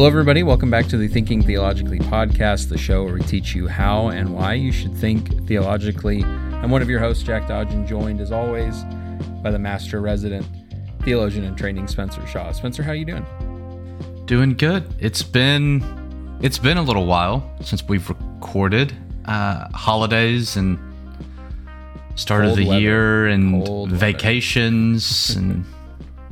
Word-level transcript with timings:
Hello, 0.00 0.08
everybody. 0.08 0.42
Welcome 0.42 0.70
back 0.70 0.86
to 0.86 0.96
the 0.96 1.08
Thinking 1.08 1.42
Theologically 1.42 1.98
podcast, 1.98 2.70
the 2.70 2.78
show 2.78 3.04
where 3.04 3.12
we 3.12 3.20
teach 3.20 3.54
you 3.54 3.68
how 3.68 4.08
and 4.08 4.34
why 4.34 4.54
you 4.54 4.72
should 4.72 4.94
think 4.96 5.46
theologically. 5.46 6.24
I'm 6.24 6.70
one 6.70 6.80
of 6.80 6.88
your 6.88 7.00
hosts, 7.00 7.22
Jack 7.22 7.46
Dodge, 7.46 7.70
and 7.74 7.86
joined 7.86 8.22
as 8.22 8.32
always 8.32 8.82
by 9.42 9.50
the 9.50 9.58
master 9.58 10.00
resident 10.00 10.46
theologian 11.02 11.44
in 11.44 11.54
training, 11.54 11.86
Spencer 11.86 12.26
Shaw. 12.26 12.50
Spencer, 12.52 12.82
how 12.82 12.92
you 12.92 13.04
doing? 13.04 13.26
Doing 14.24 14.54
good. 14.54 14.86
It's 14.98 15.22
been 15.22 15.84
it's 16.40 16.56
been 16.56 16.78
a 16.78 16.82
little 16.82 17.04
while 17.04 17.54
since 17.60 17.86
we've 17.86 18.08
recorded. 18.08 18.94
Uh, 19.26 19.68
holidays 19.74 20.56
and 20.56 20.78
start 22.14 22.44
Cold 22.44 22.52
of 22.52 22.56
the 22.56 22.68
weather. 22.70 22.80
year 22.80 23.26
and 23.26 23.66
Cold 23.66 23.92
vacations 23.92 25.36
and 25.36 25.66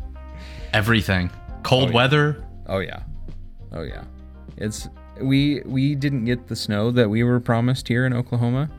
everything. 0.72 1.28
Cold 1.64 1.82
Oh, 1.82 1.86
yeah. 1.88 1.94
weather. 1.94 2.44
Oh 2.66 2.78
yeah, 2.78 3.02
oh 3.72 3.82
yeah. 3.82 4.04
It's 4.56 4.88
we 5.20 5.62
we 5.64 5.94
didn't 5.94 6.24
get 6.24 6.48
the 6.48 6.56
snow 6.56 6.90
that 6.92 7.08
we 7.08 7.22
were 7.22 7.40
promised 7.40 7.88
here 7.88 8.06
in 8.06 8.12
Oklahoma. 8.12 8.70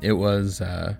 It 0.00 0.12
was. 0.14 0.60
Uh, 0.60 0.96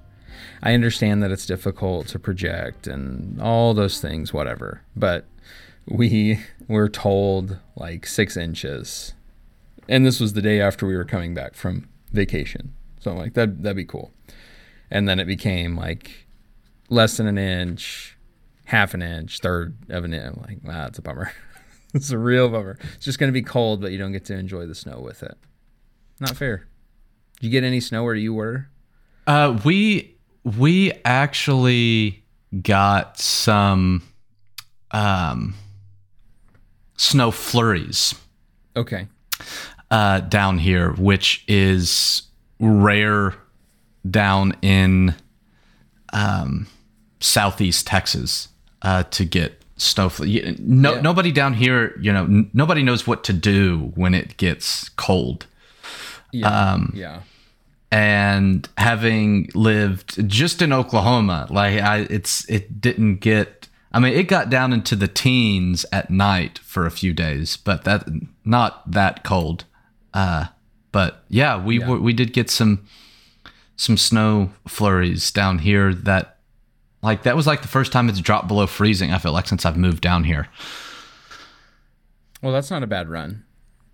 I 0.62 0.74
understand 0.74 1.22
that 1.22 1.30
it's 1.30 1.46
difficult 1.46 2.08
to 2.08 2.18
project 2.18 2.86
and 2.86 3.40
all 3.40 3.74
those 3.74 4.00
things, 4.00 4.32
whatever. 4.32 4.82
But 4.96 5.26
we 5.86 6.40
were 6.68 6.88
told 6.88 7.58
like 7.76 8.06
six 8.06 8.36
inches, 8.36 9.14
and 9.88 10.04
this 10.04 10.20
was 10.20 10.32
the 10.32 10.42
day 10.42 10.60
after 10.60 10.86
we 10.86 10.96
were 10.96 11.04
coming 11.04 11.34
back 11.34 11.54
from 11.54 11.88
vacation. 12.12 12.74
So 13.00 13.12
I'm 13.12 13.18
like, 13.18 13.34
that 13.34 13.62
that'd 13.62 13.76
be 13.76 13.84
cool. 13.84 14.12
And 14.90 15.08
then 15.08 15.20
it 15.20 15.26
became 15.26 15.76
like 15.76 16.26
less 16.88 17.16
than 17.16 17.26
an 17.26 17.38
inch, 17.38 18.16
half 18.64 18.94
an 18.94 19.02
inch, 19.02 19.40
third 19.40 19.76
of 19.90 20.04
an 20.04 20.14
inch. 20.14 20.36
Like, 20.38 20.58
wow, 20.64 20.86
it's 20.86 20.98
a 20.98 21.02
bummer. 21.02 21.32
it's 21.94 22.10
a 22.10 22.18
real 22.18 22.48
bummer. 22.48 22.78
It's 22.94 23.04
just 23.04 23.18
going 23.18 23.28
to 23.28 23.32
be 23.32 23.42
cold, 23.42 23.80
but 23.80 23.92
you 23.92 23.98
don't 23.98 24.12
get 24.12 24.24
to 24.26 24.34
enjoy 24.34 24.66
the 24.66 24.74
snow 24.74 25.00
with 25.00 25.22
it. 25.22 25.36
Not 26.20 26.36
fair. 26.36 26.66
Did 27.40 27.46
you 27.46 27.50
get 27.50 27.64
any 27.64 27.80
snow 27.80 28.04
where 28.04 28.14
you 28.14 28.34
were? 28.34 28.68
Uh, 29.26 29.58
we 29.64 30.16
we 30.44 30.92
actually 31.04 32.24
got 32.62 33.18
some 33.18 34.02
um, 34.90 35.54
snow 36.96 37.30
flurries 37.30 38.14
Okay. 38.74 39.06
uh, 39.90 40.20
down 40.20 40.58
here, 40.58 40.92
which 40.94 41.44
is 41.46 42.22
rare 42.58 43.34
down 44.08 44.54
in 44.62 45.14
um, 46.12 46.66
southeast 47.20 47.86
Texas 47.86 48.48
uh, 48.82 49.02
to 49.04 49.24
get 49.24 49.57
snow. 49.78 50.10
No, 50.18 50.24
Yeah. 50.94 51.00
nobody 51.00 51.32
down 51.32 51.54
here, 51.54 51.94
you 52.00 52.12
know, 52.12 52.24
n- 52.24 52.50
nobody 52.52 52.82
knows 52.82 53.06
what 53.06 53.24
to 53.24 53.32
do 53.32 53.92
when 53.94 54.12
it 54.14 54.36
gets 54.36 54.88
cold. 54.90 55.46
Yeah. 56.32 56.48
Um, 56.48 56.92
yeah. 56.94 57.20
and 57.90 58.68
having 58.76 59.48
lived 59.54 60.28
just 60.28 60.60
in 60.60 60.72
Oklahoma, 60.74 61.46
like 61.48 61.80
I, 61.80 62.06
it's 62.10 62.48
it 62.50 62.80
didn't 62.82 63.16
get. 63.16 63.66
I 63.92 63.98
mean, 64.00 64.12
it 64.12 64.28
got 64.28 64.50
down 64.50 64.74
into 64.74 64.94
the 64.94 65.08
teens 65.08 65.86
at 65.90 66.10
night 66.10 66.58
for 66.58 66.84
a 66.84 66.90
few 66.90 67.14
days, 67.14 67.56
but 67.56 67.84
that 67.84 68.06
not 68.44 68.90
that 68.90 69.24
cold. 69.24 69.64
Uh, 70.12 70.46
but 70.92 71.24
yeah, 71.30 71.56
we 71.62 71.78
Yeah. 71.80 71.88
were 71.88 71.98
we 72.00 72.12
did 72.12 72.34
get 72.34 72.50
some 72.50 72.80
some 73.76 73.96
snow 73.96 74.50
flurries 74.66 75.30
down 75.30 75.60
here. 75.60 75.94
That 75.94 76.36
like 77.02 77.22
that 77.22 77.36
was 77.36 77.46
like 77.46 77.62
the 77.62 77.68
first 77.68 77.92
time 77.92 78.08
it's 78.08 78.20
dropped 78.20 78.48
below 78.48 78.66
freezing. 78.66 79.12
I 79.12 79.18
feel 79.18 79.32
like 79.32 79.46
since 79.46 79.64
I've 79.64 79.76
moved 79.76 80.02
down 80.02 80.24
here. 80.24 80.48
Well, 82.42 82.52
that's 82.52 82.70
not 82.70 82.82
a 82.82 82.86
bad 82.86 83.08
run, 83.08 83.44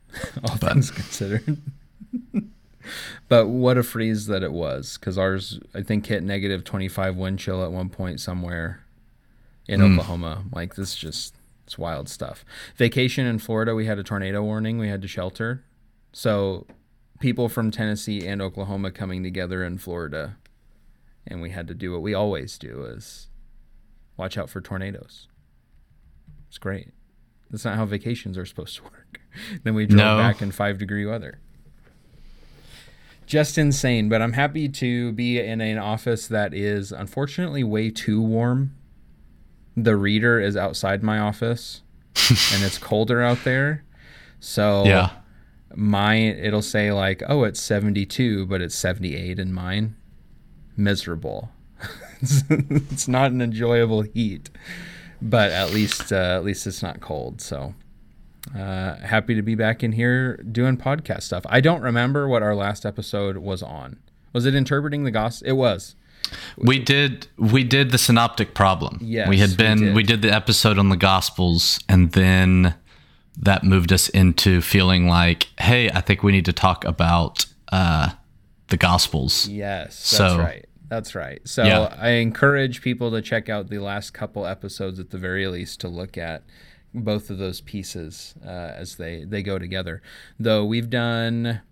all 0.44 0.56
things 0.56 0.90
considered. 0.90 1.58
but 3.28 3.46
what 3.46 3.78
a 3.78 3.82
freeze 3.82 4.26
that 4.26 4.42
it 4.42 4.52
was, 4.52 4.98
because 4.98 5.16
ours, 5.16 5.60
I 5.74 5.82
think, 5.82 6.06
hit 6.06 6.22
negative 6.22 6.64
25 6.64 7.16
wind 7.16 7.38
chill 7.38 7.64
at 7.64 7.72
one 7.72 7.88
point 7.88 8.20
somewhere 8.20 8.84
in 9.66 9.80
hmm. 9.80 9.92
Oklahoma. 9.92 10.44
Like, 10.52 10.74
this 10.74 10.94
just, 10.94 11.34
it's 11.64 11.78
wild 11.78 12.08
stuff. 12.08 12.44
Vacation 12.76 13.26
in 13.26 13.38
Florida, 13.38 13.74
we 13.74 13.86
had 13.86 13.98
a 13.98 14.02
tornado 14.02 14.42
warning. 14.42 14.78
We 14.78 14.88
had 14.88 15.00
to 15.02 15.08
shelter. 15.08 15.64
So, 16.12 16.66
people 17.20 17.48
from 17.48 17.70
Tennessee 17.70 18.26
and 18.26 18.42
Oklahoma 18.42 18.90
coming 18.90 19.22
together 19.22 19.64
in 19.64 19.78
Florida, 19.78 20.36
and 21.26 21.40
we 21.42 21.50
had 21.50 21.66
to 21.68 21.74
do 21.74 21.92
what 21.92 22.02
we 22.02 22.14
always 22.14 22.58
do 22.58 22.84
is 22.84 23.28
watch 24.16 24.36
out 24.38 24.50
for 24.50 24.60
tornadoes. 24.60 25.28
It's 26.48 26.58
great. 26.58 26.92
That's 27.50 27.64
not 27.64 27.76
how 27.76 27.84
vacations 27.84 28.36
are 28.38 28.46
supposed 28.46 28.76
to 28.76 28.82
work. 28.84 29.20
then 29.64 29.74
we 29.74 29.86
drove 29.86 29.98
No. 29.98 30.18
back 30.18 30.40
in 30.42 30.50
five 30.50 30.78
degree 30.78 31.06
weather. 31.06 31.40
Just 33.26 33.56
insane, 33.56 34.08
but 34.10 34.20
I'm 34.20 34.34
happy 34.34 34.68
to 34.68 35.12
be 35.12 35.40
in 35.40 35.60
an 35.62 35.78
office 35.78 36.28
that 36.28 36.52
is 36.52 36.92
unfortunately 36.92 37.64
way 37.64 37.90
too 37.90 38.20
warm. 38.20 38.74
The 39.76 39.96
reader 39.96 40.38
is 40.40 40.56
outside 40.56 41.02
my 41.02 41.18
office 41.18 41.80
and 42.52 42.62
it's 42.62 42.76
colder 42.78 43.22
out 43.22 43.42
there. 43.44 43.82
So 44.40 44.84
Yeah, 44.84 45.10
mine 45.74 46.36
it'll 46.38 46.60
say 46.62 46.92
like, 46.92 47.22
"Oh, 47.26 47.44
it's 47.44 47.60
72," 47.60 48.44
but 48.46 48.60
it's 48.60 48.74
78 48.74 49.38
in 49.38 49.52
mine. 49.54 49.96
Miserable. 50.76 51.50
it's, 52.20 52.42
it's 52.50 53.08
not 53.08 53.30
an 53.30 53.40
enjoyable 53.40 54.02
heat, 54.02 54.50
but 55.20 55.50
at 55.52 55.72
least 55.72 56.12
uh, 56.12 56.36
at 56.36 56.44
least 56.44 56.66
it's 56.66 56.82
not 56.82 57.00
cold. 57.00 57.40
So 57.40 57.74
uh, 58.54 58.96
happy 58.96 59.34
to 59.34 59.42
be 59.42 59.54
back 59.54 59.82
in 59.82 59.92
here 59.92 60.36
doing 60.36 60.76
podcast 60.76 61.22
stuff. 61.22 61.44
I 61.48 61.60
don't 61.60 61.80
remember 61.82 62.28
what 62.28 62.42
our 62.42 62.54
last 62.54 62.84
episode 62.84 63.38
was 63.38 63.62
on. 63.62 63.98
Was 64.32 64.46
it 64.46 64.54
interpreting 64.54 65.04
the 65.04 65.10
gospel? 65.10 65.48
It 65.48 65.52
was. 65.52 65.94
we 66.56 66.78
did 66.78 67.26
we 67.36 67.64
did 67.64 67.90
the 67.90 67.98
synoptic 67.98 68.54
problem. 68.54 68.98
Yes, 69.00 69.28
we 69.28 69.36
we 69.36 69.40
had 69.40 69.56
been 69.56 69.78
did. 69.78 69.94
we 69.94 70.02
did 70.02 70.22
the 70.22 70.32
episode 70.32 70.78
on 70.78 70.88
the 70.88 70.96
gospels 70.96 71.78
and 71.88 72.12
then 72.12 72.74
that 73.36 73.64
moved 73.64 73.92
us 73.92 74.08
into 74.10 74.60
feeling 74.60 75.08
like 75.08 75.48
hey 75.58 75.90
i 75.90 76.00
think 76.00 76.22
we 76.22 76.30
need 76.30 76.44
to 76.44 76.52
talk 76.52 76.84
about 76.84 77.46
uh 77.72 78.10
the 78.68 78.76
gospels 78.76 79.46
Yes, 79.48 79.88
that's 79.88 80.32
So- 80.32 80.38
right. 80.38 80.64
That's 80.88 81.14
right. 81.14 81.40
So 81.48 81.64
Yeah. 81.64 81.94
I 81.98 82.10
encourage 82.10 82.82
people 82.82 83.10
to 83.12 83.22
check 83.22 83.48
out 83.48 83.68
the 83.68 83.78
last 83.78 84.12
couple 84.12 84.46
episodes 84.46 85.00
at 85.00 85.10
the 85.10 85.18
very 85.18 85.46
least 85.48 85.80
to 85.80 85.88
look 85.88 86.16
at 86.18 86.42
both 86.92 87.30
of 87.30 87.38
those 87.38 87.60
pieces 87.62 88.34
uh, 88.44 88.48
as 88.48 88.96
they 88.96 89.24
they 89.24 89.42
go 89.42 89.58
together. 89.58 90.02
Though 90.38 90.64
we've 90.64 90.90
done 90.90 91.62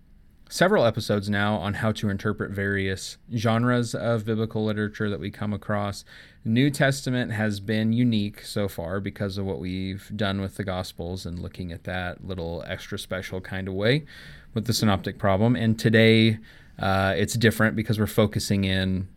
several 0.49 0.83
episodes 0.85 1.29
now 1.29 1.55
on 1.55 1.75
how 1.75 1.91
to 1.93 2.09
interpret 2.09 2.51
various 2.51 3.17
genres 3.35 3.95
of 3.95 4.25
biblical 4.25 4.65
literature 4.65 5.09
that 5.09 5.19
we 5.19 5.31
come 5.31 5.53
across. 5.53 6.03
New 6.43 6.69
Testament 6.69 7.31
has 7.31 7.59
been 7.59 7.93
unique 7.93 8.41
so 8.45 8.67
far 8.67 8.99
because 8.99 9.37
of 9.37 9.45
what 9.45 9.59
we've 9.59 10.11
done 10.15 10.41
with 10.41 10.55
the 10.57 10.63
Gospels 10.63 11.25
and 11.25 11.39
looking 11.39 11.71
at 11.71 11.85
that 11.85 12.25
little 12.25 12.63
extra 12.67 12.99
special 12.99 13.39
kind 13.41 13.67
of 13.67 13.73
way 13.73 14.05
with 14.53 14.65
the 14.65 14.73
synoptic 14.73 15.17
problem. 15.17 15.55
And 15.55 15.79
today 15.79 16.39
uh, 16.79 17.13
it's 17.15 17.35
different 17.35 17.75
because 17.75 17.99
we're 17.99 18.07
focusing 18.07 18.63
in 18.63 19.07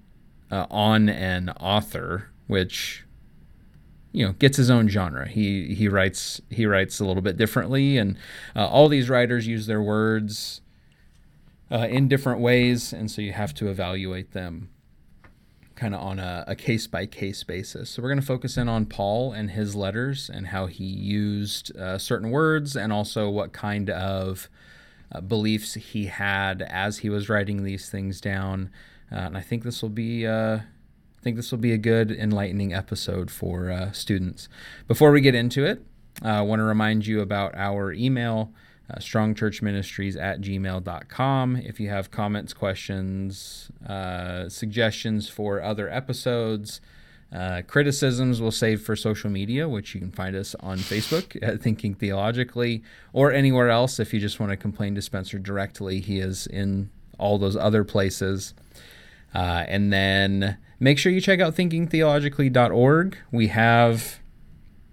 uh, 0.51 0.67
on 0.71 1.09
an 1.09 1.51
author, 1.61 2.31
which 2.47 3.05
you 4.13 4.27
know 4.27 4.33
gets 4.33 4.57
his 4.57 4.71
own 4.71 4.89
genre. 4.89 5.29
He 5.29 5.75
he 5.75 5.89
writes 5.89 6.41
he 6.51 6.67
writes 6.67 7.01
a 7.01 7.05
little 7.05 7.23
bit 7.23 7.37
differently, 7.37 7.99
and 7.99 8.17
uh, 8.55 8.67
all 8.67 8.89
these 8.89 9.09
writers 9.09 9.47
use 9.47 9.67
their 9.67 9.83
words 9.83 10.61
uh, 11.71 11.87
in 11.89 12.09
different 12.09 12.41
ways, 12.41 12.93
and 12.93 13.11
so 13.11 13.23
you 13.23 13.33
have 13.33 13.55
to 13.55 13.69
evaluate 13.69 14.33
them 14.33 14.71
kind 15.75 15.95
of 15.95 16.01
on 16.01 16.19
a, 16.19 16.55
case 16.57 16.87
by 16.87 17.05
case 17.05 17.45
basis. 17.45 17.91
So 17.91 18.03
we're 18.03 18.09
going 18.09 18.21
to 18.21 18.27
focus 18.27 18.57
in 18.57 18.67
on 18.67 18.87
Paul 18.87 19.33
and 19.33 19.51
his 19.51 19.77
letters 19.77 20.31
and 20.33 20.47
how 20.47 20.67
he 20.67 20.85
used 20.85 21.77
uh, 21.77 21.99
certain 21.99 22.31
words, 22.31 22.77
and 22.77 22.93
also 22.93 23.29
what 23.29 23.53
kind 23.53 23.91
of 23.91 24.49
uh, 25.13 25.21
beliefs 25.21 25.75
he 25.75 26.07
had 26.07 26.63
as 26.63 26.99
he 26.99 27.11
was 27.11 27.29
writing 27.29 27.63
these 27.63 27.89
things 27.89 28.21
down. 28.21 28.71
Uh, 29.11 29.17
and 29.17 29.37
I 29.37 29.41
think 29.41 29.63
this 29.63 29.83
will 29.83 29.89
be. 29.89 30.27
Uh, 30.27 30.59
I 31.19 31.23
think 31.23 31.37
this 31.37 31.51
will 31.51 31.59
be 31.59 31.73
a 31.73 31.79
good, 31.79 32.13
enlightening 32.13 32.73
episode 32.73 33.33
for 33.33 33.71
uh, 33.71 33.91
students. 33.91 34.49
Before 34.87 35.11
we 35.11 35.21
get 35.21 35.35
into 35.35 35.65
it, 35.65 35.83
uh, 36.25 36.29
I 36.29 36.41
want 36.43 36.61
to 36.61 36.65
remind 36.65 37.07
you 37.07 37.21
about 37.21 37.53
our 37.57 37.93
email, 37.93 38.53
uh, 38.89 38.99
strongchurchministries 38.99 40.21
at 40.21 40.41
gmail.com. 40.41 41.57
If 41.57 41.81
you 41.81 41.89
have 41.89 42.13
comments, 42.13 42.53
questions, 42.55 43.71
uh, 43.89 44.49
suggestions 44.49 45.29
for 45.29 45.61
other 45.61 45.91
episodes, 45.91 46.81
uh, 47.33 47.63
criticisms 47.67 48.41
we'll 48.41 48.51
save 48.51 48.83
for 48.83 48.95
social 48.95 49.31
media, 49.31 49.69
which 49.69 49.95
you 49.95 50.01
can 50.01 50.13
find 50.13 50.37
us 50.37 50.55
on 50.61 50.79
Facebook 50.79 51.37
at 51.43 51.61
Thinking 51.63 51.95
Theologically 51.95 52.83
or 53.13 53.33
anywhere 53.33 53.69
else. 53.69 53.99
If 53.99 54.15
you 54.15 54.21
just 54.21 54.39
want 54.39 54.51
to 54.51 54.57
complain 54.57 54.95
to 54.95 55.03
Spencer 55.03 55.39
directly, 55.39 56.01
he 56.01 56.21
is 56.21 56.47
in 56.47 56.91
all 57.19 57.39
those 57.39 57.57
other 57.57 57.85
places. 57.85 58.55
Uh, 59.35 59.65
and 59.67 59.93
then 59.93 60.57
make 60.79 60.99
sure 60.99 61.11
you 61.13 61.21
check 61.21 61.41
out 61.41 61.55
thinkingtheologically.org. 61.55 63.19
We 63.33 63.49
have 63.49 64.21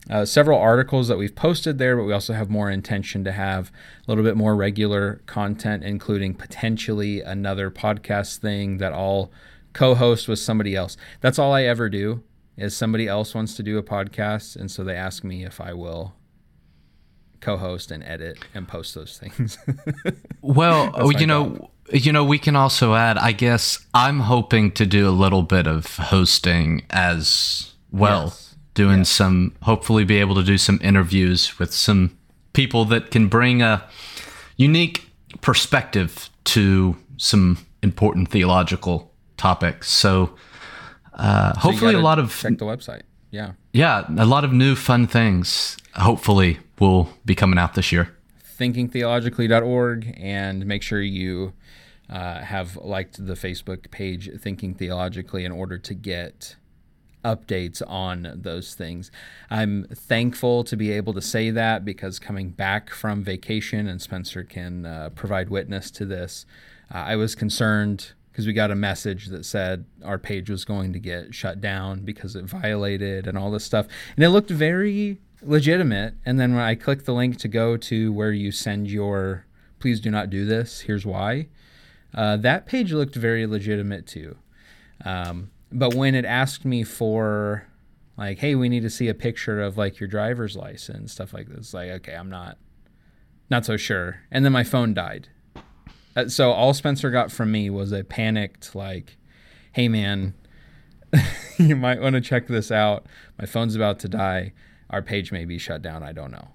uh, 0.09 0.25
several 0.25 0.59
articles 0.59 1.07
that 1.07 1.17
we've 1.17 1.35
posted 1.35 1.77
there, 1.77 1.95
but 1.95 2.03
we 2.03 2.13
also 2.13 2.33
have 2.33 2.49
more 2.49 2.69
intention 2.69 3.23
to 3.23 3.31
have 3.31 3.71
a 4.05 4.11
little 4.11 4.23
bit 4.23 4.35
more 4.35 4.55
regular 4.55 5.21
content, 5.27 5.83
including 5.83 6.33
potentially 6.33 7.21
another 7.21 7.71
podcast 7.71 8.37
thing 8.37 8.79
that 8.79 8.91
I'll 8.91 9.31
co 9.73 9.95
host 9.95 10.27
with 10.27 10.39
somebody 10.39 10.75
else. 10.75 10.97
That's 11.21 11.37
all 11.37 11.53
I 11.53 11.63
ever 11.63 11.89
do 11.89 12.23
is 12.57 12.75
somebody 12.75 13.07
else 13.07 13.33
wants 13.33 13.55
to 13.55 13.63
do 13.63 13.77
a 13.77 13.83
podcast. 13.83 14.55
And 14.55 14.69
so 14.69 14.83
they 14.83 14.95
ask 14.95 15.23
me 15.23 15.43
if 15.43 15.59
I 15.59 15.73
will 15.73 16.13
co-host 17.43 17.91
and 17.91 18.03
edit 18.05 18.39
and 18.55 18.67
post 18.67 18.95
those 18.95 19.17
things. 19.17 19.57
well, 20.41 21.11
you 21.19 21.27
know, 21.27 21.69
you 21.91 22.11
know, 22.11 22.23
we 22.23 22.39
can 22.39 22.55
also 22.55 22.95
add. 22.95 23.17
I 23.17 23.33
guess 23.33 23.85
I'm 23.93 24.21
hoping 24.21 24.71
to 24.73 24.85
do 24.85 25.07
a 25.07 25.11
little 25.11 25.43
bit 25.43 25.67
of 25.67 25.97
hosting 25.97 26.85
as 26.89 27.73
well, 27.91 28.25
yes. 28.25 28.55
doing 28.73 28.99
yes. 28.99 29.09
some. 29.09 29.55
Hopefully, 29.63 30.05
be 30.05 30.17
able 30.17 30.35
to 30.35 30.43
do 30.43 30.57
some 30.57 30.79
interviews 30.81 31.59
with 31.59 31.73
some 31.73 32.17
people 32.53 32.85
that 32.85 33.11
can 33.11 33.27
bring 33.27 33.61
a 33.61 33.83
unique 34.55 35.09
perspective 35.41 36.29
to 36.45 36.95
some 37.17 37.57
important 37.81 38.29
theological 38.29 39.12
topics. 39.43 39.91
So, 39.91 40.35
uh, 41.13 41.53
so 41.53 41.59
hopefully, 41.59 41.95
a 41.95 41.99
lot 41.99 42.17
of 42.17 42.33
check 42.39 42.57
the 42.57 42.65
website. 42.65 43.01
Yeah, 43.29 43.53
yeah, 43.73 44.05
a 44.17 44.25
lot 44.25 44.45
of 44.45 44.53
new 44.53 44.73
fun 44.75 45.05
things. 45.05 45.77
Hopefully, 45.95 46.59
will 46.79 47.09
be 47.25 47.35
coming 47.35 47.59
out 47.59 47.73
this 47.73 47.91
year. 47.91 48.15
ThinkingTheologically.org, 48.57 50.13
and 50.17 50.65
make 50.65 50.81
sure 50.81 51.01
you 51.01 51.51
uh, 52.09 52.39
have 52.39 52.77
liked 52.77 53.25
the 53.25 53.33
Facebook 53.33 53.91
page 53.91 54.29
Thinking 54.39 54.73
Theologically 54.75 55.43
in 55.43 55.51
order 55.51 55.77
to 55.77 55.93
get 55.93 56.55
updates 57.25 57.81
on 57.85 58.31
those 58.35 58.75
things. 58.75 59.11
I'm 59.49 59.85
thankful 59.85 60.63
to 60.65 60.77
be 60.77 60.91
able 60.91 61.13
to 61.13 61.21
say 61.21 61.49
that 61.51 61.83
because 61.83 62.19
coming 62.19 62.49
back 62.49 62.89
from 62.89 63.23
vacation, 63.23 63.87
and 63.87 64.01
Spencer 64.01 64.43
can 64.43 64.85
uh, 64.85 65.09
provide 65.15 65.49
witness 65.49 65.91
to 65.91 66.05
this, 66.05 66.45
uh, 66.93 66.99
I 66.99 67.15
was 67.17 67.35
concerned 67.35 68.13
because 68.33 68.47
we 68.47 68.53
got 68.53 68.71
a 68.71 68.75
message 68.75 69.27
that 69.27 69.45
said 69.45 69.85
our 70.03 70.17
page 70.17 70.49
was 70.49 70.65
going 70.65 70.91
to 70.91 70.99
get 70.99 71.35
shut 71.35 71.61
down 71.61 71.99
because 71.99 72.35
it 72.35 72.45
violated 72.45 73.27
and 73.27 73.37
all 73.37 73.51
this 73.51 73.63
stuff. 73.63 73.85
And 74.15 74.25
it 74.25 74.29
looked 74.29 74.49
very 74.49 75.19
legitimate. 75.43 76.15
And 76.25 76.39
then 76.39 76.55
when 76.55 76.63
I 76.63 76.73
clicked 76.73 77.05
the 77.05 77.13
link 77.13 77.37
to 77.37 77.47
go 77.47 77.77
to 77.77 78.11
where 78.11 78.31
you 78.31 78.51
send 78.51 78.89
your 78.89 79.45
please 79.77 79.99
do 79.99 80.09
not 80.09 80.31
do 80.31 80.45
this, 80.45 80.81
here's 80.81 81.05
why, 81.05 81.47
uh, 82.15 82.37
that 82.37 82.65
page 82.65 82.91
looked 82.91 83.13
very 83.15 83.45
legitimate 83.45 84.07
too. 84.07 84.35
Um, 85.05 85.51
but 85.71 85.93
when 85.93 86.15
it 86.15 86.25
asked 86.25 86.65
me 86.65 86.83
for 86.83 87.67
like, 88.17 88.39
hey, 88.39 88.55
we 88.55 88.67
need 88.67 88.81
to 88.81 88.89
see 88.89 89.09
a 89.09 89.13
picture 89.13 89.61
of 89.61 89.77
like 89.77 89.99
your 89.99 90.07
driver's 90.07 90.55
license, 90.55 91.11
stuff 91.11 91.33
like 91.33 91.49
this, 91.49 91.71
like, 91.71 91.89
okay, 91.89 92.15
I'm 92.15 92.29
not 92.31 92.57
not 93.47 93.65
so 93.65 93.77
sure. 93.77 94.21
And 94.31 94.43
then 94.43 94.53
my 94.53 94.63
phone 94.63 94.95
died. 94.95 95.27
Uh, 96.15 96.27
so 96.27 96.51
all 96.51 96.73
Spencer 96.73 97.11
got 97.11 97.31
from 97.31 97.51
me 97.51 97.69
was 97.69 97.91
a 97.91 98.03
panicked 98.03 98.75
like, 98.75 99.17
hey 99.71 99.87
man, 99.87 100.33
you 101.57 101.75
might 101.75 102.01
want 102.01 102.15
to 102.15 102.21
check 102.21 102.47
this 102.47 102.71
out. 102.71 103.05
My 103.39 103.45
phone's 103.45 103.75
about 103.75 103.99
to 103.99 104.09
die 104.09 104.53
our 104.93 105.01
page 105.01 105.31
may 105.31 105.43
be 105.43 105.57
shut 105.57 105.81
down. 105.81 106.03
I 106.03 106.11
don't 106.11 106.31
know. 106.31 106.49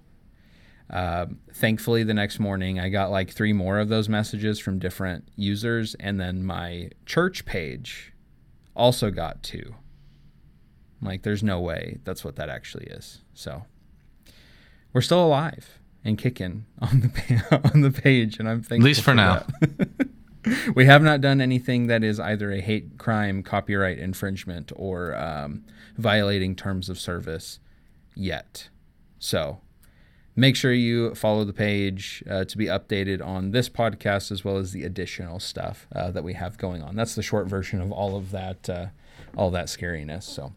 Uh, 0.88 1.26
thankfully, 1.52 2.04
the 2.04 2.14
next 2.14 2.38
morning, 2.38 2.78
I 2.78 2.88
got 2.88 3.10
like 3.10 3.30
three 3.30 3.52
more 3.52 3.80
of 3.80 3.88
those 3.88 4.08
messages 4.08 4.60
from 4.60 4.78
different 4.78 5.28
users, 5.34 5.96
and 5.96 6.20
then 6.20 6.44
my 6.44 6.90
church 7.04 7.44
page 7.44 8.12
also 8.76 9.10
got 9.10 9.42
two. 9.42 9.74
like, 11.02 11.22
there's 11.22 11.42
no 11.42 11.60
way 11.60 11.98
that's 12.04 12.24
what 12.24 12.36
that 12.36 12.48
actually 12.48 12.86
is. 12.86 13.22
So 13.34 13.64
we're 14.92 15.00
still 15.00 15.24
alive 15.24 15.77
and 16.08 16.18
kicking 16.18 16.66
on 16.80 17.00
the 17.00 17.70
on 17.72 17.82
the 17.82 17.90
page, 17.90 18.38
and 18.38 18.48
I'm 18.48 18.62
thankful. 18.62 18.76
At 18.76 18.82
least 18.82 19.00
for, 19.00 19.10
for 19.10 19.14
now. 19.14 19.46
we 20.74 20.86
have 20.86 21.02
not 21.02 21.20
done 21.20 21.40
anything 21.40 21.86
that 21.86 22.02
is 22.02 22.18
either 22.18 22.50
a 22.50 22.60
hate 22.60 22.98
crime, 22.98 23.42
copyright 23.42 23.98
infringement, 23.98 24.72
or 24.74 25.14
um, 25.16 25.64
violating 25.96 26.56
terms 26.56 26.88
of 26.88 26.98
service 26.98 27.60
yet. 28.14 28.68
So 29.18 29.60
make 30.34 30.56
sure 30.56 30.72
you 30.72 31.14
follow 31.14 31.44
the 31.44 31.52
page 31.52 32.22
uh, 32.30 32.44
to 32.44 32.56
be 32.56 32.66
updated 32.66 33.24
on 33.24 33.50
this 33.50 33.68
podcast 33.68 34.30
as 34.30 34.44
well 34.44 34.56
as 34.56 34.72
the 34.72 34.84
additional 34.84 35.40
stuff 35.40 35.86
uh, 35.94 36.10
that 36.12 36.24
we 36.24 36.34
have 36.34 36.56
going 36.58 36.82
on. 36.82 36.96
That's 36.96 37.14
the 37.14 37.22
short 37.22 37.46
version 37.46 37.80
of 37.80 37.92
all 37.92 38.16
of 38.16 38.30
that, 38.30 38.68
uh, 38.70 38.86
all 39.36 39.50
that 39.50 39.66
scariness. 39.66 40.22
So, 40.22 40.54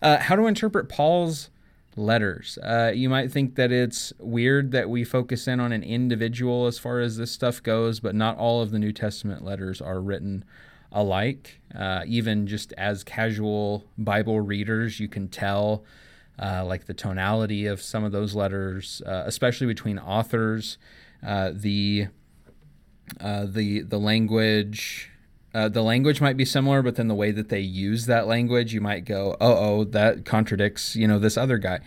uh, 0.00 0.18
how 0.18 0.36
to 0.36 0.46
interpret 0.46 0.88
Paul's 0.88 1.50
letters? 1.96 2.58
Uh, 2.62 2.92
you 2.94 3.08
might 3.08 3.30
think 3.30 3.54
that 3.56 3.72
it's 3.72 4.12
weird 4.18 4.72
that 4.72 4.88
we 4.88 5.04
focus 5.04 5.46
in 5.48 5.60
on 5.60 5.72
an 5.72 5.82
individual 5.82 6.66
as 6.66 6.78
far 6.78 7.00
as 7.00 7.16
this 7.16 7.32
stuff 7.32 7.62
goes, 7.62 8.00
but 8.00 8.14
not 8.14 8.36
all 8.36 8.62
of 8.62 8.70
the 8.70 8.78
New 8.78 8.92
Testament 8.92 9.44
letters 9.44 9.80
are 9.80 10.00
written 10.00 10.44
alike. 10.92 11.60
Uh, 11.74 12.02
even 12.06 12.46
just 12.46 12.72
as 12.74 13.04
casual 13.04 13.84
Bible 13.98 14.40
readers, 14.40 15.00
you 15.00 15.08
can 15.08 15.28
tell 15.28 15.84
uh, 16.40 16.64
like 16.64 16.86
the 16.86 16.94
tonality 16.94 17.66
of 17.66 17.82
some 17.82 18.04
of 18.04 18.12
those 18.12 18.34
letters, 18.34 19.02
uh, 19.06 19.24
especially 19.26 19.66
between 19.66 19.98
authors, 19.98 20.78
uh, 21.24 21.50
the 21.52 22.08
uh, 23.20 23.46
the 23.46 23.82
the 23.82 23.98
language. 23.98 25.10
Uh, 25.54 25.68
the 25.68 25.82
language 25.82 26.20
might 26.20 26.36
be 26.36 26.44
similar, 26.44 26.82
but 26.82 26.96
then 26.96 27.08
the 27.08 27.14
way 27.14 27.30
that 27.30 27.48
they 27.48 27.60
use 27.60 28.06
that 28.06 28.26
language, 28.26 28.74
you 28.74 28.80
might 28.80 29.04
go, 29.04 29.36
"Oh, 29.40 29.56
oh, 29.56 29.84
that 29.84 30.24
contradicts, 30.24 30.96
you 30.96 31.06
know, 31.06 31.18
this 31.18 31.36
other 31.36 31.58
guy." 31.58 31.80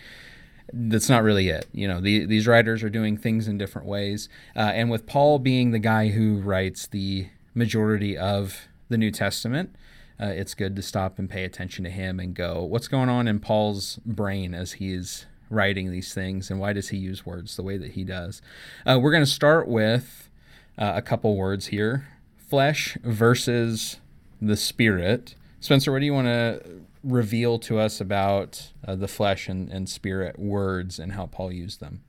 That's 0.74 1.10
not 1.10 1.24
really 1.24 1.50
it. 1.50 1.66
You 1.72 1.88
know, 1.88 2.02
the, 2.02 2.26
these 2.26 2.46
writers 2.46 2.84
are 2.84 2.90
doing 2.90 3.16
things 3.16 3.48
in 3.48 3.58
different 3.58 3.88
ways, 3.88 4.30
and 4.56 4.90
with 4.90 5.06
Paul 5.06 5.40
being 5.40 5.72
the 5.72 5.80
guy 5.80 6.10
who 6.10 6.40
writes 6.40 6.88
the 6.88 7.28
majority 7.54 8.18
of 8.18 8.68
the 8.90 8.98
New 8.98 9.12
Testament, 9.12 9.76
uh, 10.20 10.28
it's 10.28 10.54
good 10.54 10.76
to 10.76 10.82
stop 10.82 11.20
and 11.20 11.30
pay 11.30 11.44
attention 11.44 11.84
to 11.84 11.90
him 11.90 12.20
and 12.20 12.34
go, 12.34 12.64
what's 12.64 12.88
going 12.88 13.10
on 13.10 13.28
in 13.28 13.40
Paul's 13.40 14.00
brain 14.06 14.54
as 14.54 14.74
he's 14.74 15.26
writing 15.50 15.92
these 15.92 16.14
things, 16.14 16.50
and 16.50 16.60
why 16.60 16.74
does 16.74 16.90
he 16.90 16.98
use 16.98 17.26
words 17.26 17.56
the 17.56 17.64
way 17.64 17.78
that 17.78 17.92
he 17.92 18.04
does? 18.04 18.42
Uh, 18.86 19.00
we're 19.02 19.12
going 19.12 19.24
to 19.24 19.30
start 19.30 19.68
with 19.68 20.30
uh, 20.78 20.94
a 20.96 21.02
couple 21.02 21.36
words 21.36 21.68
here 21.68 22.08
flesh 22.48 22.98
versus 23.04 23.98
the 24.42 24.58
spirit. 24.58 25.36
Spencer, 25.60 25.92
what 25.92 26.00
do 26.00 26.06
you 26.06 26.14
want 26.14 26.28
to 26.28 26.82
reveal 27.04 27.60
to 27.60 27.80
us 27.80 28.02
about 28.02 28.72
uh, 28.88 28.96
the 28.96 29.08
flesh 29.08 29.48
and, 29.48 29.70
and 29.72 29.90
spirit 29.90 30.38
words 30.40 31.00
and 31.00 31.14
how 31.14 31.26
Paul 31.26 31.52
used 31.52 31.80
them? 31.80 32.04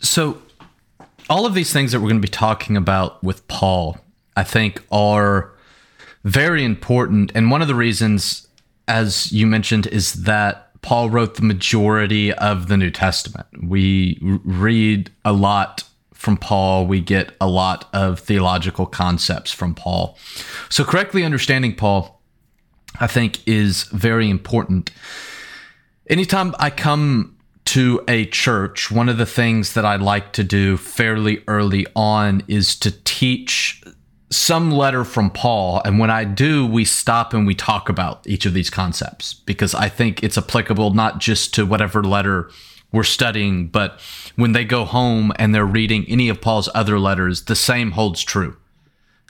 So, 0.00 0.42
all 1.28 1.46
of 1.46 1.54
these 1.54 1.72
things 1.72 1.92
that 1.92 2.00
we're 2.00 2.08
going 2.08 2.20
to 2.20 2.26
be 2.26 2.28
talking 2.28 2.76
about 2.76 3.22
with 3.22 3.46
Paul, 3.48 3.98
I 4.36 4.44
think, 4.44 4.82
are 4.92 5.52
very 6.24 6.64
important. 6.64 7.32
And 7.34 7.50
one 7.50 7.62
of 7.62 7.68
the 7.68 7.74
reasons, 7.74 8.46
as 8.86 9.32
you 9.32 9.46
mentioned, 9.46 9.86
is 9.88 10.24
that 10.24 10.66
Paul 10.82 11.10
wrote 11.10 11.34
the 11.34 11.42
majority 11.42 12.32
of 12.32 12.68
the 12.68 12.76
New 12.76 12.90
Testament. 12.90 13.46
We 13.60 14.18
read 14.22 15.10
a 15.24 15.32
lot 15.32 15.82
from 16.26 16.36
Paul, 16.36 16.88
we 16.88 17.00
get 17.00 17.36
a 17.40 17.46
lot 17.46 17.88
of 17.92 18.18
theological 18.18 18.84
concepts 18.84 19.52
from 19.52 19.76
Paul. 19.76 20.18
So, 20.68 20.82
correctly 20.82 21.22
understanding 21.22 21.76
Paul, 21.76 22.20
I 22.98 23.06
think, 23.06 23.46
is 23.46 23.84
very 23.84 24.28
important. 24.28 24.90
Anytime 26.10 26.52
I 26.58 26.70
come 26.70 27.36
to 27.66 28.02
a 28.08 28.26
church, 28.26 28.90
one 28.90 29.08
of 29.08 29.18
the 29.18 29.24
things 29.24 29.74
that 29.74 29.84
I 29.84 29.94
like 29.94 30.32
to 30.32 30.42
do 30.42 30.76
fairly 30.76 31.44
early 31.46 31.86
on 31.94 32.42
is 32.48 32.74
to 32.80 32.90
teach 33.04 33.84
some 34.28 34.72
letter 34.72 35.04
from 35.04 35.30
Paul. 35.30 35.80
And 35.84 36.00
when 36.00 36.10
I 36.10 36.24
do, 36.24 36.66
we 36.66 36.84
stop 36.84 37.34
and 37.34 37.46
we 37.46 37.54
talk 37.54 37.88
about 37.88 38.26
each 38.26 38.46
of 38.46 38.52
these 38.52 38.68
concepts 38.68 39.32
because 39.32 39.76
I 39.76 39.88
think 39.88 40.24
it's 40.24 40.36
applicable 40.36 40.92
not 40.92 41.20
just 41.20 41.54
to 41.54 41.64
whatever 41.64 42.02
letter 42.02 42.50
we're 42.96 43.04
studying, 43.04 43.68
but 43.68 44.00
when 44.36 44.52
they 44.52 44.64
go 44.64 44.86
home 44.86 45.30
and 45.38 45.54
they're 45.54 45.66
reading 45.66 46.06
any 46.08 46.30
of 46.30 46.40
Paul's 46.40 46.68
other 46.74 46.98
letters, 46.98 47.44
the 47.44 47.54
same 47.54 47.90
holds 47.90 48.22
true. 48.22 48.56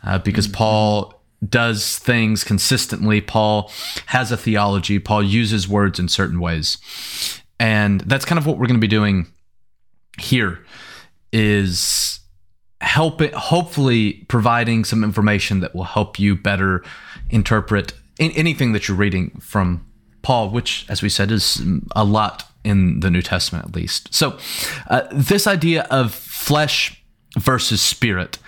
Uh, 0.04 0.18
because 0.18 0.46
mm-hmm. 0.46 0.54
Paul 0.54 1.22
does 1.46 1.98
things 1.98 2.44
consistently. 2.44 3.20
Paul 3.20 3.70
has 4.06 4.30
a 4.30 4.36
theology. 4.36 5.00
Paul 5.00 5.22
uses 5.22 5.66
words 5.68 5.98
in 5.98 6.08
certain 6.08 6.38
ways. 6.38 6.78
And 7.58 8.02
that's 8.02 8.24
kind 8.24 8.38
of 8.38 8.46
what 8.46 8.56
we're 8.56 8.66
going 8.66 8.80
to 8.80 8.80
be 8.80 8.86
doing 8.86 9.26
here 10.18 10.64
is 11.32 12.20
help 12.80 13.20
it 13.20 13.34
hopefully 13.34 14.24
providing 14.28 14.84
some 14.84 15.02
information 15.02 15.58
that 15.60 15.74
will 15.74 15.84
help 15.84 16.20
you 16.20 16.36
better 16.36 16.84
interpret 17.30 17.94
anything 18.20 18.72
that 18.72 18.86
you're 18.86 18.96
reading 18.96 19.30
from 19.40 19.84
Paul, 20.22 20.50
which, 20.50 20.86
as 20.88 21.02
we 21.02 21.08
said, 21.08 21.32
is 21.32 21.60
a 21.96 22.04
lot 22.04 22.44
in 22.66 23.00
the 23.00 23.10
New 23.10 23.22
Testament 23.22 23.64
at 23.66 23.74
least. 23.74 24.12
So, 24.12 24.38
uh, 24.88 25.02
this 25.12 25.46
idea 25.46 25.86
of 25.90 26.12
flesh 26.14 27.02
versus 27.38 27.80
spirit, 27.80 28.38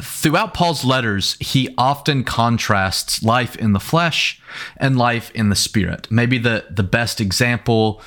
throughout 0.00 0.54
Paul's 0.54 0.84
letters, 0.84 1.36
he 1.40 1.74
often 1.76 2.24
contrasts 2.24 3.22
life 3.22 3.56
in 3.56 3.72
the 3.72 3.80
flesh 3.80 4.40
and 4.76 4.96
life 4.96 5.30
in 5.32 5.48
the 5.48 5.56
spirit. 5.56 6.10
Maybe 6.10 6.38
the, 6.38 6.66
the 6.70 6.82
best 6.82 7.20
example 7.20 8.00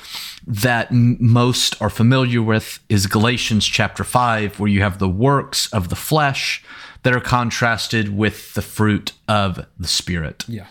that 0.46 0.92
most 0.92 1.80
are 1.80 1.90
familiar 1.90 2.42
with 2.42 2.80
is 2.88 3.06
Galatians 3.06 3.66
chapter 3.66 4.04
5, 4.04 4.60
where 4.60 4.68
you 4.68 4.82
have 4.82 4.98
the 4.98 5.08
works 5.08 5.72
of 5.72 5.88
the 5.88 5.96
flesh 5.96 6.62
that 7.02 7.14
are 7.14 7.20
contrasted 7.20 8.16
with 8.16 8.54
the 8.54 8.62
fruit 8.62 9.12
of 9.28 9.66
the 9.78 9.88
spirit. 9.88 10.44
Yeah. 10.48 10.66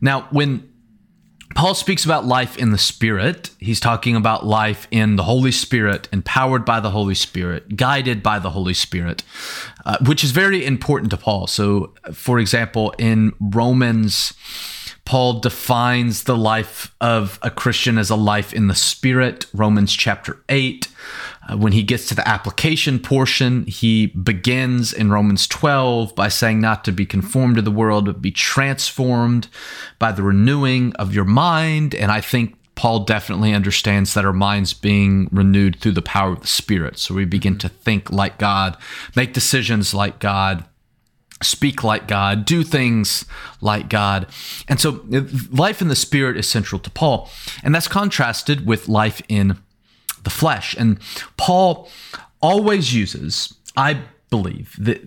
Now, 0.00 0.28
when 0.30 0.69
Paul 1.54 1.74
speaks 1.74 2.04
about 2.04 2.26
life 2.26 2.56
in 2.56 2.70
the 2.70 2.78
Spirit. 2.78 3.50
He's 3.58 3.80
talking 3.80 4.14
about 4.16 4.46
life 4.46 4.86
in 4.90 5.16
the 5.16 5.24
Holy 5.24 5.52
Spirit, 5.52 6.08
empowered 6.12 6.64
by 6.64 6.80
the 6.80 6.90
Holy 6.90 7.14
Spirit, 7.14 7.76
guided 7.76 8.22
by 8.22 8.38
the 8.38 8.50
Holy 8.50 8.74
Spirit, 8.74 9.22
uh, 9.84 9.98
which 10.06 10.22
is 10.22 10.30
very 10.30 10.64
important 10.64 11.10
to 11.10 11.16
Paul. 11.16 11.46
So, 11.46 11.92
for 12.12 12.38
example, 12.38 12.94
in 12.98 13.34
Romans, 13.40 14.32
Paul 15.04 15.40
defines 15.40 16.22
the 16.22 16.36
life 16.36 16.94
of 17.00 17.38
a 17.42 17.50
Christian 17.50 17.98
as 17.98 18.10
a 18.10 18.16
life 18.16 18.54
in 18.54 18.68
the 18.68 18.74
Spirit, 18.76 19.46
Romans 19.52 19.92
chapter 19.92 20.40
8. 20.48 20.86
Uh, 21.48 21.56
when 21.56 21.72
he 21.72 21.82
gets 21.82 22.06
to 22.06 22.14
the 22.14 22.26
application 22.28 22.98
portion, 22.98 23.64
he 23.66 24.06
begins 24.08 24.92
in 24.92 25.10
Romans 25.10 25.46
12 25.46 26.14
by 26.14 26.28
saying, 26.28 26.60
Not 26.60 26.84
to 26.84 26.92
be 26.92 27.06
conformed 27.06 27.56
to 27.56 27.62
the 27.62 27.70
world, 27.70 28.06
but 28.06 28.22
be 28.22 28.30
transformed 28.30 29.48
by 29.98 30.12
the 30.12 30.22
renewing 30.22 30.92
of 30.96 31.14
your 31.14 31.24
mind. 31.24 31.94
And 31.94 32.12
I 32.12 32.20
think 32.20 32.56
Paul 32.74 33.00
definitely 33.00 33.52
understands 33.52 34.14
that 34.14 34.24
our 34.24 34.32
minds 34.32 34.72
being 34.72 35.28
renewed 35.32 35.76
through 35.80 35.92
the 35.92 36.02
power 36.02 36.32
of 36.32 36.40
the 36.40 36.46
Spirit. 36.46 36.98
So 36.98 37.14
we 37.14 37.24
begin 37.24 37.58
to 37.58 37.68
think 37.68 38.10
like 38.10 38.38
God, 38.38 38.76
make 39.14 39.32
decisions 39.32 39.92
like 39.92 40.18
God, 40.18 40.64
speak 41.42 41.82
like 41.82 42.06
God, 42.06 42.44
do 42.44 42.62
things 42.62 43.24
like 43.60 43.88
God. 43.88 44.26
And 44.68 44.80
so 44.80 45.04
life 45.50 45.82
in 45.82 45.88
the 45.88 45.96
Spirit 45.96 46.36
is 46.36 46.48
central 46.48 46.78
to 46.80 46.90
Paul. 46.90 47.30
And 47.62 47.74
that's 47.74 47.88
contrasted 47.88 48.66
with 48.66 48.88
life 48.88 49.20
in 49.28 49.58
the 50.24 50.30
flesh. 50.30 50.74
And 50.78 50.98
Paul 51.36 51.88
always 52.40 52.94
uses, 52.94 53.54
I 53.76 54.02
believe, 54.30 54.74
that 54.78 55.02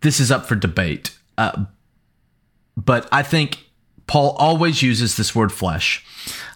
this 0.00 0.20
is 0.20 0.30
up 0.30 0.46
for 0.46 0.54
debate, 0.54 1.16
uh, 1.38 1.64
but 2.76 3.08
I 3.10 3.22
think 3.22 3.66
Paul 4.06 4.36
always 4.38 4.82
uses 4.82 5.16
this 5.16 5.34
word 5.34 5.52
flesh 5.52 6.04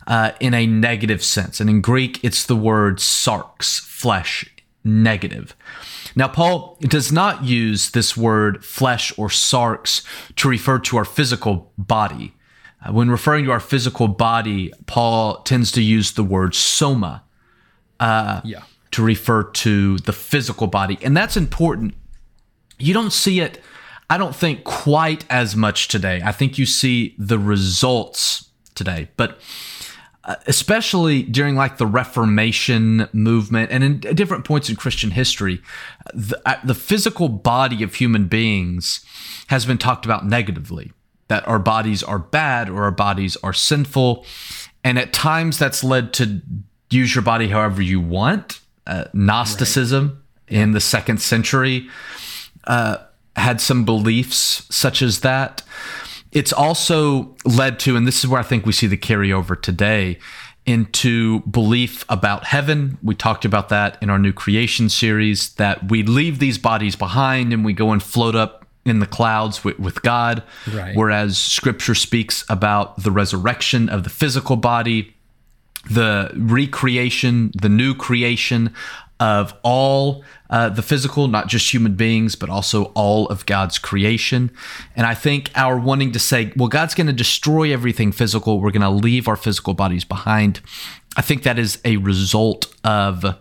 uh, 0.06 0.32
in 0.40 0.54
a 0.54 0.66
negative 0.66 1.22
sense. 1.24 1.60
And 1.60 1.68
in 1.68 1.80
Greek, 1.80 2.22
it's 2.22 2.44
the 2.46 2.56
word 2.56 2.98
sarx, 2.98 3.80
flesh, 3.80 4.48
negative. 4.84 5.56
Now, 6.16 6.28
Paul 6.28 6.76
does 6.80 7.12
not 7.12 7.44
use 7.44 7.90
this 7.90 8.16
word 8.16 8.64
flesh 8.64 9.16
or 9.18 9.28
sarx 9.28 10.04
to 10.36 10.48
refer 10.48 10.78
to 10.80 10.96
our 10.96 11.04
physical 11.04 11.72
body. 11.78 12.34
Uh, 12.84 12.92
when 12.92 13.10
referring 13.10 13.44
to 13.44 13.52
our 13.52 13.60
physical 13.60 14.08
body, 14.08 14.72
Paul 14.86 15.42
tends 15.42 15.70
to 15.72 15.82
use 15.82 16.12
the 16.12 16.24
word 16.24 16.54
soma, 16.54 17.22
uh, 18.00 18.40
yeah. 18.44 18.62
to 18.90 19.02
refer 19.02 19.44
to 19.44 19.98
the 19.98 20.12
physical 20.12 20.66
body. 20.66 20.98
And 21.02 21.16
that's 21.16 21.36
important. 21.36 21.94
You 22.78 22.94
don't 22.94 23.12
see 23.12 23.40
it, 23.40 23.62
I 24.08 24.18
don't 24.18 24.34
think, 24.34 24.64
quite 24.64 25.24
as 25.30 25.54
much 25.54 25.88
today. 25.88 26.22
I 26.24 26.32
think 26.32 26.58
you 26.58 26.66
see 26.66 27.14
the 27.18 27.38
results 27.38 28.50
today. 28.74 29.10
But 29.16 29.38
uh, 30.24 30.36
especially 30.46 31.22
during 31.22 31.56
like 31.56 31.78
the 31.78 31.86
Reformation 31.86 33.08
movement 33.12 33.70
and 33.70 33.84
in 33.84 34.00
different 34.00 34.44
points 34.44 34.68
in 34.68 34.76
Christian 34.76 35.12
history, 35.12 35.62
the, 36.12 36.40
uh, 36.46 36.56
the 36.64 36.74
physical 36.74 37.28
body 37.28 37.82
of 37.82 37.94
human 37.94 38.26
beings 38.26 39.04
has 39.48 39.66
been 39.66 39.78
talked 39.78 40.04
about 40.04 40.26
negatively. 40.26 40.92
That 41.28 41.46
our 41.46 41.58
bodies 41.58 42.02
are 42.02 42.18
bad 42.18 42.68
or 42.68 42.82
our 42.82 42.90
bodies 42.90 43.36
are 43.42 43.52
sinful. 43.52 44.26
And 44.82 44.98
at 44.98 45.12
times 45.12 45.58
that's 45.58 45.84
led 45.84 46.12
to 46.14 46.42
use 46.90 47.14
your 47.14 47.22
body 47.22 47.48
however 47.48 47.82
you 47.82 48.00
want. 48.00 48.60
Uh, 48.86 49.04
Gnosticism 49.12 50.22
right. 50.50 50.58
in 50.58 50.72
the 50.72 50.80
second 50.80 51.20
century 51.20 51.88
uh, 52.64 52.98
had 53.36 53.60
some 53.60 53.84
beliefs 53.84 54.66
such 54.74 55.02
as 55.02 55.20
that. 55.20 55.62
It's 56.32 56.52
also 56.52 57.36
led 57.44 57.78
to, 57.80 57.96
and 57.96 58.06
this 58.06 58.22
is 58.22 58.28
where 58.28 58.40
I 58.40 58.44
think 58.44 58.64
we 58.64 58.72
see 58.72 58.86
the 58.86 58.96
carryover 58.96 59.60
today, 59.60 60.18
into 60.66 61.40
belief 61.40 62.04
about 62.08 62.44
heaven. 62.44 62.98
We 63.02 63.14
talked 63.14 63.44
about 63.44 63.70
that 63.70 63.98
in 64.02 64.10
our 64.10 64.18
new 64.18 64.32
creation 64.32 64.88
series 64.88 65.54
that 65.54 65.90
we 65.90 66.02
leave 66.02 66.38
these 66.38 66.58
bodies 66.58 66.96
behind 66.96 67.52
and 67.52 67.64
we 67.64 67.72
go 67.72 67.90
and 67.90 68.02
float 68.02 68.36
up 68.36 68.66
in 68.84 69.00
the 69.00 69.06
clouds 69.06 69.64
with, 69.64 69.78
with 69.78 70.02
God. 70.02 70.42
Right. 70.72 70.96
Whereas 70.96 71.38
scripture 71.38 71.94
speaks 71.94 72.44
about 72.48 73.02
the 73.02 73.10
resurrection 73.10 73.88
of 73.88 74.04
the 74.04 74.10
physical 74.10 74.56
body 74.56 75.14
the 75.88 76.30
recreation, 76.36 77.52
the 77.54 77.68
new 77.68 77.94
creation 77.94 78.74
of 79.20 79.54
all 79.62 80.24
uh, 80.48 80.70
the 80.70 80.82
physical, 80.82 81.28
not 81.28 81.46
just 81.46 81.72
human 81.72 81.94
beings, 81.94 82.34
but 82.34 82.48
also 82.48 82.84
all 82.94 83.28
of 83.28 83.44
God's 83.46 83.78
creation. 83.78 84.50
And 84.96 85.06
I 85.06 85.14
think 85.14 85.50
our 85.54 85.78
wanting 85.78 86.12
to 86.12 86.18
say, 86.18 86.52
well, 86.56 86.68
God's 86.68 86.94
going 86.94 87.06
to 87.06 87.12
destroy 87.12 87.72
everything 87.72 88.12
physical, 88.12 88.60
we're 88.60 88.70
going 88.70 88.80
to 88.82 88.90
leave 88.90 89.28
our 89.28 89.36
physical 89.36 89.74
bodies 89.74 90.04
behind. 90.04 90.60
I 91.16 91.22
think 91.22 91.42
that 91.42 91.58
is 91.58 91.78
a 91.84 91.98
result 91.98 92.74
of 92.82 93.36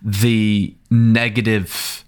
the 0.00 0.76
negative 0.90 2.04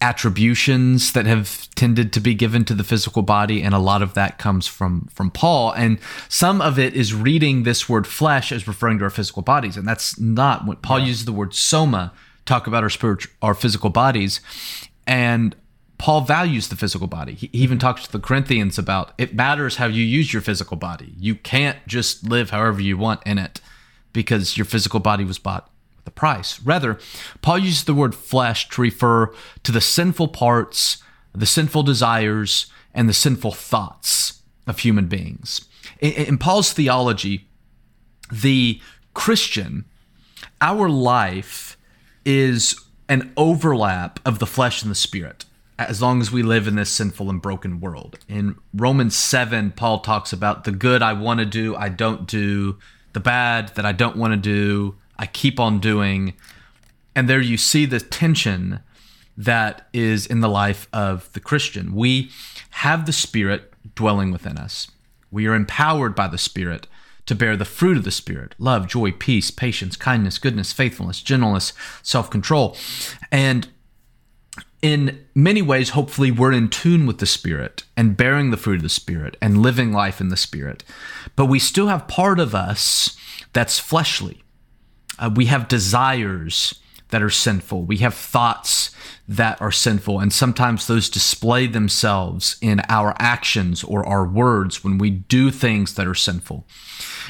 attributions 0.00 1.12
that 1.12 1.24
have 1.24 1.68
tended 1.74 2.12
to 2.12 2.20
be 2.20 2.34
given 2.34 2.64
to 2.66 2.74
the 2.74 2.84
physical 2.84 3.22
body 3.22 3.62
and 3.62 3.74
a 3.74 3.78
lot 3.78 4.02
of 4.02 4.12
that 4.12 4.38
comes 4.38 4.66
from 4.66 5.08
from 5.10 5.30
Paul 5.30 5.72
and 5.72 5.98
some 6.28 6.60
of 6.60 6.78
it 6.78 6.94
is 6.94 7.14
reading 7.14 7.62
this 7.62 7.88
word 7.88 8.06
flesh 8.06 8.52
as 8.52 8.68
referring 8.68 8.98
to 8.98 9.04
our 9.04 9.10
physical 9.10 9.40
bodies 9.40 9.76
and 9.76 9.88
that's 9.88 10.20
not 10.20 10.66
what 10.66 10.82
Paul 10.82 10.98
yeah. 10.98 11.06
uses 11.06 11.24
the 11.24 11.32
word 11.32 11.54
soma 11.54 12.12
talk 12.44 12.66
about 12.66 12.82
our 12.82 12.90
spiritual 12.90 13.32
our 13.40 13.54
physical 13.54 13.88
bodies 13.88 14.40
and 15.06 15.56
Paul 15.98 16.20
values 16.20 16.68
the 16.68 16.76
physical 16.76 17.06
body. 17.06 17.32
He 17.32 17.48
even 17.54 17.78
talks 17.78 18.04
to 18.04 18.12
the 18.12 18.18
Corinthians 18.18 18.78
about 18.78 19.12
it 19.16 19.34
matters 19.34 19.76
how 19.76 19.86
you 19.86 20.04
use 20.04 20.30
your 20.30 20.42
physical 20.42 20.76
body. 20.76 21.14
You 21.18 21.36
can't 21.36 21.78
just 21.86 22.28
live 22.28 22.50
however 22.50 22.82
you 22.82 22.98
want 22.98 23.22
in 23.24 23.38
it 23.38 23.62
because 24.12 24.58
your 24.58 24.66
physical 24.66 25.00
body 25.00 25.24
was 25.24 25.38
bought 25.38 25.70
the 26.06 26.10
price. 26.10 26.60
Rather, 26.60 26.98
Paul 27.42 27.58
uses 27.58 27.84
the 27.84 27.94
word 27.94 28.14
flesh 28.14 28.68
to 28.70 28.80
refer 28.80 29.32
to 29.62 29.72
the 29.72 29.80
sinful 29.80 30.28
parts, 30.28 31.02
the 31.34 31.46
sinful 31.46 31.82
desires, 31.82 32.66
and 32.94 33.08
the 33.08 33.14
sinful 33.14 33.52
thoughts 33.52 34.42
of 34.66 34.78
human 34.78 35.06
beings. 35.06 35.68
In, 36.00 36.12
in 36.12 36.38
Paul's 36.38 36.72
theology, 36.72 37.46
the 38.32 38.80
Christian, 39.12 39.84
our 40.60 40.88
life 40.88 41.76
is 42.24 42.74
an 43.08 43.32
overlap 43.36 44.18
of 44.24 44.38
the 44.38 44.46
flesh 44.46 44.82
and 44.82 44.90
the 44.90 44.96
spirit 44.96 45.44
as 45.78 46.00
long 46.00 46.20
as 46.20 46.32
we 46.32 46.42
live 46.42 46.66
in 46.66 46.76
this 46.76 46.90
sinful 46.90 47.28
and 47.28 47.42
broken 47.42 47.80
world. 47.80 48.18
In 48.28 48.56
Romans 48.72 49.16
7, 49.16 49.72
Paul 49.72 50.00
talks 50.00 50.32
about 50.32 50.64
the 50.64 50.72
good 50.72 51.02
I 51.02 51.12
want 51.12 51.40
to 51.40 51.46
do, 51.46 51.76
I 51.76 51.88
don't 51.88 52.26
do, 52.26 52.78
the 53.12 53.20
bad 53.20 53.74
that 53.76 53.84
I 53.84 53.92
don't 53.92 54.16
want 54.16 54.32
to 54.32 54.36
do, 54.36 54.96
I 55.18 55.26
keep 55.26 55.58
on 55.58 55.78
doing. 55.78 56.34
And 57.14 57.28
there 57.28 57.40
you 57.40 57.56
see 57.56 57.86
the 57.86 58.00
tension 58.00 58.80
that 59.36 59.88
is 59.92 60.26
in 60.26 60.40
the 60.40 60.48
life 60.48 60.88
of 60.92 61.32
the 61.32 61.40
Christian. 61.40 61.94
We 61.94 62.30
have 62.70 63.06
the 63.06 63.12
Spirit 63.12 63.72
dwelling 63.94 64.30
within 64.30 64.58
us, 64.58 64.90
we 65.30 65.46
are 65.46 65.54
empowered 65.54 66.14
by 66.14 66.28
the 66.28 66.38
Spirit 66.38 66.86
to 67.26 67.34
bear 67.34 67.56
the 67.56 67.64
fruit 67.64 67.96
of 67.96 68.04
the 68.04 68.10
Spirit 68.10 68.54
love, 68.58 68.86
joy, 68.86 69.12
peace, 69.12 69.50
patience, 69.50 69.96
kindness, 69.96 70.38
goodness, 70.38 70.72
faithfulness, 70.72 71.20
gentleness, 71.20 71.72
self 72.02 72.30
control. 72.30 72.76
And 73.30 73.68
in 74.82 75.26
many 75.34 75.62
ways, 75.62 75.90
hopefully, 75.90 76.30
we're 76.30 76.52
in 76.52 76.68
tune 76.68 77.06
with 77.06 77.18
the 77.18 77.26
Spirit 77.26 77.82
and 77.96 78.16
bearing 78.16 78.50
the 78.50 78.56
fruit 78.56 78.76
of 78.76 78.82
the 78.82 78.88
Spirit 78.88 79.36
and 79.42 79.62
living 79.62 79.92
life 79.92 80.20
in 80.20 80.28
the 80.28 80.36
Spirit. 80.36 80.84
But 81.34 81.46
we 81.46 81.58
still 81.58 81.88
have 81.88 82.08
part 82.08 82.38
of 82.38 82.54
us 82.54 83.16
that's 83.52 83.78
fleshly. 83.78 84.42
Uh, 85.18 85.30
we 85.34 85.46
have 85.46 85.68
desires 85.68 86.80
that 87.10 87.22
are 87.22 87.30
sinful. 87.30 87.84
We 87.84 87.98
have 87.98 88.14
thoughts 88.14 88.94
that 89.28 89.60
are 89.60 89.72
sinful. 89.72 90.20
And 90.20 90.32
sometimes 90.32 90.86
those 90.86 91.08
display 91.08 91.66
themselves 91.66 92.56
in 92.60 92.82
our 92.88 93.14
actions 93.18 93.84
or 93.84 94.06
our 94.06 94.26
words 94.26 94.82
when 94.82 94.98
we 94.98 95.10
do 95.10 95.50
things 95.50 95.94
that 95.94 96.06
are 96.06 96.14
sinful. 96.14 96.66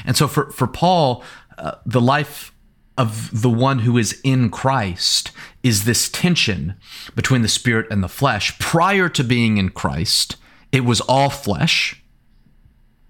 And 0.05 0.17
so 0.17 0.27
for, 0.27 0.51
for 0.51 0.67
Paul, 0.67 1.23
uh, 1.57 1.73
the 1.85 2.01
life 2.01 2.51
of 2.97 3.41
the 3.41 3.49
one 3.49 3.79
who 3.79 3.97
is 3.97 4.19
in 4.23 4.49
Christ 4.49 5.31
is 5.61 5.85
this 5.85 6.09
tension 6.09 6.75
between 7.15 7.43
the 7.43 7.47
spirit 7.47 7.85
and 7.91 8.03
the 8.03 8.09
flesh. 8.09 8.57
Prior 8.57 9.07
to 9.09 9.23
being 9.23 9.57
in 9.57 9.69
Christ, 9.69 10.35
it 10.71 10.83
was 10.83 11.01
all 11.01 11.29
flesh, 11.29 12.01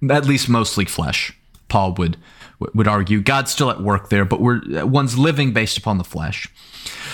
at 0.09 0.25
least 0.25 0.49
mostly 0.49 0.85
flesh, 0.85 1.33
Paul 1.69 1.93
would 1.93 2.17
would 2.59 2.87
argue. 2.87 3.21
God's 3.21 3.51
still 3.51 3.69
at 3.69 3.81
work 3.81 4.09
there, 4.09 4.25
but 4.25 4.41
we're 4.41 4.61
uh, 4.75 4.85
one's 4.85 5.17
living 5.17 5.53
based 5.53 5.77
upon 5.77 5.97
the 5.97 6.03
flesh. 6.03 6.47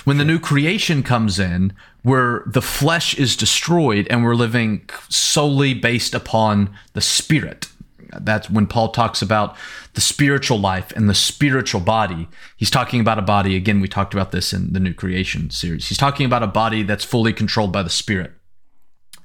When 0.06 0.18
the 0.18 0.26
new 0.26 0.40
creation 0.40 1.04
comes 1.04 1.40
in, 1.40 1.74
where 2.04 2.44
the 2.46 2.62
flesh 2.62 3.18
is 3.18 3.36
destroyed 3.36 4.08
and 4.10 4.24
we're 4.24 4.36
living 4.36 4.90
solely 5.10 5.74
based 5.74 6.14
upon 6.14 6.76
the 6.94 7.02
spirit. 7.02 7.68
That's 8.20 8.50
when 8.50 8.68
Paul 8.68 8.90
talks 8.90 9.22
about 9.22 9.56
the 9.94 10.02
spiritual 10.02 10.60
life 10.60 10.92
and 10.92 11.10
the 11.10 11.16
spiritual 11.16 11.82
body. 11.82 12.28
He's 12.56 12.70
talking 12.70 13.00
about 13.00 13.18
a 13.18 13.24
body, 13.24 13.56
again, 13.56 13.80
we 13.82 13.88
talked 13.88 14.14
about 14.14 14.32
this 14.32 14.54
in 14.54 14.74
the 14.74 14.80
New 14.80 14.94
Creation 14.94 15.50
series. 15.50 15.88
He's 15.88 15.98
talking 15.98 16.26
about 16.26 16.44
a 16.44 16.48
body 16.48 16.84
that's 16.84 17.04
fully 17.04 17.34
controlled 17.34 17.72
by 17.72 17.82
the 17.82 17.90
spirit 17.90 18.34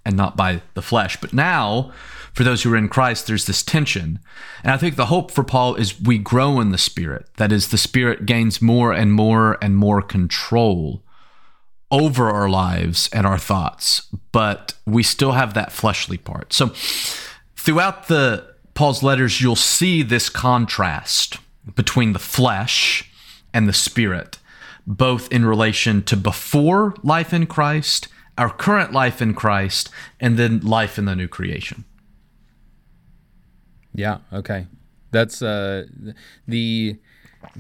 and 0.09 0.17
not 0.17 0.37
by 0.37 0.63
the 0.73 0.83
flesh. 0.83 1.21
But 1.21 1.35
now, 1.35 1.93
for 2.33 2.43
those 2.43 2.63
who 2.63 2.73
are 2.73 2.77
in 2.77 2.89
Christ, 2.89 3.27
there's 3.27 3.45
this 3.45 3.63
tension. 3.63 4.19
And 4.65 4.73
I 4.73 4.79
think 4.79 4.97
the 4.97 5.07
hope 5.07 5.31
for 5.31 5.45
Paul 5.45 5.75
is 5.75 6.01
we 6.01 6.17
grow 6.17 6.61
in 6.61 6.71
the 6.71 6.79
Spirit. 6.79 7.29
That 7.37 7.53
is, 7.53 7.69
the 7.69 7.77
Spirit 7.77 8.25
gains 8.25 8.63
more 8.63 8.93
and 8.93 9.13
more 9.13 9.59
and 9.61 9.77
more 9.77 10.01
control 10.01 11.05
over 11.91 12.31
our 12.31 12.49
lives 12.49 13.11
and 13.13 13.27
our 13.27 13.39
thoughts, 13.39 14.09
but 14.33 14.75
we 14.87 15.03
still 15.03 15.33
have 15.33 15.53
that 15.55 15.73
fleshly 15.73 16.17
part. 16.17 16.53
So 16.53 16.73
throughout 17.57 18.09
the 18.09 18.47
Paul's 18.73 19.03
letters, 19.03 19.41
you'll 19.41 19.57
see 19.57 20.03
this 20.03 20.31
contrast 20.31 21.39
between 21.75 22.15
the 22.15 22.19
flesh 22.19 23.11
and 23.53 23.69
the 23.69 23.73
spirit, 23.75 24.39
both 24.87 25.31
in 25.31 25.45
relation 25.45 26.03
to 26.05 26.17
before 26.17 26.95
life 27.03 27.33
in 27.33 27.47
Christ, 27.47 28.09
our 28.39 28.51
current 28.51 28.93
life 28.93 29.21
in 29.21 29.35
Christ, 29.35 29.91
and 30.21 30.39
then 30.39 30.61
life 30.61 30.99
in 30.99 31.05
the 31.05 31.17
new 31.17 31.29
creation. 31.29 31.85
Yeah, 33.95 34.19
okay. 34.33 34.67
That's 35.11 35.43
uh 35.43 35.87
the 36.47 36.99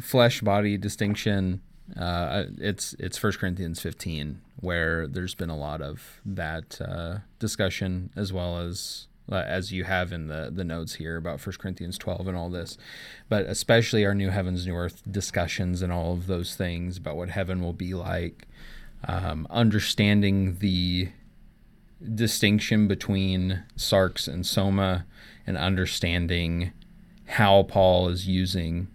flesh 0.01 0.41
body 0.41 0.77
distinction 0.77 1.61
uh, 1.97 2.45
it's 2.59 2.95
it's 2.99 3.17
First 3.17 3.39
Corinthians 3.39 3.81
15 3.81 4.41
where 4.61 5.07
there's 5.07 5.35
been 5.35 5.51
a 5.51 5.57
lot 5.57 5.81
of 5.81 6.21
that 6.25 6.81
uh, 6.81 7.19
discussion 7.39 8.11
as 8.17 8.33
well 8.33 8.59
as 8.59 9.07
uh, 9.31 9.37
as 9.37 9.73
you 9.73 9.85
have 9.85 10.13
in 10.13 10.29
the 10.29 10.51
the 10.53 10.65
notes 10.65 10.95
here 10.95 11.17
about 11.17 11.41
First 11.41 11.59
Corinthians 11.59 11.99
12 11.99 12.29
and 12.29 12.37
all 12.37 12.51
this, 12.51 12.77
but 13.29 13.47
especially 13.47 14.05
our 14.05 14.15
new 14.15 14.31
heavens, 14.31 14.67
new 14.67 14.75
earth 14.75 15.03
discussions 15.11 15.83
and 15.83 15.93
all 15.93 16.13
of 16.13 16.27
those 16.27 16.55
things 16.55 16.97
about 16.97 17.17
what 17.17 17.31
heaven 17.31 17.63
will 17.63 17.73
be 17.73 17.95
like, 17.95 18.47
um, 19.07 19.47
understanding 19.51 20.59
the 20.59 21.11
distinction 22.15 22.89
between 22.89 23.65
sarx 23.77 24.29
and 24.29 24.47
soma, 24.47 25.07
and 25.47 25.57
understanding 25.57 26.73
how 27.27 27.63
Paul 27.65 28.09
is 28.09 28.27
using 28.27 28.89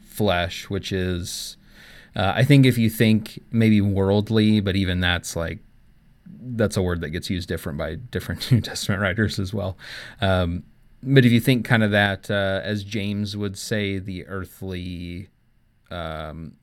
flesh, 0.00 0.70
which 0.70 0.92
is 0.92 1.56
uh, 2.16 2.32
I 2.34 2.44
think 2.44 2.64
if 2.64 2.78
you 2.78 2.88
think 2.88 3.42
maybe 3.50 3.80
worldly, 3.80 4.60
but 4.60 4.74
even 4.74 5.00
that's 5.00 5.36
like 5.36 5.58
that's 6.26 6.76
a 6.76 6.82
word 6.82 7.02
that 7.02 7.10
gets 7.10 7.28
used 7.28 7.48
different 7.48 7.78
by 7.78 7.96
different 7.96 8.50
New 8.52 8.62
Testament 8.62 9.02
writers 9.02 9.38
as 9.38 9.52
well. 9.52 9.76
Um, 10.20 10.64
but 11.02 11.26
if 11.26 11.32
you 11.32 11.40
think 11.40 11.66
kind 11.66 11.82
of 11.82 11.90
that, 11.90 12.30
uh, 12.30 12.60
as 12.64 12.82
James 12.82 13.36
would 13.36 13.58
say, 13.58 13.98
the 13.98 14.26
earthly, 14.26 15.28
um, 15.90 16.56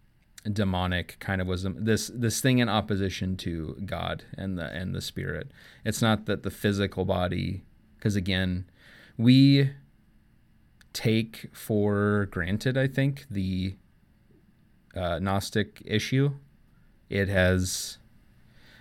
demonic 0.51 1.17
kind 1.19 1.41
of 1.41 1.47
was 1.47 1.63
this 1.63 2.11
this 2.13 2.41
thing 2.41 2.59
in 2.59 2.67
opposition 2.69 3.37
to 3.37 3.77
God 3.85 4.23
and 4.37 4.57
the 4.57 4.65
and 4.65 4.93
the 4.93 5.01
Spirit. 5.01 5.51
It's 5.85 6.01
not 6.01 6.25
that 6.25 6.43
the 6.43 6.51
physical 6.51 7.05
body, 7.05 7.63
because 7.97 8.15
again, 8.15 8.65
we 9.17 9.71
take 10.91 11.49
for 11.53 12.27
granted, 12.31 12.77
I 12.77 12.87
think, 12.87 13.25
the 13.29 13.75
uh, 14.95 15.19
Gnostic 15.19 15.81
issue. 15.85 16.33
It 17.09 17.27
has, 17.29 17.97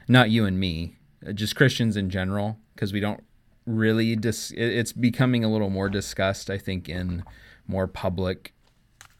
not 0.09 0.31
you 0.31 0.45
and 0.45 0.59
me, 0.59 0.97
uh, 1.27 1.33
just 1.33 1.57
Christians 1.57 1.97
in 1.97 2.11
general, 2.11 2.59
because 2.75 2.93
we 2.93 3.01
don't 3.01 3.23
really 3.67 4.17
dis- 4.17 4.53
it's 4.57 4.93
becoming 4.93 5.45
a 5.45 5.49
little 5.49 5.71
more 5.71 5.89
discussed 5.89 6.51
i 6.51 6.59
think 6.59 6.89
in 6.89 7.23
more 7.67 7.87
public 7.87 8.53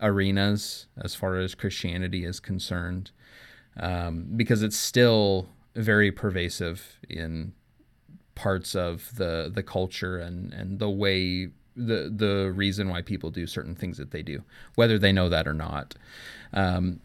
arenas 0.03 0.87
as 1.03 1.15
far 1.15 1.37
as 1.37 1.55
christianity 1.55 2.25
is 2.25 2.41
concerned 2.41 3.11
um, 3.81 4.27
because 4.37 4.63
it's 4.63 4.77
still 4.77 5.49
very 5.75 6.13
pervasive 6.13 6.99
in 7.09 7.53
parts 8.35 8.75
of 8.75 9.17
the 9.17 9.51
the 9.53 9.63
culture 9.63 10.19
and 10.19 10.53
and 10.53 10.79
the 10.79 10.91
way 10.91 11.49
the 11.75 12.13
the 12.15 12.53
reason 12.55 12.89
why 12.89 13.01
people 13.01 13.31
do 13.31 13.47
certain 13.47 13.75
things 13.75 13.97
that 13.97 14.11
they 14.11 14.23
do 14.23 14.43
whether 14.75 14.99
they 14.99 15.13
know 15.13 15.29
that 15.29 15.47
or 15.47 15.55
not 15.55 15.95
um, 16.53 17.01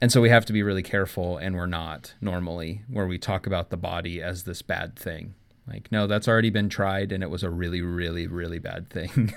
and 0.00 0.10
so 0.10 0.20
we 0.20 0.30
have 0.30 0.46
to 0.46 0.52
be 0.52 0.62
really 0.62 0.82
careful, 0.82 1.36
and 1.36 1.54
we're 1.54 1.66
not 1.66 2.14
normally, 2.20 2.82
where 2.88 3.06
we 3.06 3.18
talk 3.18 3.46
about 3.46 3.68
the 3.70 3.76
body 3.76 4.22
as 4.22 4.44
this 4.44 4.62
bad 4.62 4.96
thing. 4.96 5.34
Like, 5.66 5.90
no, 5.92 6.06
that's 6.06 6.26
already 6.26 6.50
been 6.50 6.68
tried, 6.68 7.12
and 7.12 7.22
it 7.22 7.30
was 7.30 7.42
a 7.42 7.50
really, 7.50 7.80
really, 7.82 8.26
really 8.26 8.58
bad 8.58 8.90
thing 8.90 9.32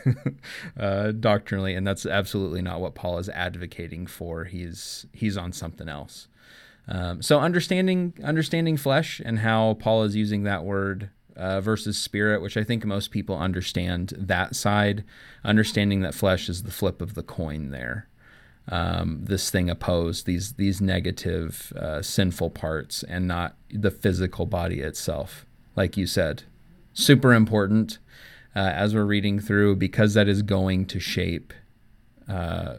uh, 0.79 1.11
doctrinally, 1.11 1.75
and 1.75 1.85
that's 1.85 2.05
absolutely 2.05 2.61
not 2.61 2.81
what 2.81 2.95
Paul 2.95 3.19
is 3.19 3.29
advocating 3.29 4.07
for. 4.07 4.45
He's 4.45 5.05
he's 5.13 5.37
on 5.37 5.53
something 5.53 5.87
else. 5.87 6.27
Um, 6.87 7.21
so 7.21 7.39
understanding 7.39 8.13
understanding 8.23 8.77
flesh 8.77 9.21
and 9.23 9.39
how 9.39 9.75
Paul 9.75 10.03
is 10.03 10.15
using 10.15 10.43
that 10.43 10.63
word 10.63 11.09
uh, 11.35 11.61
versus 11.61 11.97
spirit, 11.97 12.41
which 12.41 12.57
I 12.57 12.63
think 12.63 12.83
most 12.85 13.11
people 13.11 13.37
understand 13.37 14.13
that 14.17 14.55
side, 14.55 15.03
understanding 15.43 16.01
that 16.01 16.15
flesh 16.15 16.49
is 16.49 16.63
the 16.63 16.71
flip 16.71 17.01
of 17.01 17.13
the 17.13 17.23
coin 17.23 17.69
there 17.69 18.07
um, 18.69 19.25
this 19.25 19.49
thing 19.49 19.69
opposed 19.69 20.25
these 20.25 20.53
these 20.53 20.79
negative 20.79 21.73
uh, 21.75 22.01
sinful 22.01 22.49
parts 22.51 23.03
and 23.03 23.27
not 23.27 23.55
the 23.69 23.91
physical 23.91 24.45
body 24.45 24.79
itself 24.79 25.45
like 25.75 25.97
you 25.97 26.07
said 26.07 26.43
super 26.93 27.33
important 27.33 27.99
uh, 28.55 28.59
as 28.59 28.93
we're 28.93 29.05
reading 29.05 29.39
through 29.39 29.75
because 29.75 30.13
that 30.13 30.27
is 30.27 30.41
going 30.41 30.85
to 30.85 30.99
shape 30.99 31.53
uh, 32.29 32.75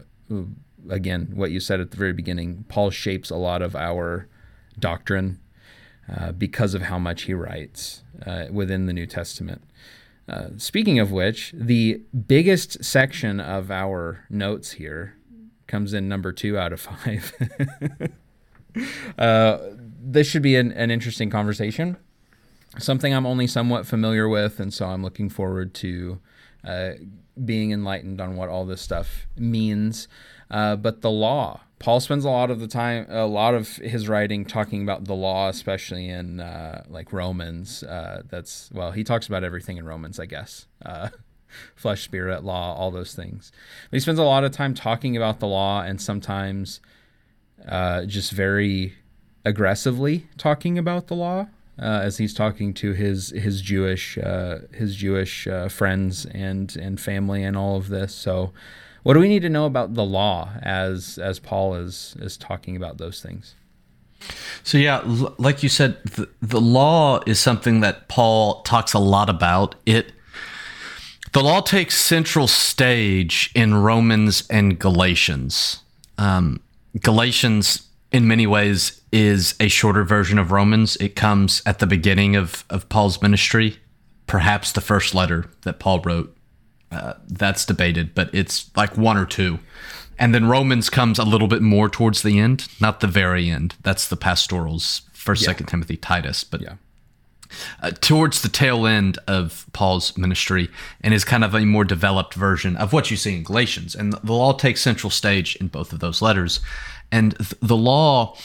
again 0.89 1.31
what 1.35 1.51
you 1.51 1.59
said 1.59 1.79
at 1.79 1.91
the 1.91 1.97
very 1.97 2.13
beginning 2.13 2.65
paul 2.69 2.89
shapes 2.89 3.29
a 3.29 3.35
lot 3.35 3.61
of 3.61 3.75
our 3.75 4.27
doctrine 4.79 5.39
uh, 6.15 6.31
because 6.31 6.73
of 6.73 6.83
how 6.83 6.99
much 6.99 7.23
he 7.23 7.33
writes 7.33 8.03
uh, 8.25 8.45
within 8.51 8.85
the 8.85 8.93
new 8.93 9.05
testament 9.05 9.61
uh, 10.27 10.47
speaking 10.57 10.99
of 10.99 11.11
which, 11.11 11.53
the 11.55 12.01
biggest 12.27 12.83
section 12.83 13.39
of 13.39 13.69
our 13.69 14.25
notes 14.29 14.71
here 14.73 15.15
comes 15.67 15.93
in 15.93 16.07
number 16.09 16.31
two 16.31 16.57
out 16.57 16.73
of 16.73 16.81
five. 16.81 17.31
uh, 19.19 19.57
this 20.01 20.27
should 20.27 20.41
be 20.41 20.55
an, 20.55 20.71
an 20.71 20.89
interesting 20.89 21.29
conversation. 21.29 21.97
Something 22.77 23.13
I'm 23.13 23.25
only 23.25 23.47
somewhat 23.47 23.85
familiar 23.85 24.27
with, 24.27 24.59
and 24.59 24.73
so 24.73 24.87
I'm 24.87 25.01
looking 25.01 25.29
forward 25.29 25.73
to 25.75 26.19
uh, 26.63 26.91
being 27.43 27.71
enlightened 27.71 28.19
on 28.19 28.35
what 28.35 28.49
all 28.49 28.65
this 28.65 28.81
stuff 28.81 29.27
means. 29.37 30.07
Uh, 30.49 30.75
but 30.75 31.01
the 31.01 31.11
law, 31.11 31.61
Paul 31.79 31.99
spends 31.99 32.25
a 32.25 32.29
lot 32.29 32.51
of 32.51 32.59
the 32.59 32.67
time, 32.67 33.05
a 33.09 33.25
lot 33.25 33.53
of 33.53 33.77
his 33.77 34.07
writing 34.07 34.45
talking 34.45 34.81
about 34.83 35.05
the 35.05 35.15
law, 35.15 35.49
especially 35.49 36.07
in 36.09 36.39
uh, 36.39 36.83
like 36.87 37.11
Romans. 37.11 37.83
Uh, 37.83 38.23
that's 38.29 38.69
well, 38.73 38.91
he 38.91 39.03
talks 39.03 39.27
about 39.27 39.43
everything 39.43 39.77
in 39.77 39.85
Romans, 39.85 40.19
I 40.19 40.25
guess. 40.25 40.67
Uh, 40.85 41.09
flesh, 41.75 42.03
spirit, 42.03 42.43
law, 42.43 42.75
all 42.75 42.91
those 42.91 43.13
things. 43.13 43.51
But 43.89 43.97
he 43.97 43.99
spends 44.01 44.19
a 44.19 44.23
lot 44.23 44.43
of 44.43 44.51
time 44.51 44.73
talking 44.73 45.15
about 45.15 45.39
the 45.39 45.47
law 45.47 45.81
and 45.81 46.01
sometimes 46.01 46.81
uh, 47.67 48.05
just 48.05 48.31
very 48.31 48.95
aggressively 49.43 50.27
talking 50.37 50.77
about 50.77 51.07
the 51.07 51.15
law. 51.15 51.47
Uh, 51.77 51.99
as 52.03 52.17
he's 52.17 52.33
talking 52.33 52.73
to 52.73 52.93
his 52.93 53.31
his 53.31 53.61
Jewish 53.61 54.17
uh, 54.17 54.59
his 54.73 54.95
Jewish 54.95 55.45
uh, 55.47 55.67
friends 55.67 56.25
and 56.27 56.75
and 56.77 56.99
family 56.99 57.43
and 57.43 57.57
all 57.57 57.75
of 57.75 57.89
this. 57.89 58.15
So, 58.15 58.53
what 59.03 59.15
do 59.15 59.19
we 59.19 59.27
need 59.27 59.41
to 59.41 59.49
know 59.49 59.65
about 59.65 59.93
the 59.93 60.05
law 60.05 60.51
as 60.61 61.17
as 61.17 61.39
Paul 61.39 61.75
is 61.75 62.15
is 62.19 62.37
talking 62.37 62.77
about 62.77 62.97
those 62.97 63.21
things? 63.21 63.55
So 64.63 64.77
yeah, 64.77 65.01
like 65.37 65.61
you 65.61 65.69
said, 65.69 66.01
the, 66.03 66.29
the 66.41 66.61
law 66.61 67.21
is 67.27 67.39
something 67.39 67.81
that 67.81 68.07
Paul 68.07 68.61
talks 68.63 68.93
a 68.93 68.99
lot 68.99 69.29
about. 69.29 69.75
It 69.85 70.11
the 71.33 71.43
law 71.43 71.59
takes 71.59 71.99
central 71.99 72.47
stage 72.47 73.51
in 73.53 73.75
Romans 73.75 74.47
and 74.49 74.79
Galatians. 74.79 75.81
Um, 76.17 76.61
Galatians, 77.01 77.84
in 78.15 78.29
many 78.29 78.47
ways, 78.47 79.01
is 79.11 79.55
a 79.59 79.67
shorter 79.67 80.05
version 80.05 80.39
of 80.39 80.53
Romans. 80.53 80.95
It 81.01 81.17
comes 81.17 81.61
at 81.65 81.79
the 81.79 81.85
beginning 81.85 82.37
of, 82.37 82.63
of 82.69 82.87
Paul's 82.87 83.21
ministry, 83.21 83.75
perhaps 84.25 84.71
the 84.71 84.79
first 84.79 85.13
letter 85.13 85.49
that 85.63 85.79
Paul 85.79 85.99
wrote. 85.99 86.33
Uh, 86.93 87.15
that's 87.27 87.65
debated, 87.65 88.15
but 88.15 88.33
it's 88.33 88.71
like 88.77 88.97
one 88.97 89.17
or 89.17 89.25
two. 89.25 89.59
And 90.17 90.33
then 90.33 90.47
Romans 90.47 90.89
comes 90.89 91.19
a 91.19 91.25
little 91.25 91.49
bit 91.49 91.61
more 91.61 91.89
towards 91.89 92.21
the 92.21 92.39
end, 92.39 92.69
not 92.79 93.01
the 93.01 93.07
very 93.07 93.49
end. 93.49 93.75
That's 93.83 94.07
the 94.07 94.15
pastorals, 94.15 95.01
First, 95.11 95.41
yeah. 95.41 95.47
Second 95.47 95.65
Timothy, 95.65 95.97
Titus. 95.97 96.45
But 96.45 96.61
yeah 96.61 96.75
uh, 97.81 97.91
towards 98.01 98.41
the 98.41 98.49
tail 98.49 98.85
end 98.85 99.17
of 99.27 99.65
Paul's 99.73 100.17
ministry 100.17 100.69
and 101.01 101.13
is 101.13 101.23
kind 101.23 101.43
of 101.43 101.53
a 101.53 101.65
more 101.65 101.83
developed 101.83 102.33
version 102.33 102.75
of 102.77 102.93
what 102.93 103.11
you 103.11 103.17
see 103.17 103.35
in 103.35 103.43
Galatians. 103.43 103.95
And 103.95 104.13
the 104.13 104.33
law 104.33 104.53
takes 104.53 104.81
central 104.81 105.09
stage 105.09 105.55
in 105.57 105.67
both 105.67 105.93
of 105.93 105.99
those 105.99 106.21
letters. 106.21 106.59
And 107.15 107.37
th- 107.37 107.53
the 107.61 107.77
law 107.77 108.35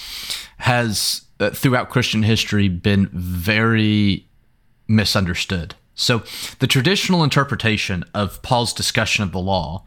has 0.58 1.22
uh, 1.40 1.50
throughout 1.50 1.90
Christian 1.90 2.22
history 2.22 2.68
been 2.68 3.08
very 3.12 4.28
misunderstood. 4.86 5.74
So, 5.96 6.22
the 6.60 6.68
traditional 6.68 7.24
interpretation 7.24 8.04
of 8.14 8.40
Paul's 8.42 8.72
discussion 8.72 9.24
of 9.24 9.32
the 9.32 9.40
law 9.40 9.84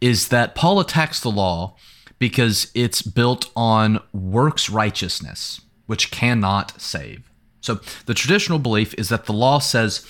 is 0.00 0.28
that 0.28 0.56
Paul 0.56 0.80
attacks 0.80 1.20
the 1.20 1.30
law 1.30 1.76
because 2.18 2.72
it's 2.74 3.00
built 3.00 3.48
on 3.54 4.00
works 4.12 4.68
righteousness, 4.68 5.60
which 5.86 6.10
cannot 6.10 6.80
save. 6.80 7.30
So, 7.60 7.78
the 8.06 8.14
traditional 8.14 8.58
belief 8.58 8.92
is 8.94 9.08
that 9.08 9.26
the 9.26 9.32
law 9.32 9.60
says 9.60 10.04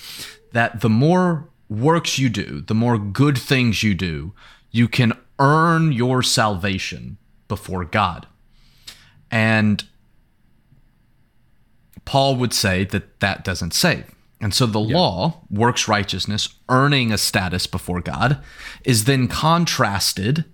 that 0.53 0.81
the 0.81 0.89
more 0.89 1.49
works 1.69 2.17
you 2.17 2.29
do, 2.29 2.61
the 2.61 2.73
more 2.73 2.97
good 2.97 3.37
things 3.37 3.83
you 3.83 3.93
do, 3.93 4.33
you 4.71 4.87
can 4.87 5.13
earn 5.37 5.91
your 5.91 6.23
salvation 6.23 7.19
before 7.47 7.85
God. 7.85 8.27
And 9.31 9.83
Paul 12.05 12.35
would 12.37 12.53
say 12.53 12.85
that 12.85 13.19
that 13.19 13.43
doesn't 13.43 13.73
save. 13.73 14.05
And 14.39 14.53
so 14.53 14.65
the 14.65 14.79
yeah. 14.79 14.95
law, 14.95 15.41
works 15.49 15.87
righteousness, 15.87 16.49
earning 16.69 17.11
a 17.11 17.17
status 17.17 17.67
before 17.67 18.01
God, 18.01 18.39
is 18.83 19.05
then 19.05 19.27
contrasted 19.27 20.45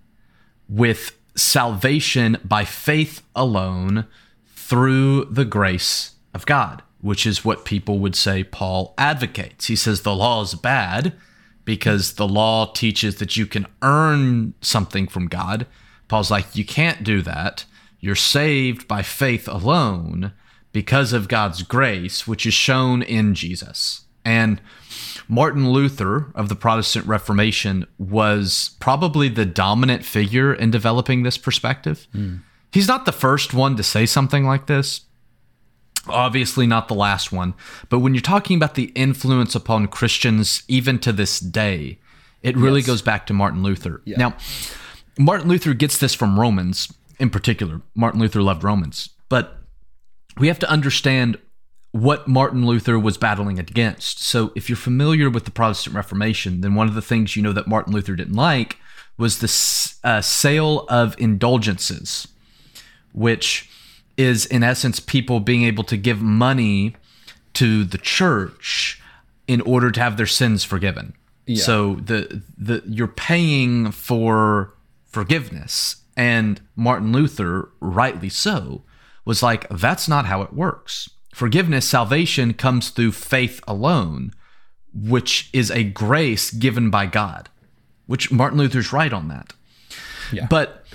with 0.70 1.18
salvation 1.36 2.38
by 2.44 2.64
faith 2.64 3.22
alone 3.36 4.06
through 4.56 5.26
the 5.26 5.46
grace 5.46 6.12
of 6.34 6.46
God, 6.46 6.82
which 7.02 7.26
is 7.26 7.44
what 7.44 7.66
people 7.66 8.00
would 8.00 8.16
say 8.16 8.44
Paul 8.44 8.94
advocates. 8.98 9.68
He 9.68 9.76
says 9.76 10.02
the 10.02 10.16
law 10.16 10.42
is 10.42 10.56
bad 10.56 11.14
because 11.66 12.14
the 12.14 12.28
law 12.28 12.72
teaches 12.72 13.18
that 13.18 13.38
you 13.38 13.46
can 13.46 13.68
earn 13.82 14.54
something 14.62 15.08
from 15.08 15.28
God. 15.28 15.66
Paul's 16.14 16.30
like, 16.30 16.56
you 16.56 16.64
can't 16.64 17.04
do 17.04 17.24
that. 17.24 17.66
You're 18.00 18.14
saved 18.14 18.88
by 18.88 19.02
faith 19.02 19.48
alone 19.48 20.34
because 20.72 21.12
of 21.12 21.28
God's 21.28 21.64
grace, 21.64 22.28
which 22.28 22.46
is 22.46 22.54
shown 22.54 23.02
in 23.02 23.34
Jesus. 23.34 24.02
And 24.24 24.62
Martin 25.28 25.72
Luther 25.72 26.32
of 26.36 26.50
the 26.50 26.56
Protestant 26.56 27.08
Reformation 27.08 27.88
was 27.98 28.76
probably 28.80 29.28
the 29.28 29.44
dominant 29.44 30.06
figure 30.06 30.54
in 30.54 30.70
developing 30.70 31.24
this 31.24 31.40
perspective. 31.40 32.06
Mm. 32.14 32.42
He's 32.72 32.88
not 32.88 33.08
the 33.08 33.12
first 33.12 33.56
one 33.56 33.76
to 33.78 33.82
say 33.82 34.06
something 34.06 34.46
like 34.46 34.68
this, 34.68 35.02
obviously 36.08 36.68
not 36.68 36.90
the 36.90 36.94
last 36.94 37.32
one. 37.32 37.56
But 37.90 38.02
when 38.02 38.14
you're 38.14 38.22
talking 38.22 38.56
about 38.56 38.76
the 38.76 38.92
influence 38.94 39.56
upon 39.56 39.88
Christians, 39.88 40.62
even 40.68 41.00
to 41.00 41.12
this 41.12 41.40
day, 41.40 41.98
it 42.44 42.56
really 42.56 42.82
yes. 42.82 42.88
goes 42.88 43.02
back 43.02 43.26
to 43.26 43.34
Martin 43.34 43.64
Luther. 43.64 44.04
Yeah. 44.06 44.18
Now, 44.18 44.36
Martin 45.18 45.48
Luther 45.48 45.74
gets 45.74 45.98
this 45.98 46.14
from 46.14 46.40
Romans 46.40 46.92
in 47.20 47.30
particular. 47.30 47.82
Martin 47.96 48.20
Luther 48.20 48.42
loved 48.42 48.64
Romans, 48.64 49.10
but 49.30 49.58
we 50.38 50.48
have 50.48 50.60
to 50.60 50.70
understand 50.70 51.38
what 51.92 52.28
Martin 52.28 52.66
Luther 52.66 52.98
was 52.98 53.18
battling 53.18 53.60
against. 53.60 54.24
So, 54.24 54.52
if 54.56 54.68
you're 54.68 54.76
familiar 54.76 55.30
with 55.30 55.46
the 55.46 55.52
Protestant 55.52 55.96
Reformation, 55.96 56.62
then 56.62 56.74
one 56.74 56.88
of 56.88 56.96
the 56.96 57.02
things 57.02 57.36
you 57.36 57.44
know 57.44 57.54
that 57.54 57.68
Martin 57.68 57.94
Luther 57.94 58.16
didn't 58.16 58.36
like 58.36 58.78
was 59.18 59.40
the 59.40 60.08
uh, 60.08 60.22
sale 60.22 60.86
of 60.90 61.16
indulgences, 61.20 62.28
which 63.14 63.70
is 64.18 64.46
in 64.48 64.64
essence 64.64 65.00
people 65.00 65.40
being 65.40 65.64
able 65.64 65.84
to 65.84 65.98
give 65.98 66.22
money 66.22 66.96
to 67.54 67.84
the 67.84 67.98
church 67.98 69.02
in 69.48 69.62
order 69.62 69.92
to 69.92 70.00
have 70.00 70.18
their 70.18 70.26
sins 70.26 70.64
forgiven. 70.64 71.14
Yeah. 71.46 71.64
So 71.64 71.96
the 71.96 72.42
the 72.58 72.82
you're 72.88 73.08
paying 73.08 73.92
for 73.92 74.73
forgiveness 75.14 75.98
and 76.18 76.60
Martin 76.76 77.12
Luther 77.12 77.70
rightly 77.80 78.30
so 78.30 78.84
was 79.26 79.42
like 79.42 79.70
that's 79.70 80.08
not 80.08 80.26
how 80.26 80.42
it 80.42 80.54
works. 80.54 81.10
Forgiveness 81.34 81.88
salvation 81.88 82.54
comes 82.54 82.90
through 82.90 83.14
faith 83.14 83.62
alone, 83.68 84.34
which 84.94 85.50
is 85.54 85.72
a 85.72 85.84
grace 85.84 86.52
given 86.52 86.90
by 86.90 87.06
God. 87.06 87.50
Which 88.06 88.32
Martin 88.32 88.58
Luther's 88.60 88.92
right 88.92 89.14
on 89.14 89.30
that. 89.30 89.54
Yeah. 90.32 90.48
But 90.50 90.86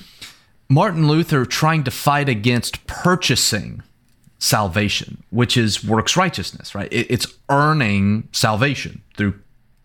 Martin 0.69 1.09
Luther 1.09 1.47
trying 1.47 1.85
to 1.85 1.91
fight 1.91 2.29
against 2.29 2.87
purchasing 2.87 3.83
salvation, 4.39 5.25
which 5.31 5.57
is 5.57 5.85
works 5.85 6.17
righteousness, 6.17 6.75
right? 6.75 6.89
It's 6.93 7.27
earning 7.49 8.29
salvation 8.33 9.03
through 9.17 9.41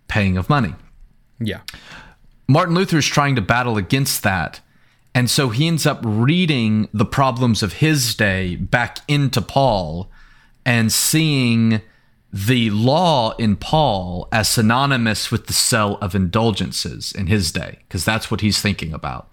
paying 0.07 0.37
of 0.37 0.49
money. 0.49 0.75
Yeah. 1.39 1.61
Martin 2.53 2.75
Luther 2.75 2.99
is 2.99 3.07
trying 3.07 3.35
to 3.35 3.41
battle 3.41 3.77
against 3.77 4.21
that. 4.21 4.61
And 5.15 5.27
so 5.27 5.49
he 5.49 5.67
ends 5.67 5.87
up 5.87 6.01
reading 6.03 6.87
the 6.93 7.03
problems 7.03 7.63
of 7.63 7.73
his 7.73 8.13
day 8.13 8.57
back 8.57 8.99
into 9.07 9.41
Paul 9.41 10.11
and 10.63 10.91
seeing 10.91 11.81
the 12.31 12.69
law 12.69 13.35
in 13.37 13.55
Paul 13.55 14.27
as 14.31 14.49
synonymous 14.49 15.31
with 15.31 15.47
the 15.47 15.53
sale 15.53 15.97
of 15.99 16.13
indulgences 16.13 17.11
in 17.11 17.25
his 17.25 17.51
day, 17.51 17.79
because 17.87 18.05
that's 18.05 18.29
what 18.29 18.41
he's 18.41 18.61
thinking 18.61 18.93
about. 18.93 19.31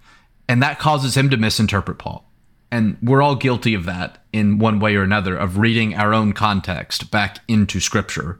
And 0.49 0.59
that 0.63 0.79
causes 0.79 1.15
him 1.15 1.29
to 1.29 1.37
misinterpret 1.37 1.99
Paul. 1.99 2.27
And 2.71 2.97
we're 3.03 3.21
all 3.21 3.35
guilty 3.35 3.75
of 3.75 3.85
that 3.85 4.17
in 4.33 4.57
one 4.57 4.79
way 4.79 4.95
or 4.95 5.03
another, 5.03 5.37
of 5.37 5.59
reading 5.59 5.93
our 5.93 6.11
own 6.11 6.33
context 6.33 7.11
back 7.11 7.37
into 7.47 7.79
scripture 7.79 8.39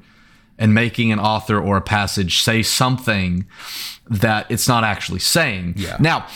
and 0.62 0.76
making 0.76 1.12
an 1.12 1.20
author 1.20 1.60
or 1.60 1.76
a 1.76 1.82
passage 1.82 2.44
say 2.44 2.62
something 2.62 3.48
that 4.08 4.46
it's 4.52 4.68
not 4.68 4.84
actually 4.84 5.20
saying. 5.20 5.74
Yeah. 5.76 5.98
Now, 6.00 6.28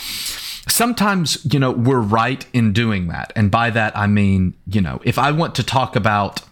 sometimes, 0.68 1.38
you 1.50 1.60
know, 1.60 1.70
we're 1.70 2.00
right 2.00 2.44
in 2.52 2.72
doing 2.72 3.06
that. 3.06 3.32
And 3.36 3.52
by 3.52 3.70
that, 3.70 3.96
I 3.96 4.08
mean, 4.08 4.54
you 4.66 4.80
know, 4.80 5.00
if 5.04 5.16
I 5.16 5.30
want 5.30 5.54
to 5.54 5.62
talk 5.62 5.94
about, 5.94 6.42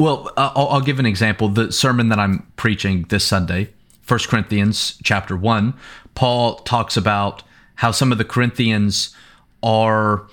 well, 0.00 0.32
uh, 0.36 0.50
I'll, 0.56 0.68
I'll 0.68 0.80
give 0.80 0.98
an 0.98 1.06
example. 1.06 1.48
The 1.48 1.70
sermon 1.70 2.08
that 2.08 2.18
I'm 2.18 2.44
preaching 2.56 3.04
this 3.08 3.24
Sunday, 3.24 3.70
1 4.08 4.20
Corinthians 4.26 4.98
chapter 5.04 5.36
1, 5.36 5.74
Paul 6.16 6.56
talks 6.56 6.96
about 6.96 7.44
how 7.76 7.92
some 7.92 8.10
of 8.10 8.18
the 8.18 8.24
Corinthians 8.24 9.14
are 9.62 10.26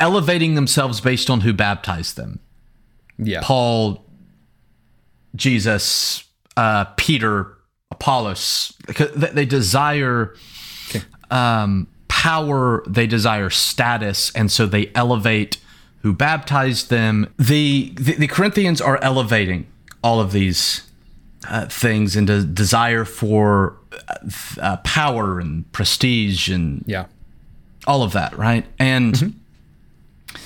elevating 0.00 0.54
themselves 0.54 1.02
based 1.02 1.28
on 1.28 1.42
who 1.42 1.52
baptized 1.52 2.16
them. 2.16 2.40
Yeah. 3.18 3.40
Paul, 3.42 4.06
Jesus, 5.34 6.24
uh, 6.56 6.86
Peter, 6.96 7.56
Apollos. 7.90 8.76
They 9.14 9.44
desire 9.44 10.34
okay. 10.88 11.02
um, 11.30 11.86
power, 12.08 12.82
they 12.86 13.06
desire 13.06 13.50
status, 13.50 14.30
and 14.34 14.50
so 14.50 14.66
they 14.66 14.90
elevate 14.94 15.58
who 16.02 16.12
baptized 16.12 16.88
them. 16.90 17.32
The, 17.38 17.92
the, 17.96 18.14
the 18.14 18.26
Corinthians 18.26 18.80
are 18.80 18.98
elevating 19.02 19.66
all 20.02 20.20
of 20.20 20.32
these 20.32 20.82
uh, 21.48 21.66
things 21.66 22.16
into 22.16 22.42
desire 22.44 23.04
for 23.04 23.76
uh, 24.60 24.76
power 24.78 25.40
and 25.40 25.70
prestige 25.72 26.48
and 26.48 26.84
yeah, 26.86 27.06
all 27.86 28.02
of 28.02 28.12
that, 28.12 28.36
right? 28.36 28.66
And 28.78 29.14
mm-hmm. 29.14 30.38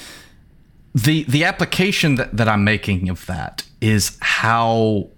the 0.94 1.24
the 1.24 1.44
application 1.44 2.14
that, 2.16 2.36
that 2.36 2.48
I'm 2.48 2.64
making 2.64 3.08
of 3.08 3.26
that 3.26 3.64
is 3.84 4.16
how 4.20 5.08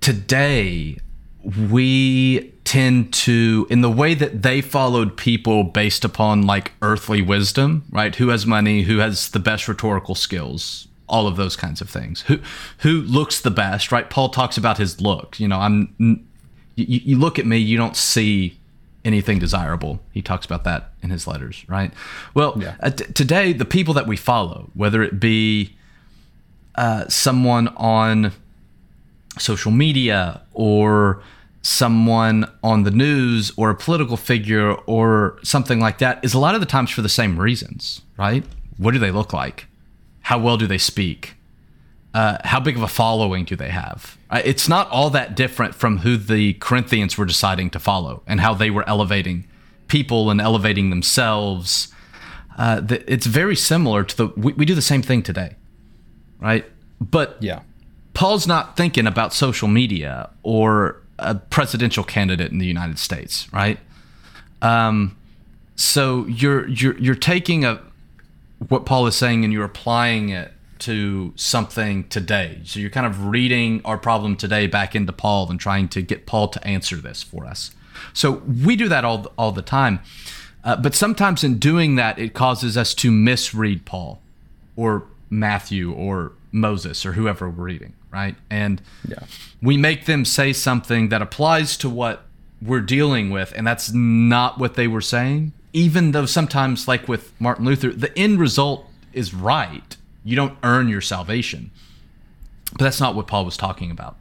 today 0.00 0.98
we 1.70 2.52
tend 2.64 3.12
to 3.12 3.66
in 3.70 3.80
the 3.80 3.90
way 3.90 4.14
that 4.14 4.42
they 4.42 4.60
followed 4.60 5.16
people 5.16 5.64
based 5.64 6.04
upon 6.04 6.42
like 6.42 6.72
earthly 6.82 7.22
wisdom 7.22 7.84
right 7.90 8.16
who 8.16 8.28
has 8.28 8.46
money 8.46 8.82
who 8.82 8.98
has 8.98 9.30
the 9.30 9.38
best 9.38 9.66
rhetorical 9.66 10.14
skills 10.14 10.86
all 11.08 11.26
of 11.26 11.36
those 11.36 11.56
kinds 11.56 11.80
of 11.80 11.88
things 11.88 12.20
who 12.22 12.38
who 12.78 13.00
looks 13.02 13.40
the 13.40 13.50
best 13.50 13.90
right 13.90 14.10
paul 14.10 14.28
talks 14.28 14.56
about 14.56 14.78
his 14.78 15.00
look 15.00 15.40
you 15.40 15.48
know 15.48 15.58
i'm 15.58 16.26
you, 16.80 17.00
you 17.04 17.18
look 17.18 17.38
at 17.38 17.46
me, 17.46 17.58
you 17.58 17.76
don't 17.76 17.96
see 17.96 18.58
anything 19.04 19.38
desirable. 19.38 20.00
He 20.12 20.22
talks 20.22 20.46
about 20.46 20.64
that 20.64 20.92
in 21.02 21.10
his 21.10 21.26
letters, 21.26 21.64
right? 21.68 21.92
Well, 22.34 22.54
yeah. 22.58 22.76
uh, 22.80 22.90
t- 22.90 23.12
today, 23.12 23.52
the 23.52 23.64
people 23.64 23.94
that 23.94 24.06
we 24.06 24.16
follow, 24.16 24.70
whether 24.74 25.02
it 25.02 25.20
be 25.20 25.76
uh, 26.80 27.06
someone 27.08 27.68
on 27.76 28.32
social 29.38 29.70
media 29.70 30.42
or 30.52 31.22
someone 31.62 32.50
on 32.62 32.84
the 32.84 32.90
news 32.90 33.52
or 33.56 33.70
a 33.70 33.74
political 33.74 34.16
figure 34.16 34.72
or 34.86 35.38
something 35.42 35.78
like 35.78 35.98
that, 35.98 36.24
is 36.24 36.34
a 36.34 36.38
lot 36.38 36.54
of 36.54 36.60
the 36.60 36.66
times 36.66 36.90
for 36.90 37.02
the 37.02 37.08
same 37.08 37.38
reasons, 37.38 38.00
right? 38.16 38.44
What 38.78 38.92
do 38.92 38.98
they 38.98 39.10
look 39.10 39.32
like? 39.32 39.66
How 40.22 40.38
well 40.38 40.56
do 40.56 40.66
they 40.66 40.78
speak? 40.78 41.36
uh, 42.14 42.38
how 42.44 42.60
big 42.60 42.76
of 42.76 42.82
a 42.82 42.88
following 42.88 43.44
do 43.44 43.56
they 43.56 43.68
have? 43.68 44.18
Uh, 44.30 44.42
it's 44.44 44.68
not 44.68 44.88
all 44.90 45.10
that 45.10 45.36
different 45.36 45.74
from 45.74 45.98
who 45.98 46.16
the 46.16 46.54
Corinthians 46.54 47.16
were 47.16 47.24
deciding 47.24 47.70
to 47.70 47.78
follow 47.78 48.22
and 48.26 48.40
how 48.40 48.54
they 48.54 48.70
were 48.70 48.88
elevating 48.88 49.46
people 49.88 50.30
and 50.30 50.40
elevating 50.40 50.90
themselves. 50.90 51.92
Uh, 52.58 52.82
it's 53.06 53.26
very 53.26 53.56
similar 53.56 54.02
to 54.04 54.16
the 54.16 54.26
we, 54.36 54.52
we 54.54 54.64
do 54.64 54.74
the 54.74 54.82
same 54.82 55.02
thing 55.02 55.22
today, 55.22 55.56
right? 56.40 56.64
But 57.00 57.36
yeah, 57.40 57.60
Paul's 58.14 58.46
not 58.46 58.76
thinking 58.76 59.06
about 59.06 59.32
social 59.32 59.68
media 59.68 60.30
or 60.42 60.96
a 61.18 61.34
presidential 61.36 62.04
candidate 62.04 62.50
in 62.50 62.58
the 62.58 62.66
United 62.66 62.98
States, 62.98 63.52
right? 63.52 63.78
Um, 64.62 65.16
so 65.76 66.26
you're 66.26 66.68
you're 66.68 66.98
you're 66.98 67.14
taking 67.14 67.64
a 67.64 67.80
what 68.68 68.84
Paul 68.84 69.06
is 69.06 69.16
saying 69.16 69.44
and 69.44 69.52
you're 69.52 69.64
applying 69.64 70.30
it 70.30 70.52
to 70.80 71.32
something 71.36 72.08
today. 72.08 72.60
So 72.64 72.80
you're 72.80 72.90
kind 72.90 73.06
of 73.06 73.26
reading 73.26 73.80
our 73.84 73.98
problem 73.98 74.36
today 74.36 74.66
back 74.66 74.94
into 74.94 75.12
Paul 75.12 75.50
and 75.50 75.60
trying 75.60 75.88
to 75.90 76.02
get 76.02 76.26
Paul 76.26 76.48
to 76.48 76.66
answer 76.66 76.96
this 76.96 77.22
for 77.22 77.46
us. 77.46 77.70
So 78.12 78.42
we 78.64 78.76
do 78.76 78.88
that 78.88 79.04
all 79.04 79.32
all 79.38 79.52
the 79.52 79.62
time. 79.62 80.00
Uh, 80.62 80.76
but 80.76 80.94
sometimes 80.94 81.42
in 81.42 81.58
doing 81.58 81.96
that, 81.96 82.18
it 82.18 82.34
causes 82.34 82.76
us 82.76 82.92
to 82.94 83.10
misread 83.10 83.86
Paul 83.86 84.20
or 84.76 85.04
Matthew 85.30 85.92
or 85.92 86.32
Moses 86.52 87.06
or 87.06 87.12
whoever 87.12 87.48
we're 87.48 87.64
reading, 87.64 87.94
right? 88.10 88.36
And 88.50 88.82
Yeah. 89.08 89.20
we 89.62 89.76
make 89.76 90.06
them 90.06 90.24
say 90.24 90.52
something 90.52 91.08
that 91.08 91.22
applies 91.22 91.76
to 91.78 91.88
what 91.88 92.26
we're 92.60 92.80
dealing 92.80 93.30
with, 93.30 93.52
and 93.56 93.66
that's 93.66 93.92
not 93.92 94.58
what 94.58 94.74
they 94.74 94.86
were 94.88 95.00
saying. 95.00 95.52
Even 95.72 96.10
though 96.12 96.26
sometimes, 96.26 96.88
like 96.88 97.06
with 97.08 97.32
Martin 97.40 97.64
Luther, 97.64 97.90
the 97.90 98.16
end 98.18 98.40
result 98.40 98.86
is 99.12 99.32
right. 99.32 99.96
You 100.24 100.36
don't 100.36 100.58
earn 100.62 100.88
your 100.88 101.00
salvation. 101.00 101.70
But 102.72 102.80
that's 102.84 103.00
not 103.00 103.14
what 103.14 103.26
Paul 103.26 103.44
was 103.44 103.56
talking 103.56 103.90
about. 103.90 104.16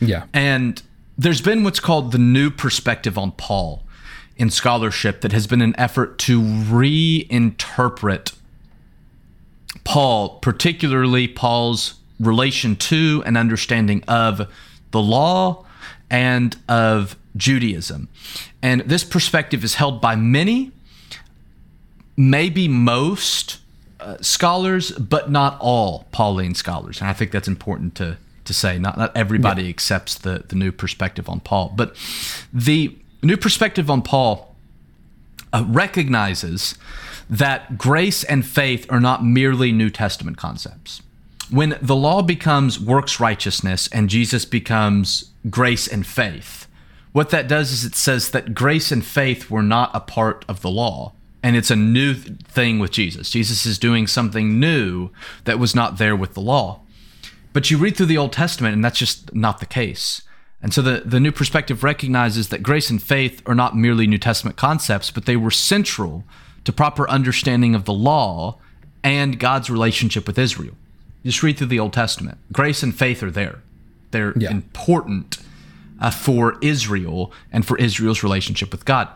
Yeah. 0.00 0.24
And 0.34 0.82
there's 1.16 1.40
been 1.40 1.64
what's 1.64 1.80
called 1.80 2.12
the 2.12 2.18
new 2.18 2.50
perspective 2.50 3.16
on 3.16 3.32
Paul 3.32 3.84
in 4.36 4.50
scholarship 4.50 5.20
that 5.22 5.32
has 5.32 5.46
been 5.46 5.62
an 5.62 5.74
effort 5.78 6.18
to 6.18 6.40
reinterpret 6.40 8.32
Paul, 9.84 10.38
particularly 10.40 11.28
Paul's 11.28 11.94
relation 12.18 12.76
to 12.76 13.22
and 13.26 13.36
understanding 13.36 14.02
of 14.08 14.48
the 14.90 15.00
law 15.00 15.64
and 16.10 16.56
of 16.68 17.16
Judaism. 17.36 18.08
And 18.62 18.82
this 18.82 19.04
perspective 19.04 19.64
is 19.64 19.74
held 19.74 20.00
by 20.00 20.16
many, 20.16 20.72
maybe 22.16 22.68
most 22.68 23.58
uh, 24.00 24.16
scholars, 24.20 24.92
but 24.92 25.30
not 25.30 25.58
all 25.60 26.06
Pauline 26.12 26.54
scholars. 26.54 27.00
And 27.00 27.08
I 27.08 27.12
think 27.12 27.30
that's 27.30 27.48
important 27.48 27.94
to, 27.96 28.16
to 28.44 28.54
say. 28.54 28.78
Not, 28.78 28.96
not 28.96 29.16
everybody 29.16 29.68
accepts 29.68 30.16
the, 30.16 30.44
the 30.48 30.56
new 30.56 30.72
perspective 30.72 31.28
on 31.28 31.40
Paul. 31.40 31.72
But 31.74 31.96
the 32.52 32.96
new 33.22 33.36
perspective 33.36 33.90
on 33.90 34.02
Paul 34.02 34.54
uh, 35.52 35.64
recognizes 35.68 36.76
that 37.28 37.78
grace 37.78 38.22
and 38.24 38.46
faith 38.46 38.86
are 38.90 39.00
not 39.00 39.24
merely 39.24 39.72
New 39.72 39.90
Testament 39.90 40.36
concepts. 40.36 41.02
When 41.50 41.78
the 41.80 41.96
law 41.96 42.22
becomes 42.22 42.80
works 42.80 43.20
righteousness 43.20 43.88
and 43.88 44.10
Jesus 44.10 44.44
becomes 44.44 45.32
grace 45.48 45.86
and 45.86 46.06
faith, 46.06 46.66
what 47.12 47.30
that 47.30 47.48
does 47.48 47.72
is 47.72 47.84
it 47.84 47.94
says 47.94 48.30
that 48.32 48.54
grace 48.54 48.92
and 48.92 49.04
faith 49.04 49.50
were 49.50 49.62
not 49.62 49.90
a 49.94 50.00
part 50.00 50.44
of 50.48 50.60
the 50.60 50.70
law. 50.70 51.12
And 51.42 51.54
it's 51.54 51.70
a 51.70 51.76
new 51.76 52.14
thing 52.14 52.78
with 52.78 52.90
Jesus. 52.90 53.30
Jesus 53.30 53.64
is 53.64 53.78
doing 53.78 54.06
something 54.06 54.58
new 54.58 55.10
that 55.44 55.60
was 55.60 55.74
not 55.74 55.98
there 55.98 56.16
with 56.16 56.34
the 56.34 56.40
law. 56.40 56.80
But 57.52 57.70
you 57.70 57.78
read 57.78 57.96
through 57.96 58.06
the 58.06 58.18
Old 58.18 58.32
Testament, 58.32 58.74
and 58.74 58.84
that's 58.84 58.98
just 58.98 59.34
not 59.34 59.60
the 59.60 59.66
case. 59.66 60.22
And 60.60 60.74
so 60.74 60.82
the, 60.82 61.02
the 61.04 61.20
new 61.20 61.32
perspective 61.32 61.84
recognizes 61.84 62.48
that 62.48 62.62
grace 62.62 62.90
and 62.90 63.02
faith 63.02 63.42
are 63.46 63.54
not 63.54 63.76
merely 63.76 64.06
New 64.06 64.18
Testament 64.18 64.56
concepts, 64.56 65.10
but 65.10 65.24
they 65.24 65.36
were 65.36 65.50
central 65.50 66.24
to 66.66 66.72
proper 66.72 67.08
understanding 67.08 67.74
of 67.74 67.84
the 67.86 67.92
law 67.94 68.58
and 69.02 69.38
God's 69.38 69.70
relationship 69.70 70.26
with 70.26 70.38
Israel. 70.38 70.74
Just 71.24 71.42
read 71.42 71.56
through 71.58 71.68
the 71.68 71.80
Old 71.80 71.92
Testament. 71.92 72.38
Grace 72.52 72.82
and 72.82 72.94
faith 72.94 73.22
are 73.22 73.30
there, 73.30 73.60
they're 74.10 74.34
Yeah. 74.36 74.50
important 74.50 75.38
uh, 76.00 76.10
for 76.10 76.58
Israel 76.60 77.32
and 77.50 77.64
for 77.64 77.78
Israel's 77.78 78.22
relationship 78.22 78.70
with 78.70 78.84
God. 78.84 79.08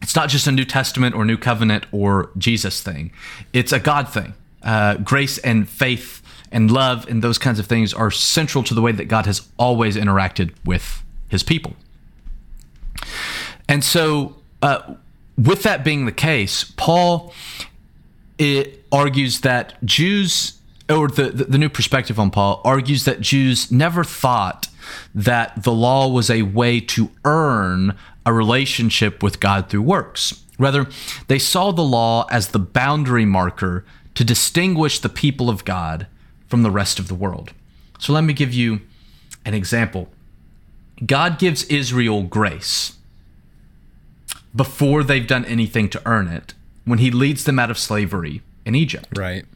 It's 0.00 0.14
not 0.16 0.28
just 0.30 0.46
a 0.46 0.52
New 0.52 0.64
Testament 0.64 1.14
or 1.14 1.24
New 1.24 1.36
Covenant 1.36 1.84
or 1.92 2.30
Jesus 2.38 2.80
thing, 2.80 3.10
it's 3.52 3.72
a 3.72 3.80
God 3.80 4.08
thing. 4.08 4.32
Uh, 4.62 4.94
grace 4.94 5.38
and 5.38 5.68
faith 5.68 6.22
and 6.50 6.70
love 6.70 7.06
and 7.08 7.22
those 7.22 7.38
kinds 7.38 7.58
of 7.58 7.66
things 7.66 7.92
are 7.92 8.10
central 8.10 8.64
to 8.64 8.72
the 8.74 8.80
way 8.80 8.92
that 8.92 9.04
God 9.06 9.26
has 9.26 9.42
always 9.58 9.96
interacted 9.96 10.52
with 10.64 11.02
his 11.28 11.42
people. 11.42 11.74
And 13.68 13.84
so, 13.84 14.36
uh, 14.62 14.94
with 15.38 15.62
that 15.62 15.84
being 15.84 16.04
the 16.04 16.12
case, 16.12 16.64
Paul 16.76 17.32
it 18.38 18.84
argues 18.92 19.40
that 19.40 19.84
Jews, 19.84 20.58
or 20.88 21.08
the, 21.08 21.30
the, 21.30 21.44
the 21.44 21.58
new 21.58 21.68
perspective 21.68 22.18
on 22.18 22.30
Paul, 22.30 22.60
argues 22.64 23.04
that 23.04 23.20
Jews 23.20 23.70
never 23.70 24.04
thought 24.04 24.68
that 25.14 25.64
the 25.64 25.72
law 25.72 26.08
was 26.08 26.30
a 26.30 26.42
way 26.42 26.80
to 26.80 27.10
earn 27.24 27.96
a 28.24 28.32
relationship 28.32 29.22
with 29.22 29.40
God 29.40 29.68
through 29.68 29.82
works. 29.82 30.44
Rather, 30.58 30.86
they 31.26 31.38
saw 31.38 31.72
the 31.72 31.82
law 31.82 32.26
as 32.30 32.48
the 32.48 32.58
boundary 32.58 33.24
marker 33.24 33.84
to 34.14 34.24
distinguish 34.24 34.98
the 34.98 35.08
people 35.08 35.50
of 35.50 35.64
God 35.64 36.06
from 36.46 36.62
the 36.62 36.70
rest 36.70 36.98
of 36.98 37.08
the 37.08 37.14
world. 37.14 37.52
So 37.98 38.12
let 38.12 38.24
me 38.24 38.32
give 38.32 38.54
you 38.54 38.80
an 39.44 39.54
example. 39.54 40.08
God 41.04 41.38
gives 41.38 41.64
Israel 41.64 42.22
grace 42.22 42.97
before 44.58 45.02
they've 45.02 45.26
done 45.26 45.46
anything 45.46 45.88
to 45.88 46.02
earn 46.04 46.28
it 46.28 46.52
when 46.84 46.98
he 46.98 47.10
leads 47.10 47.44
them 47.44 47.58
out 47.58 47.70
of 47.70 47.78
slavery 47.78 48.42
in 48.66 48.74
Egypt. 48.74 49.08
Right. 49.16 49.46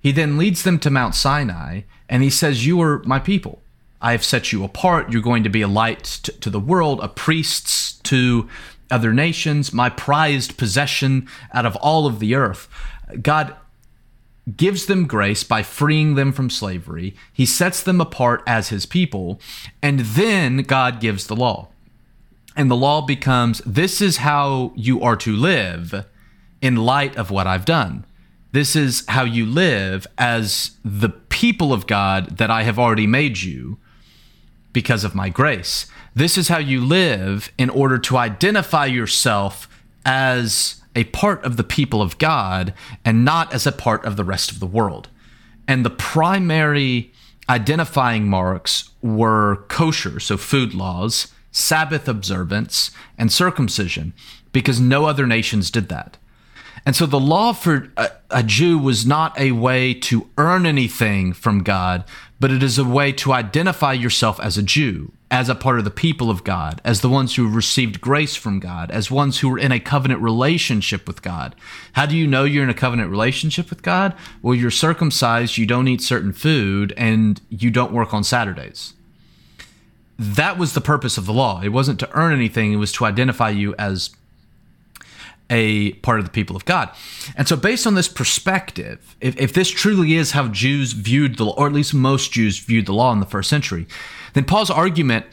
He 0.00 0.10
then 0.10 0.38
leads 0.38 0.62
them 0.62 0.78
to 0.80 0.90
Mount 0.90 1.14
Sinai 1.14 1.82
and 2.08 2.22
he 2.22 2.30
says, 2.30 2.66
You 2.66 2.80
are 2.80 3.02
my 3.04 3.20
people. 3.20 3.62
I 4.00 4.12
have 4.12 4.24
set 4.24 4.52
you 4.52 4.64
apart. 4.64 5.12
You're 5.12 5.22
going 5.22 5.42
to 5.42 5.50
be 5.50 5.62
a 5.62 5.68
light 5.68 6.04
to, 6.22 6.32
to 6.40 6.50
the 6.50 6.60
world, 6.60 7.00
a 7.00 7.08
priests 7.08 7.94
to 8.04 8.48
other 8.90 9.12
nations, 9.12 9.72
my 9.72 9.90
prized 9.90 10.56
possession 10.56 11.28
out 11.52 11.66
of 11.66 11.76
all 11.76 12.06
of 12.06 12.18
the 12.18 12.34
earth. 12.34 12.68
God 13.20 13.54
gives 14.56 14.86
them 14.86 15.06
grace 15.06 15.44
by 15.44 15.62
freeing 15.62 16.14
them 16.14 16.32
from 16.32 16.48
slavery. 16.48 17.14
He 17.32 17.44
sets 17.44 17.82
them 17.82 18.00
apart 18.00 18.42
as 18.46 18.68
his 18.68 18.86
people. 18.86 19.40
And 19.82 20.00
then 20.00 20.58
God 20.58 21.00
gives 21.00 21.26
the 21.26 21.36
law. 21.36 21.68
And 22.58 22.68
the 22.68 22.76
law 22.76 23.02
becomes 23.02 23.62
this 23.64 24.02
is 24.02 24.16
how 24.16 24.72
you 24.74 25.00
are 25.00 25.14
to 25.18 25.34
live 25.34 26.04
in 26.60 26.74
light 26.74 27.16
of 27.16 27.30
what 27.30 27.46
I've 27.46 27.64
done. 27.64 28.04
This 28.50 28.74
is 28.74 29.04
how 29.06 29.22
you 29.22 29.46
live 29.46 30.08
as 30.18 30.72
the 30.84 31.08
people 31.08 31.72
of 31.72 31.86
God 31.86 32.38
that 32.38 32.50
I 32.50 32.64
have 32.64 32.76
already 32.76 33.06
made 33.06 33.42
you 33.42 33.78
because 34.72 35.04
of 35.04 35.14
my 35.14 35.28
grace. 35.28 35.86
This 36.16 36.36
is 36.36 36.48
how 36.48 36.58
you 36.58 36.84
live 36.84 37.52
in 37.58 37.70
order 37.70 37.96
to 37.98 38.16
identify 38.16 38.86
yourself 38.86 39.68
as 40.04 40.82
a 40.96 41.04
part 41.04 41.44
of 41.44 41.58
the 41.58 41.64
people 41.64 42.02
of 42.02 42.18
God 42.18 42.74
and 43.04 43.24
not 43.24 43.54
as 43.54 43.68
a 43.68 43.72
part 43.72 44.04
of 44.04 44.16
the 44.16 44.24
rest 44.24 44.50
of 44.50 44.58
the 44.58 44.66
world. 44.66 45.08
And 45.68 45.84
the 45.84 45.90
primary 45.90 47.12
identifying 47.48 48.26
marks 48.26 48.90
were 49.00 49.64
kosher, 49.68 50.18
so 50.18 50.36
food 50.36 50.74
laws, 50.74 51.32
Sabbath 51.50 52.08
observance, 52.08 52.90
and 53.16 53.32
circumcision, 53.32 54.12
because 54.52 54.80
no 54.80 55.06
other 55.06 55.26
nations 55.26 55.70
did 55.70 55.88
that. 55.88 56.16
And 56.86 56.96
so 56.96 57.06
the 57.06 57.20
law 57.20 57.52
for 57.52 57.90
a, 57.96 58.10
a, 58.30 58.42
Jew 58.42 58.78
was 58.78 59.04
not 59.04 59.38
a 59.38 59.52
way 59.52 59.92
to 59.94 60.28
earn 60.38 60.64
anything 60.64 61.32
from 61.32 61.62
God, 61.62 62.04
but 62.40 62.50
it 62.50 62.62
is 62.62 62.78
a 62.78 62.84
way 62.84 63.12
to 63.12 63.32
identify 63.32 63.92
yourself 63.92 64.40
as 64.40 64.56
a 64.56 64.62
Jew, 64.62 65.12
as 65.30 65.48
a 65.48 65.54
part 65.54 65.78
of 65.78 65.84
the 65.84 65.90
people 65.90 66.30
of 66.30 66.44
God, 66.44 66.80
as 66.84 67.00
the 67.00 67.08
ones 67.08 67.34
who 67.34 67.48
received 67.48 68.00
grace 68.00 68.36
from 68.36 68.60
God, 68.60 68.90
as 68.90 69.10
ones 69.10 69.40
who 69.40 69.52
are 69.52 69.58
in 69.58 69.72
a 69.72 69.80
covenant 69.80 70.22
relationship 70.22 71.06
with 71.06 71.20
God. 71.20 71.54
How 71.92 72.06
do 72.06 72.16
you 72.16 72.26
know 72.26 72.44
you're 72.44 72.64
in 72.64 72.70
a 72.70 72.74
covenant 72.74 73.10
relationship 73.10 73.70
with 73.70 73.82
God? 73.82 74.14
Well, 74.40 74.54
you're 74.54 74.70
circumcised, 74.70 75.58
you 75.58 75.66
don't 75.66 75.88
eat 75.88 76.00
certain 76.00 76.32
food, 76.32 76.94
and 76.96 77.40
you 77.50 77.70
don't 77.70 77.92
work 77.92 78.14
on 78.14 78.24
Saturdays. 78.24 78.94
That 80.18 80.58
was 80.58 80.72
the 80.72 80.80
purpose 80.80 81.16
of 81.16 81.26
the 81.26 81.32
law. 81.32 81.60
It 81.62 81.68
wasn't 81.68 82.00
to 82.00 82.10
earn 82.12 82.32
anything, 82.32 82.72
it 82.72 82.76
was 82.76 82.92
to 82.92 83.04
identify 83.04 83.50
you 83.50 83.74
as 83.78 84.10
a 85.50 85.92
part 85.94 86.18
of 86.18 86.26
the 86.26 86.30
people 86.30 86.56
of 86.56 86.64
God. 86.64 86.90
And 87.36 87.48
so, 87.48 87.56
based 87.56 87.86
on 87.86 87.94
this 87.94 88.08
perspective, 88.08 89.16
if, 89.20 89.36
if 89.40 89.52
this 89.52 89.70
truly 89.70 90.14
is 90.14 90.32
how 90.32 90.48
Jews 90.48 90.92
viewed 90.92 91.36
the 91.36 91.46
law, 91.46 91.54
or 91.56 91.66
at 91.66 91.72
least 91.72 91.94
most 91.94 92.32
Jews 92.32 92.58
viewed 92.58 92.86
the 92.86 92.92
law 92.92 93.12
in 93.12 93.20
the 93.20 93.26
first 93.26 93.48
century, 93.48 93.86
then 94.34 94.44
Paul's 94.44 94.70
argument 94.70 95.26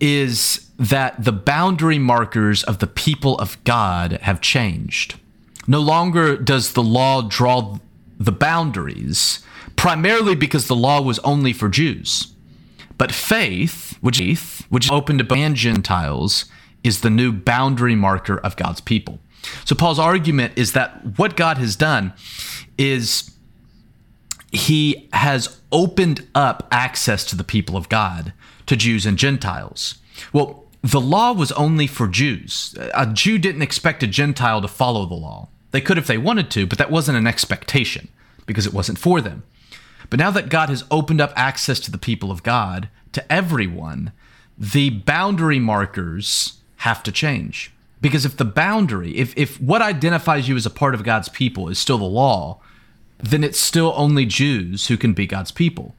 is 0.00 0.68
that 0.78 1.22
the 1.22 1.32
boundary 1.32 1.98
markers 1.98 2.64
of 2.64 2.78
the 2.78 2.86
people 2.86 3.38
of 3.38 3.62
God 3.64 4.12
have 4.22 4.40
changed. 4.40 5.18
No 5.68 5.80
longer 5.80 6.36
does 6.36 6.72
the 6.72 6.82
law 6.82 7.22
draw 7.22 7.78
the 8.18 8.32
boundaries, 8.32 9.44
primarily 9.76 10.34
because 10.34 10.66
the 10.66 10.76
law 10.76 11.00
was 11.00 11.20
only 11.20 11.52
for 11.52 11.68
Jews. 11.68 12.34
But 12.98 13.12
faith, 13.12 13.91
which, 14.02 14.18
which 14.68 14.84
is 14.84 14.90
open 14.90 15.16
to 15.16 15.34
and 15.34 15.56
Gentiles, 15.56 16.44
is 16.84 17.00
the 17.00 17.08
new 17.08 17.32
boundary 17.32 17.94
marker 17.94 18.36
of 18.36 18.56
God's 18.56 18.82
people. 18.82 19.20
So 19.64 19.74
Paul's 19.74 19.98
argument 19.98 20.52
is 20.56 20.72
that 20.72 21.18
what 21.18 21.36
God 21.36 21.56
has 21.56 21.74
done 21.74 22.12
is 22.76 23.30
he 24.50 25.08
has 25.14 25.60
opened 25.72 26.28
up 26.34 26.68
access 26.70 27.24
to 27.24 27.36
the 27.36 27.44
people 27.44 27.76
of 27.76 27.88
God, 27.88 28.34
to 28.66 28.76
Jews 28.76 29.06
and 29.06 29.16
Gentiles. 29.16 29.96
Well, 30.32 30.66
the 30.82 31.00
law 31.00 31.32
was 31.32 31.52
only 31.52 31.86
for 31.86 32.06
Jews. 32.08 32.76
A 32.94 33.06
Jew 33.06 33.38
didn't 33.38 33.62
expect 33.62 34.02
a 34.02 34.06
Gentile 34.06 34.60
to 34.60 34.68
follow 34.68 35.06
the 35.06 35.14
law. 35.14 35.48
They 35.70 35.80
could 35.80 35.96
if 35.96 36.06
they 36.06 36.18
wanted 36.18 36.50
to, 36.50 36.66
but 36.66 36.78
that 36.78 36.90
wasn't 36.90 37.18
an 37.18 37.26
expectation 37.26 38.08
because 38.46 38.66
it 38.66 38.74
wasn't 38.74 38.98
for 38.98 39.20
them. 39.20 39.44
But 40.10 40.18
now 40.18 40.30
that 40.32 40.50
God 40.50 40.68
has 40.68 40.84
opened 40.90 41.20
up 41.20 41.32
access 41.34 41.80
to 41.80 41.90
the 41.90 41.98
people 41.98 42.30
of 42.30 42.42
God, 42.42 42.90
to 43.12 43.32
everyone, 43.32 44.12
the 44.58 44.90
boundary 44.90 45.58
markers 45.58 46.58
have 46.78 47.02
to 47.04 47.12
change. 47.12 47.72
Because 48.00 48.24
if 48.24 48.36
the 48.36 48.44
boundary, 48.44 49.16
if, 49.16 49.36
if 49.36 49.60
what 49.60 49.80
identifies 49.80 50.48
you 50.48 50.56
as 50.56 50.66
a 50.66 50.70
part 50.70 50.94
of 50.94 51.04
God's 51.04 51.28
people 51.28 51.68
is 51.68 51.78
still 51.78 51.98
the 51.98 52.04
law, 52.04 52.60
then 53.18 53.44
it's 53.44 53.60
still 53.60 53.94
only 53.96 54.26
Jews 54.26 54.88
who 54.88 54.96
can 54.96 55.12
be 55.12 55.26
God's 55.26 55.52
people. 55.52 55.94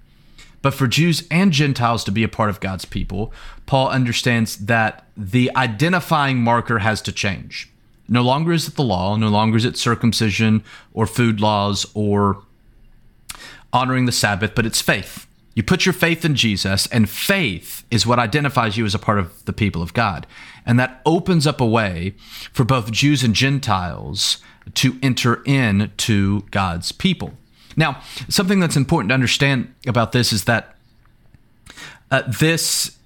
But 0.61 0.73
for 0.73 0.87
Jews 0.87 1.27
and 1.29 1.51
Gentiles 1.51 2.03
to 2.05 2.11
be 2.11 2.23
a 2.23 2.29
part 2.29 2.49
of 2.49 2.59
God's 2.59 2.85
people, 2.85 3.33
Paul 3.65 3.89
understands 3.89 4.57
that 4.57 5.05
the 5.15 5.51
identifying 5.55 6.41
marker 6.41 6.79
has 6.79 7.01
to 7.03 7.11
change. 7.11 7.69
No 8.07 8.21
longer 8.21 8.51
is 8.51 8.67
it 8.67 8.75
the 8.75 8.83
law, 8.83 9.15
no 9.15 9.29
longer 9.29 9.57
is 9.57 9.65
it 9.65 9.77
circumcision 9.77 10.63
or 10.93 11.07
food 11.07 11.39
laws 11.39 11.85
or 11.93 12.43
honoring 13.71 14.05
the 14.05 14.11
Sabbath, 14.11 14.53
but 14.55 14.65
it's 14.65 14.81
faith. 14.81 15.25
You 15.55 15.63
put 15.63 15.85
your 15.85 15.93
faith 15.93 16.25
in 16.25 16.35
Jesus, 16.35 16.87
and 16.87 17.09
faith 17.09 17.85
is 17.91 18.07
what 18.07 18.19
identifies 18.19 18.75
you 18.75 18.85
as 18.85 18.95
a 18.95 18.99
part 18.99 19.19
of 19.19 19.45
the 19.45 19.53
people 19.53 19.81
of 19.81 19.93
God. 19.93 20.25
And 20.65 20.79
that 20.79 21.01
opens 21.05 21.45
up 21.45 21.61
a 21.61 21.65
way 21.65 22.15
for 22.51 22.63
both 22.63 22.91
Jews 22.91 23.23
and 23.23 23.35
Gentiles 23.35 24.39
to 24.75 24.97
enter 25.03 25.43
into 25.43 26.41
God's 26.51 26.91
people. 26.91 27.33
Now, 27.75 28.01
something 28.29 28.59
that's 28.59 28.75
important 28.75 29.09
to 29.09 29.13
understand 29.13 29.73
about 29.87 30.11
this 30.11 30.31
is 30.31 30.45
that 30.45 30.75
uh, 32.11 32.23
this 32.27 32.97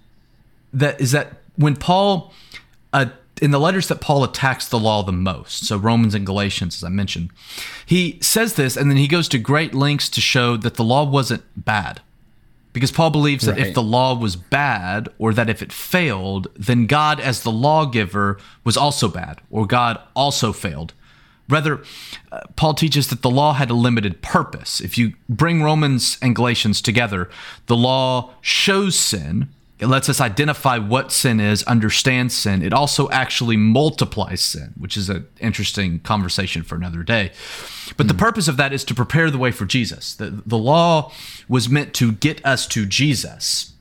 that 0.73 0.99
is 0.99 1.11
that 1.13 1.37
when 1.55 1.75
Paul 1.75 2.33
uh, 2.91 3.07
in 3.41 3.51
the 3.51 3.59
letters 3.59 3.87
that 3.87 4.01
Paul 4.01 4.23
attacks 4.23 4.67
the 4.67 4.79
law 4.79 5.03
the 5.03 5.11
most, 5.11 5.65
so 5.65 5.77
Romans 5.77 6.13
and 6.13 6.25
Galatians, 6.25 6.75
as 6.77 6.83
I 6.83 6.89
mentioned, 6.89 7.29
he 7.85 8.19
says 8.21 8.55
this 8.55 8.75
and 8.75 8.89
then 8.89 8.97
he 8.97 9.07
goes 9.07 9.29
to 9.29 9.37
great 9.37 9.73
lengths 9.73 10.09
to 10.09 10.21
show 10.21 10.57
that 10.57 10.75
the 10.75 10.83
law 10.83 11.03
wasn't 11.05 11.43
bad. 11.55 12.01
Because 12.77 12.91
Paul 12.91 13.09
believes 13.09 13.43
that 13.47 13.57
right. 13.57 13.65
if 13.65 13.73
the 13.73 13.81
law 13.81 14.13
was 14.13 14.35
bad 14.35 15.09
or 15.17 15.33
that 15.33 15.49
if 15.49 15.63
it 15.63 15.73
failed, 15.73 16.47
then 16.55 16.85
God, 16.85 17.19
as 17.19 17.41
the 17.41 17.51
lawgiver, 17.51 18.37
was 18.63 18.77
also 18.77 19.07
bad 19.07 19.41
or 19.49 19.65
God 19.65 19.99
also 20.15 20.53
failed. 20.53 20.93
Rather, 21.49 21.81
uh, 22.31 22.41
Paul 22.55 22.75
teaches 22.75 23.07
that 23.07 23.23
the 23.23 23.31
law 23.31 23.53
had 23.53 23.71
a 23.71 23.73
limited 23.73 24.21
purpose. 24.21 24.79
If 24.79 24.95
you 24.95 25.13
bring 25.27 25.63
Romans 25.63 26.19
and 26.21 26.35
Galatians 26.35 26.79
together, 26.79 27.31
the 27.65 27.75
law 27.75 28.35
shows 28.41 28.95
sin, 28.95 29.49
it 29.79 29.87
lets 29.87 30.09
us 30.09 30.19
identify 30.19 30.79
what 30.79 31.11
sin 31.11 31.39
is, 31.39 31.61
understand 31.63 32.31
sin. 32.31 32.63
It 32.63 32.73
also 32.73 33.09
actually 33.09 33.57
multiplies 33.57 34.41
sin, 34.41 34.73
which 34.75 34.97
is 34.97 35.07
an 35.09 35.27
interesting 35.39 35.99
conversation 35.99 36.63
for 36.63 36.75
another 36.75 37.03
day. 37.03 37.31
But 37.95 38.05
mm. 38.05 38.09
the 38.09 38.13
hmm. 38.15 38.19
purpose 38.19 38.47
of 38.47 38.57
that 38.57 38.73
is 38.73 38.83
to 38.85 38.95
prepare 38.95 39.29
the 39.29 39.37
way 39.37 39.51
for 39.51 39.65
Jesus. 39.65 40.15
The, 40.15 40.41
the 40.45 40.57
law 40.57 41.11
was 41.47 41.69
meant 41.69 41.93
to 41.95 42.11
get 42.11 42.43
us 42.43 42.65
to 42.67 42.85
Jesus. 42.87 43.73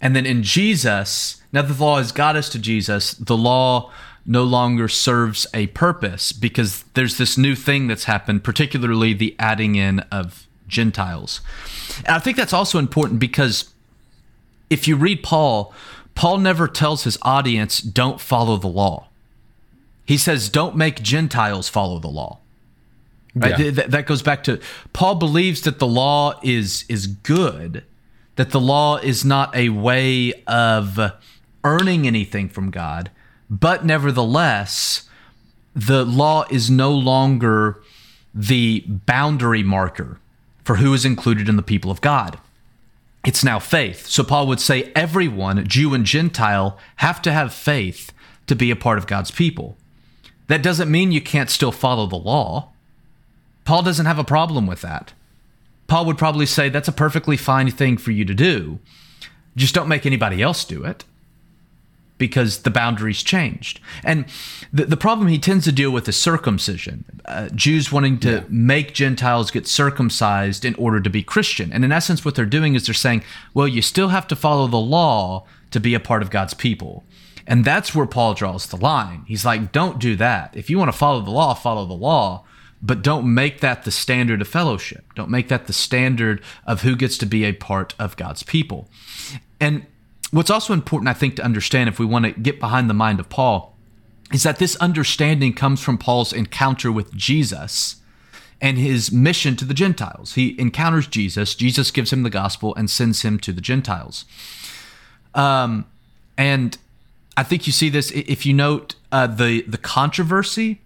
And 0.00 0.14
then 0.14 0.26
in 0.26 0.42
Jesus, 0.42 1.40
now 1.52 1.62
that 1.62 1.72
the 1.72 1.82
law 1.82 1.96
has 1.96 2.12
got 2.12 2.36
us 2.36 2.50
to 2.50 2.58
Jesus, 2.58 3.14
the 3.14 3.36
law 3.36 3.90
no 4.26 4.42
longer 4.42 4.88
serves 4.88 5.46
a 5.54 5.68
purpose 5.68 6.32
because 6.32 6.82
there's 6.94 7.16
this 7.16 7.38
new 7.38 7.54
thing 7.54 7.86
that's 7.86 8.04
happened, 8.04 8.44
particularly 8.44 9.14
the 9.14 9.34
adding 9.38 9.76
in 9.76 10.00
of 10.12 10.46
Gentiles. 10.68 11.40
And 11.98 12.08
I 12.08 12.18
think 12.18 12.36
that's 12.36 12.52
also 12.52 12.78
important 12.78 13.20
because 13.20 13.72
if 14.70 14.88
you 14.88 14.96
read 14.96 15.22
Paul, 15.22 15.72
Paul 16.14 16.38
never 16.38 16.66
tells 16.66 17.04
his 17.04 17.18
audience, 17.22 17.80
don't 17.80 18.20
follow 18.20 18.56
the 18.56 18.66
law. 18.66 19.08
He 20.04 20.16
says, 20.16 20.48
don't 20.48 20.76
make 20.76 21.02
Gentiles 21.02 21.68
follow 21.68 21.98
the 21.98 22.08
law. 22.08 22.38
Right? 23.34 23.58
Yeah. 23.58 23.70
Th- 23.70 23.88
that 23.88 24.06
goes 24.06 24.22
back 24.22 24.42
to 24.44 24.60
Paul 24.92 25.16
believes 25.16 25.60
that 25.62 25.78
the 25.78 25.86
law 25.86 26.40
is 26.42 26.86
is 26.88 27.06
good, 27.06 27.84
that 28.36 28.50
the 28.50 28.60
law 28.60 28.96
is 28.96 29.26
not 29.26 29.54
a 29.54 29.68
way 29.68 30.32
of 30.46 30.98
earning 31.62 32.06
anything 32.06 32.48
from 32.48 32.70
God, 32.70 33.10
but 33.50 33.84
nevertheless, 33.84 35.06
the 35.74 36.04
law 36.06 36.46
is 36.50 36.70
no 36.70 36.92
longer 36.92 37.82
the 38.34 38.84
boundary 38.86 39.62
marker 39.62 40.18
for 40.64 40.76
who 40.76 40.94
is 40.94 41.04
included 41.04 41.46
in 41.46 41.56
the 41.56 41.62
people 41.62 41.90
of 41.90 42.00
God 42.00 42.38
it's 43.26 43.44
now 43.44 43.58
faith. 43.58 44.06
So 44.06 44.22
Paul 44.22 44.46
would 44.46 44.60
say 44.60 44.92
everyone, 44.94 45.66
Jew 45.66 45.92
and 45.94 46.04
Gentile, 46.06 46.78
have 46.96 47.20
to 47.22 47.32
have 47.32 47.52
faith 47.52 48.12
to 48.46 48.54
be 48.54 48.70
a 48.70 48.76
part 48.76 48.98
of 48.98 49.08
God's 49.08 49.32
people. 49.32 49.76
That 50.46 50.62
doesn't 50.62 50.90
mean 50.90 51.10
you 51.10 51.20
can't 51.20 51.50
still 51.50 51.72
follow 51.72 52.06
the 52.06 52.16
law. 52.16 52.70
Paul 53.64 53.82
doesn't 53.82 54.06
have 54.06 54.20
a 54.20 54.24
problem 54.24 54.66
with 54.66 54.80
that. 54.82 55.12
Paul 55.88 56.06
would 56.06 56.18
probably 56.18 56.46
say 56.46 56.68
that's 56.68 56.88
a 56.88 56.92
perfectly 56.92 57.36
fine 57.36 57.70
thing 57.70 57.96
for 57.96 58.12
you 58.12 58.24
to 58.24 58.34
do. 58.34 58.78
Just 59.56 59.74
don't 59.74 59.88
make 59.88 60.06
anybody 60.06 60.40
else 60.40 60.64
do 60.64 60.84
it 60.84 61.04
because 62.18 62.58
the 62.58 62.70
boundaries 62.70 63.22
changed. 63.22 63.80
And 64.04 64.24
the, 64.72 64.84
the 64.84 64.96
problem 64.96 65.28
he 65.28 65.38
tends 65.38 65.64
to 65.64 65.72
deal 65.72 65.90
with 65.90 66.08
is 66.08 66.16
circumcision. 66.16 67.04
Uh, 67.24 67.48
Jews 67.50 67.92
wanting 67.92 68.18
to 68.20 68.30
yeah. 68.30 68.44
make 68.48 68.94
Gentiles 68.94 69.50
get 69.50 69.66
circumcised 69.66 70.64
in 70.64 70.74
order 70.76 71.00
to 71.00 71.10
be 71.10 71.22
Christian. 71.22 71.72
And 71.72 71.84
in 71.84 71.92
essence, 71.92 72.24
what 72.24 72.34
they're 72.34 72.46
doing 72.46 72.74
is 72.74 72.86
they're 72.86 72.94
saying, 72.94 73.22
well, 73.52 73.68
you 73.68 73.82
still 73.82 74.08
have 74.08 74.26
to 74.28 74.36
follow 74.36 74.66
the 74.66 74.76
law 74.76 75.46
to 75.70 75.80
be 75.80 75.94
a 75.94 76.00
part 76.00 76.22
of 76.22 76.30
God's 76.30 76.54
people. 76.54 77.04
And 77.46 77.64
that's 77.64 77.94
where 77.94 78.06
Paul 78.06 78.34
draws 78.34 78.66
the 78.66 78.76
line. 78.76 79.24
He's 79.26 79.44
like, 79.44 79.70
don't 79.70 79.98
do 79.98 80.16
that. 80.16 80.56
If 80.56 80.68
you 80.68 80.78
want 80.78 80.90
to 80.90 80.98
follow 80.98 81.20
the 81.20 81.30
law, 81.30 81.54
follow 81.54 81.86
the 81.86 81.94
law, 81.94 82.44
but 82.82 83.02
don't 83.02 83.32
make 83.32 83.60
that 83.60 83.84
the 83.84 83.90
standard 83.90 84.40
of 84.40 84.48
fellowship. 84.48 85.04
Don't 85.14 85.30
make 85.30 85.48
that 85.48 85.66
the 85.66 85.72
standard 85.72 86.42
of 86.66 86.82
who 86.82 86.96
gets 86.96 87.16
to 87.18 87.26
be 87.26 87.44
a 87.44 87.52
part 87.52 87.94
of 87.98 88.16
God's 88.16 88.42
people. 88.42 88.90
And 89.60 89.86
what's 90.30 90.50
also 90.50 90.72
important, 90.72 91.08
I 91.08 91.14
think, 91.14 91.36
to 91.36 91.44
understand 91.44 91.88
if 91.88 91.98
we 91.98 92.06
want 92.06 92.24
to 92.24 92.32
get 92.32 92.60
behind 92.60 92.90
the 92.90 92.94
mind 92.94 93.20
of 93.20 93.28
Paul 93.28 93.76
is 94.32 94.42
that 94.42 94.58
this 94.58 94.76
understanding 94.76 95.52
comes 95.52 95.80
from 95.80 95.98
Paul's 95.98 96.32
encounter 96.32 96.90
with 96.90 97.14
Jesus 97.14 97.96
and 98.60 98.78
his 98.78 99.12
mission 99.12 99.56
to 99.56 99.64
the 99.64 99.74
Gentiles. 99.74 100.34
He 100.34 100.58
encounters 100.58 101.06
Jesus, 101.06 101.54
Jesus 101.54 101.90
gives 101.90 102.12
him 102.12 102.22
the 102.22 102.30
gospel 102.30 102.74
and 102.74 102.90
sends 102.90 103.22
him 103.22 103.38
to 103.40 103.52
the 103.52 103.60
Gentiles. 103.60 104.24
Um, 105.34 105.86
and 106.36 106.76
I 107.36 107.42
think 107.42 107.66
you 107.66 107.72
see 107.72 107.88
this 107.90 108.10
if 108.12 108.46
you 108.46 108.54
note 108.54 108.94
uh, 109.12 109.26
the 109.26 109.62
the 109.62 109.78
controversy 109.78 110.80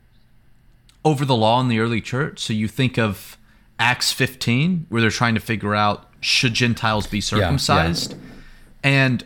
over 1.05 1.25
the 1.25 1.37
law 1.37 1.61
in 1.61 1.69
the 1.69 1.79
early 1.79 2.01
church. 2.01 2.41
So 2.41 2.53
you 2.53 2.69
think 2.69 2.99
of 2.99 3.39
Acts 3.79 4.13
15, 4.13 4.87
where 4.89 5.01
they're 5.01 5.11
trying 5.11 5.35
to 5.35 5.41
figure 5.41 5.75
out 5.75 6.09
should 6.21 6.55
Gentiles 6.55 7.07
be 7.07 7.21
circumcised, 7.21 8.13
yeah, 8.13 8.19
yeah. 8.19 9.07
and 9.07 9.25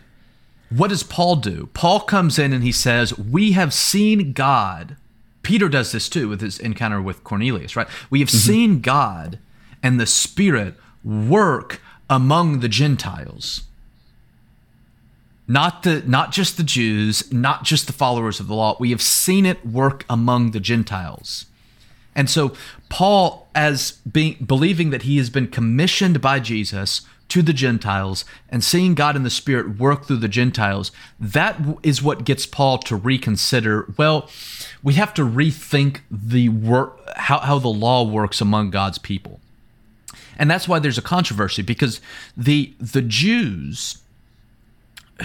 what 0.71 0.89
does 0.89 1.03
Paul 1.03 1.37
do? 1.37 1.69
Paul 1.75 2.01
comes 2.01 2.39
in 2.39 2.53
and 2.53 2.65
he 2.65 2.73
says, 2.73 3.17
We 3.19 3.53
have 3.53 3.73
seen 3.73 4.33
God. 4.33 4.97
Peter 5.43 5.69
does 5.69 5.93
this 5.93 6.09
too 6.09 6.29
with 6.29 6.41
his 6.41 6.59
encounter 6.59 7.01
with 7.03 7.23
Cornelius, 7.23 7.77
right? 7.77 7.89
We 8.11 8.21
have 8.21 8.29
mm-hmm. 8.29 8.51
seen 8.51 8.81
God 8.81 9.39
and 9.83 10.01
the 10.01 10.07
Spirit 10.07 10.75
work 11.05 11.81
among 12.09 12.61
the 12.61 12.69
Gentiles. 12.69 13.63
Not 15.47 15.83
the 15.83 16.03
not 16.07 16.33
just 16.33 16.57
the 16.57 16.63
Jews, 16.63 17.31
not 17.31 17.65
just 17.65 17.87
the 17.87 17.93
followers 17.93 18.41
of 18.41 18.47
the 18.47 18.55
law. 18.55 18.77
We 18.81 18.91
have 18.91 19.03
seen 19.03 19.45
it 19.45 19.65
work 19.67 20.07
among 20.09 20.53
the 20.53 20.61
Gentiles. 20.61 21.47
And 22.15 22.31
so 22.31 22.55
Paul 22.89 23.49
as 23.55 23.93
being 24.11 24.37
believing 24.45 24.91
that 24.91 25.03
he 25.03 25.19
has 25.19 25.29
been 25.29 25.49
commissioned 25.49 26.21
by 26.23 26.41
Jesus 26.41 27.03
to 27.29 27.43
the 27.43 27.53
Gentiles 27.53 28.25
and 28.49 28.63
seeing 28.63 28.95
God 28.95 29.17
in 29.17 29.23
the 29.23 29.31
Spirit 29.31 29.79
work 29.79 30.07
through 30.07 30.19
the 30.19 30.29
Gentiles, 30.29 30.93
that 31.19 31.61
is 31.83 32.03
what 32.03 32.25
gets 32.25 32.47
Paul 32.47 32.79
to 32.79 32.97
reconsider. 32.97 33.93
Well, 33.97 34.29
we 34.83 34.95
have 34.95 35.15
to 35.15 35.23
rethink 35.23 36.01
the 36.11 36.49
work, 36.51 37.01
how, 37.17 37.41
how 37.41 37.59
the 37.59 37.69
law 37.69 38.05
works 38.05 38.41
among 38.41 38.71
God's 38.71 38.99
people. 38.99 39.41
And 40.37 40.51
that's 40.51 40.69
why 40.69 40.79
there's 40.79 40.99
a 40.99 41.03
controversy 41.03 41.63
because 41.63 42.01
the 42.37 42.75
the 42.81 43.03
Jews 43.03 43.99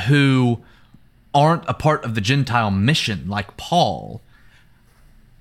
who 0.07 0.63
aren't 1.33 1.67
a 1.67 1.73
part 1.73 2.03
of 2.05 2.15
the 2.15 2.21
Gentile 2.21 2.69
mission 2.71 3.27
like 3.27 3.57
Paul 3.57 4.21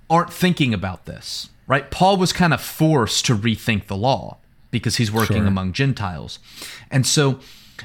aren't 0.09 0.33
thinking 0.33 0.73
about 0.73 1.05
this, 1.05 1.51
right? 1.67 1.91
Paul 1.91 2.17
was 2.17 2.33
kind 2.33 2.55
of 2.55 2.63
forced 2.63 3.27
to 3.27 3.37
rethink 3.37 3.87
the 3.87 3.97
law 3.97 4.39
because 4.71 4.97
he's 4.97 5.13
working 5.13 5.39
sure. 5.39 5.47
among 5.47 5.73
Gentiles. 5.73 6.39
And 6.91 7.07
so 7.07 7.41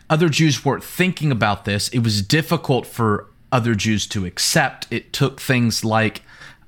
other 0.10 0.30
Jews 0.30 0.66
weren't 0.66 0.84
thinking 0.84 1.32
about 1.32 1.66
this. 1.66 1.90
It 1.90 2.00
was 2.00 2.22
difficult 2.22 2.86
for 2.86 3.28
other 3.52 3.76
Jews 3.76 4.08
to 4.08 4.26
accept. 4.26 4.88
It 4.92 5.14
took 5.14 5.40
things 5.40 5.86
like 5.86 6.22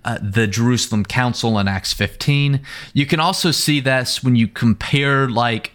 uh, 0.03 0.20
the 0.22 0.45
Jerusalem 0.45 1.03
Council 1.03 1.57
in 1.57 1.68
Acts 1.68 1.93
15. 1.93 2.61
You 2.93 3.05
can 3.05 3.20
also 3.20 3.51
see 3.51 3.80
this 3.80 4.24
when 4.24 4.36
you 4.36 4.47
compare 4.47 5.28
like 5.28 5.74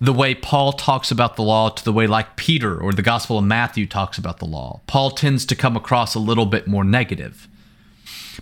the 0.00 0.12
way 0.12 0.34
Paul 0.34 0.72
talks 0.72 1.10
about 1.10 1.34
the 1.34 1.42
law 1.42 1.70
to 1.70 1.84
the 1.84 1.92
way 1.92 2.06
like 2.06 2.36
Peter 2.36 2.80
or 2.80 2.92
the 2.92 3.02
Gospel 3.02 3.38
of 3.38 3.44
Matthew 3.44 3.86
talks 3.86 4.16
about 4.16 4.38
the 4.38 4.44
law. 4.44 4.80
Paul 4.86 5.10
tends 5.10 5.44
to 5.46 5.56
come 5.56 5.76
across 5.76 6.14
a 6.14 6.20
little 6.20 6.46
bit 6.46 6.68
more 6.68 6.84
negative. 6.84 7.47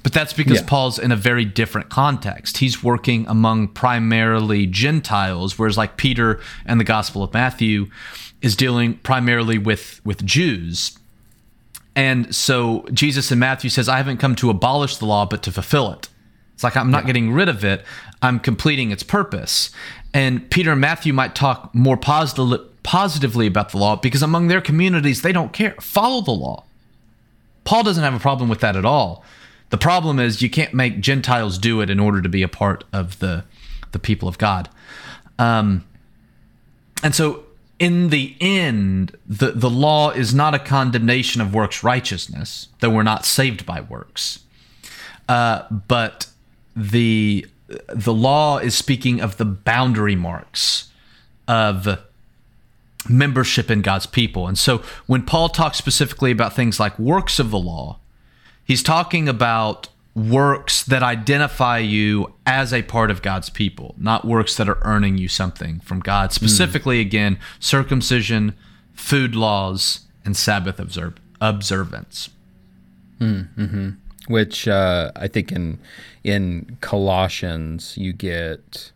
But 0.02 0.12
that's 0.12 0.32
because 0.32 0.60
Yeah. 0.60 0.66
Paul's 0.66 0.98
in 0.98 1.12
a 1.12 1.16
very 1.16 1.44
different 1.44 1.88
context. 1.88 2.58
He's 2.58 2.82
working 2.82 3.26
among 3.28 3.68
primarily 3.68 4.66
Gentiles, 4.66 5.58
whereas 5.58 5.76
like 5.76 5.96
Peter 5.96 6.40
and 6.64 6.78
the 6.78 6.84
Gospel 6.84 7.22
of 7.22 7.32
Matthew 7.32 7.88
is 8.42 8.54
dealing 8.56 8.94
primarily 8.98 9.58
with 9.58 10.00
with 10.04 10.24
Jews. 10.24 10.98
And 11.94 12.34
so 12.34 12.84
Jesus 12.92 13.32
in 13.32 13.38
Matthew 13.38 13.70
says, 13.70 13.88
I 13.88 13.96
haven't 13.96 14.18
come 14.18 14.36
to 14.36 14.50
abolish 14.50 14.98
the 14.98 15.06
law, 15.06 15.24
but 15.24 15.42
to 15.44 15.50
fulfill 15.52 15.90
it. 15.92 16.08
It's 16.52 16.62
like 16.62 16.76
I'm 16.76 16.90
not 16.90 17.06
getting 17.06 17.32
rid 17.32 17.48
of 17.48 17.64
it, 17.64 17.84
I'm 18.22 18.38
completing 18.38 18.90
its 18.90 19.02
purpose. 19.02 19.70
And 20.14 20.50
Peter 20.50 20.72
and 20.72 20.80
Matthew 20.80 21.12
might 21.12 21.34
talk 21.34 21.74
more 21.74 21.96
positively 21.96 22.60
positively 22.82 23.48
about 23.48 23.70
the 23.70 23.78
law 23.78 23.96
because 23.96 24.22
among 24.22 24.46
their 24.46 24.60
communities 24.60 25.22
they 25.22 25.32
don't 25.32 25.52
care. 25.52 25.74
Follow 25.80 26.20
the 26.20 26.30
law. 26.30 26.64
Paul 27.64 27.82
doesn't 27.82 28.04
have 28.04 28.14
a 28.14 28.20
problem 28.20 28.48
with 28.48 28.60
that 28.60 28.76
at 28.76 28.84
all. 28.84 29.24
The 29.70 29.78
problem 29.78 30.18
is 30.18 30.42
you 30.42 30.50
can't 30.50 30.74
make 30.74 31.00
Gentiles 31.00 31.58
do 31.58 31.80
it 31.80 31.90
in 31.90 31.98
order 31.98 32.22
to 32.22 32.28
be 32.28 32.42
a 32.42 32.48
part 32.48 32.84
of 32.92 33.18
the 33.18 33.44
the 33.92 33.98
people 33.98 34.28
of 34.28 34.38
God. 34.38 34.68
Um, 35.38 35.84
and 37.02 37.14
so 37.14 37.44
in 37.78 38.08
the 38.10 38.36
end, 38.40 39.16
the, 39.26 39.52
the 39.52 39.70
law 39.70 40.10
is 40.10 40.34
not 40.34 40.54
a 40.54 40.58
condemnation 40.58 41.40
of 41.40 41.54
works 41.54 41.82
righteousness, 41.82 42.68
though 42.80 42.90
we're 42.90 43.02
not 43.02 43.24
saved 43.24 43.66
by 43.66 43.80
works. 43.80 44.40
Uh, 45.28 45.64
but 45.70 46.28
the 46.74 47.46
the 47.88 48.14
law 48.14 48.58
is 48.58 48.76
speaking 48.76 49.20
of 49.20 49.38
the 49.38 49.44
boundary 49.44 50.14
marks 50.14 50.90
of 51.48 51.98
membership 53.08 53.70
in 53.70 53.82
God's 53.82 54.06
people. 54.06 54.46
And 54.46 54.56
so 54.56 54.82
when 55.06 55.22
Paul 55.22 55.48
talks 55.48 55.76
specifically 55.76 56.30
about 56.30 56.54
things 56.54 56.78
like 56.78 56.96
works 56.98 57.40
of 57.40 57.50
the 57.50 57.58
law, 57.58 57.98
he's 58.66 58.82
talking 58.82 59.28
about 59.28 59.88
works 60.14 60.82
that 60.82 61.02
identify 61.02 61.78
you 61.78 62.34
as 62.46 62.72
a 62.72 62.82
part 62.82 63.10
of 63.10 63.22
God's 63.22 63.50
people, 63.50 63.94
not 63.98 64.24
works 64.24 64.56
that 64.56 64.68
are 64.68 64.78
earning 64.82 65.18
you 65.18 65.28
something 65.28 65.80
from 65.80 66.00
God. 66.00 66.32
Specifically, 66.32 67.00
again, 67.00 67.38
circumcision, 67.60 68.54
food 68.94 69.34
laws, 69.34 70.00
and 70.24 70.36
Sabbath 70.36 70.78
observe- 70.80 71.18
observance. 71.40 72.30
which 74.28 74.68
uh, 74.68 75.12
I 75.16 75.28
think 75.28 75.52
in 75.52 75.78
in 76.24 76.76
Colossians 76.80 77.96
you 77.96 78.12
get 78.12 78.92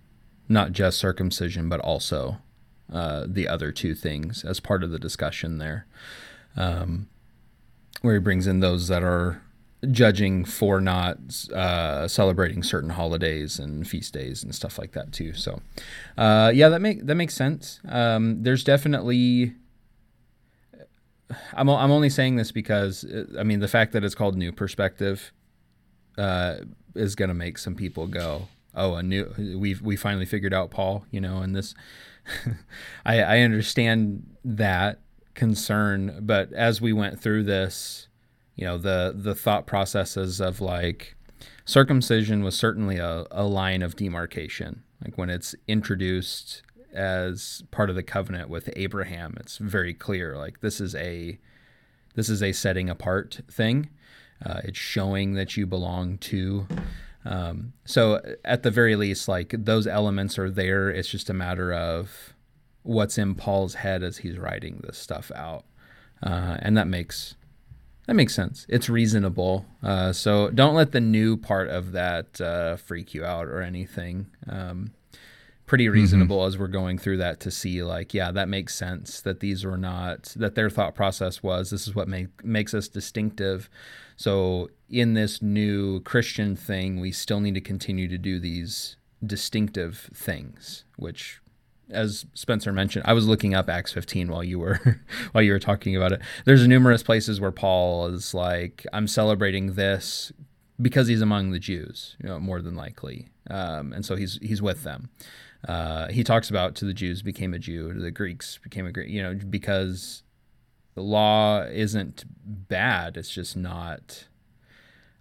not 0.49 0.73
just 0.73 0.99
circumcision 0.99 1.69
but 1.69 1.81
also 1.81 2.39
uh, 2.93 3.25
the 3.29 3.47
other 3.49 3.71
two 3.73 3.95
things 3.95 4.45
as 4.45 4.59
part 4.61 4.83
of 4.83 4.91
the 4.91 4.99
discussion 4.99 5.59
there, 5.59 5.87
um, 6.57 7.09
where 8.03 8.15
he 8.15 8.21
brings 8.21 8.47
in 8.47 8.61
those 8.61 8.89
that 8.89 9.03
are 9.03 9.41
judging 9.91 10.45
for 10.45 10.81
not 10.81 11.19
uh, 11.55 12.07
celebrating 12.07 12.63
certain 12.63 12.91
holidays 12.91 13.59
and 13.59 13.89
feast 13.89 14.13
days 14.13 14.43
and 14.43 14.55
stuff 14.55 14.79
like 14.79 14.93
that 14.93 15.13
too. 15.13 15.33
So, 15.33 15.61
uh, 16.19 16.53
yeah, 16.55 16.69
that 16.69 16.81
make 16.81 17.07
that 17.07 17.15
makes 17.15 17.35
sense. 17.35 17.81
Um, 17.89 18.43
there's 18.43 18.65
definitely 18.65 19.55
I'm, 21.55 21.69
I'm 21.69 21.91
only 21.91 22.11
saying 22.11 22.37
this 22.37 22.53
because 22.53 23.05
uh, 23.05 23.25
I 23.39 23.43
mean 23.43 23.61
the 23.61 23.69
fact 23.69 23.93
that 23.93 24.05
it's 24.05 24.15
called 24.15 24.37
New 24.37 24.53
Perspective 24.53 25.33
uh, 26.19 26.57
is 26.95 27.15
going 27.15 27.29
to 27.29 27.35
make 27.35 27.59
some 27.59 27.75
people 27.75 28.07
go, 28.07 28.49
"Oh, 28.75 28.95
a 28.95 29.03
new 29.03 29.33
we 29.39 29.75
we 29.75 29.97
finally 29.97 30.27
figured 30.27 30.55
out 30.55 30.71
Paul," 30.71 31.05
you 31.11 31.21
know. 31.21 31.39
And 31.39 31.55
this, 31.55 31.75
I, 33.05 33.23
I 33.23 33.39
understand 33.41 34.37
that 34.45 35.01
concern, 35.35 36.19
but 36.23 36.53
as 36.53 36.81
we 36.81 36.93
went 36.93 37.21
through 37.21 37.45
this, 37.45 38.09
you 38.61 38.67
know, 38.67 38.77
the 38.77 39.15
the 39.17 39.35
thought 39.35 39.67
processes 39.67 40.39
of 40.39 40.61
like 40.61 41.17
circumcision 41.65 42.45
was 42.45 42.55
certainly 42.55 42.99
a, 42.99 43.27
a 43.31 43.45
line 43.45 43.81
of 43.81 43.97
demarcation. 43.97 44.83
Like 45.03 45.17
when 45.17 45.31
it's 45.31 45.55
introduced 45.67 46.63
as 46.93 47.63
part 47.71 47.89
of 47.89 47.97
the 47.97 48.03
covenant 48.03 48.51
with 48.51 48.69
Abraham, 48.77 49.35
it's 49.41 49.57
very 49.57 49.95
clear. 49.95 50.37
Like 50.37 50.61
this 50.61 50.79
is 50.79 50.95
a 50.95 51.39
this 52.15 52.29
is 52.29 52.43
a 52.43 52.53
setting 52.53 52.91
apart 52.91 53.41
thing. 53.51 53.89
Uh, 54.45 54.61
it's 54.65 54.79
showing 54.79 55.35
that 55.35 55.57
you 55.57 55.67
belong 55.67 56.19
to. 56.19 56.67
Um, 57.25 57.73
so 57.87 58.21
at 58.45 58.63
the 58.63 58.71
very 58.71 58.95
least, 58.95 59.27
like 59.27 59.55
those 59.57 59.87
elements 59.87 60.39
are 60.39 60.51
there. 60.51 60.91
It's 60.91 61.09
just 61.09 61.31
a 61.31 61.35
matter 61.35 61.73
of 61.73 62.35
what's 62.83 63.17
in 63.17 63.37
Paul's 63.37 63.75
head 63.77 64.03
as 64.03 64.19
he's 64.19 64.37
writing 64.37 64.83
this 64.85 64.99
stuff 64.99 65.33
out, 65.35 65.65
uh, 66.23 66.59
and 66.61 66.77
that 66.77 66.87
makes 66.87 67.37
that 68.07 68.15
makes 68.15 68.35
sense. 68.35 68.67
It's 68.69 68.89
reasonable. 68.89 69.67
Uh, 69.83 70.13
so 70.13 70.51
don't 70.51 70.75
let 70.75 70.93
the 70.93 71.01
new 71.01 71.37
part 71.37 71.69
of 71.69 71.93
that 71.93 72.41
uh, 72.41 72.77
freak 72.77 73.15
you 73.15 73.25
out 73.25 73.47
or 73.47 73.63
anything. 73.63 74.27
Um, 74.49 74.93
pretty 75.71 75.89
reasonable 75.89 76.45
as 76.47 76.59
we're 76.59 76.67
going 76.67 76.99
through 76.99 77.17
that 77.17 77.39
to 77.39 77.49
see 77.49 77.81
like 77.85 78.13
yeah 78.13 78.33
that 78.33 78.49
makes 78.49 78.75
sense 78.75 79.21
that 79.21 79.39
these 79.39 79.65
were 79.65 79.79
not 79.79 80.25
that 80.35 80.57
their 80.57 80.69
thought 80.69 80.97
process 80.97 81.45
was 81.45 81.71
this 81.71 81.87
is 81.87 81.95
what 81.95 82.09
make, 82.09 82.45
makes 82.45 82.75
us 82.75 82.89
distinctive 82.89 83.71
so 84.17 84.69
in 84.89 85.15
this 85.15 85.41
new 85.41 86.01
christian 86.01 86.57
thing 86.57 86.99
we 86.99 87.13
still 87.13 87.39
need 87.39 87.55
to 87.55 87.61
continue 87.61 88.09
to 88.09 88.19
do 88.19 88.41
these 88.41 88.97
distinctive 89.25 90.11
things 90.13 90.83
which 90.97 91.41
as 91.91 92.27
Spencer 92.35 92.73
mentioned, 92.73 93.05
I 93.07 93.13
was 93.13 93.27
looking 93.27 93.55
up 93.55 93.69
Acts 93.69 93.93
15 93.93 94.29
while 94.29 94.45
you 94.45 94.59
were 94.59 95.01
while 95.33 95.43
you 95.43 95.53
were 95.53 95.59
talking 95.59 95.97
about 95.97 96.13
it. 96.13 96.21
There's 96.45 96.67
numerous 96.67 97.03
places 97.03 97.41
where 97.41 97.51
Paul 97.51 98.07
is 98.07 98.35
like, 98.35 98.87
"I'm 98.93 99.07
celebrating 99.07 99.75
this 99.75 100.33
because 100.81 101.09
he's 101.09 101.21
among 101.21 101.51
the 101.51 101.59
Jews, 101.59 102.17
you 102.23 102.29
know, 102.29 102.41
more 102.41 102.63
than 102.63 102.75
likely, 102.75 103.29
um, 103.49 103.93
and 103.93 104.05
so 104.05 104.17
he's 104.17 104.39
he's 104.43 104.63
with 104.63 104.83
them." 104.83 105.11
Uh, 105.69 106.09
he 106.09 106.25
talks 106.25 106.49
about 106.49 106.75
to 106.77 106.87
the 106.87 106.95
Jews 106.95 107.23
became 107.23 107.53
a 107.53 107.59
Jew, 107.59 107.93
to 107.93 108.01
the 108.01 108.11
Greeks 108.11 108.59
became 108.63 108.87
a 108.87 108.93
Greek, 108.93 109.11
you 109.11 109.23
know, 109.23 109.35
because 109.35 110.23
the 110.95 111.03
law 111.03 111.63
isn't 111.65 112.25
bad; 112.45 113.17
it's 113.17 113.31
just 113.31 113.57
not 113.57 114.27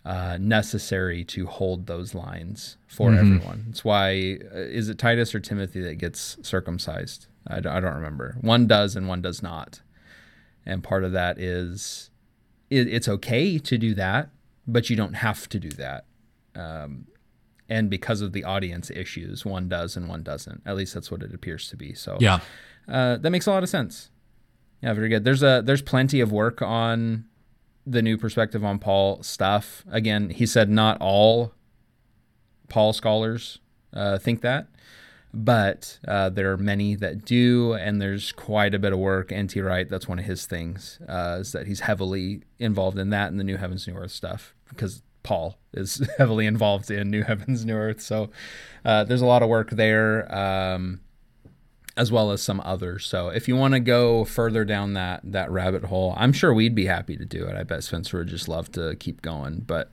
uh, 0.05 0.37
necessary 0.39 1.23
to 1.25 1.45
hold 1.45 1.85
those 1.87 2.15
lines 2.15 2.77
for 2.87 3.13
everyone. 3.13 3.65
It's 3.69 3.83
why 3.83 4.37
uh, 4.53 4.57
is 4.59 4.89
it 4.89 4.97
Titus 4.97 5.35
or 5.35 5.39
Timothy 5.39 5.81
that 5.81 5.95
gets 5.95 6.37
circumcised? 6.41 7.27
I 7.47 7.59
don't, 7.59 7.73
I 7.73 7.79
don't 7.79 7.95
remember. 7.95 8.37
One 8.41 8.65
does 8.67 8.95
and 8.95 9.07
one 9.07 9.21
does 9.21 9.43
not, 9.43 9.81
and 10.65 10.83
part 10.83 11.03
of 11.03 11.11
that 11.11 11.37
is 11.39 12.09
it, 12.69 12.87
it's 12.87 13.07
okay 13.07 13.57
to 13.59 13.77
do 13.77 13.93
that, 13.95 14.29
but 14.67 14.89
you 14.89 14.95
don't 14.95 15.15
have 15.15 15.49
to 15.49 15.59
do 15.59 15.69
that. 15.71 16.05
Um, 16.55 17.07
and 17.67 17.89
because 17.89 18.21
of 18.21 18.33
the 18.33 18.43
audience 18.43 18.89
issues, 18.89 19.45
one 19.45 19.69
does 19.69 19.95
and 19.95 20.07
one 20.09 20.23
doesn't. 20.23 20.61
At 20.65 20.75
least 20.75 20.93
that's 20.93 21.11
what 21.11 21.21
it 21.21 21.33
appears 21.33 21.69
to 21.69 21.77
be. 21.77 21.93
So 21.93 22.17
Yeah. 22.19 22.39
uh, 22.87 23.17
that 23.17 23.29
makes 23.29 23.45
a 23.47 23.51
lot 23.51 23.61
of 23.63 23.69
sense. 23.69 24.09
Yeah, 24.81 24.93
very 24.93 25.09
good. 25.09 25.23
There's 25.23 25.43
a 25.43 25.61
there's 25.63 25.81
plenty 25.81 26.19
of 26.21 26.31
work 26.31 26.61
on 26.61 27.25
the 27.89 28.01
new 28.01 28.17
perspective 28.17 28.63
on 28.63 28.79
Paul 28.79 29.23
stuff. 29.23 29.83
Again, 29.91 30.29
he 30.29 30.45
said 30.45 30.69
not 30.69 30.97
all 31.01 31.53
Paul 32.67 32.93
scholars 32.93 33.59
uh, 33.93 34.17
think 34.19 34.41
that, 34.41 34.67
but 35.33 35.99
uh, 36.07 36.29
there 36.29 36.51
are 36.51 36.57
many 36.57 36.95
that 36.95 37.25
do, 37.25 37.73
and 37.73 38.01
there's 38.01 38.31
quite 38.31 38.73
a 38.75 38.79
bit 38.79 38.93
of 38.93 38.99
work. 38.99 39.31
N.T. 39.31 39.59
Wright, 39.61 39.89
that's 39.89 40.07
one 40.07 40.19
of 40.19 40.25
his 40.25 40.45
things, 40.45 40.99
uh, 41.07 41.37
is 41.39 41.51
that 41.51 41.67
he's 41.67 41.81
heavily 41.81 42.43
involved 42.59 42.97
in 42.99 43.09
that 43.09 43.29
and 43.29 43.39
the 43.39 43.43
New 43.43 43.57
Heavens, 43.57 43.87
New 43.87 43.95
Earth 43.95 44.11
stuff 44.11 44.53
because 44.69 45.01
Paul 45.23 45.57
is 45.73 46.07
heavily 46.17 46.45
involved 46.45 46.89
in 46.91 47.09
New 47.09 47.23
Heavens, 47.23 47.65
New 47.65 47.75
Earth. 47.75 48.01
So 48.01 48.29
uh, 48.85 49.03
there's 49.03 49.21
a 49.21 49.25
lot 49.25 49.43
of 49.43 49.49
work 49.49 49.71
there. 49.71 50.33
Um, 50.33 51.01
as 51.97 52.11
well 52.11 52.31
as 52.31 52.41
some 52.41 52.61
others. 52.63 53.05
So 53.05 53.29
if 53.29 53.47
you 53.47 53.55
want 53.55 53.73
to 53.73 53.79
go 53.79 54.25
further 54.25 54.63
down 54.65 54.93
that 54.93 55.21
that 55.23 55.51
rabbit 55.51 55.85
hole, 55.85 56.13
I'm 56.17 56.33
sure 56.33 56.53
we'd 56.53 56.75
be 56.75 56.85
happy 56.85 57.17
to 57.17 57.25
do 57.25 57.45
it. 57.45 57.55
I 57.55 57.63
bet 57.63 57.83
Spencer 57.83 58.19
would 58.19 58.27
just 58.27 58.47
love 58.47 58.71
to 58.73 58.95
keep 58.95 59.21
going. 59.21 59.63
But 59.65 59.91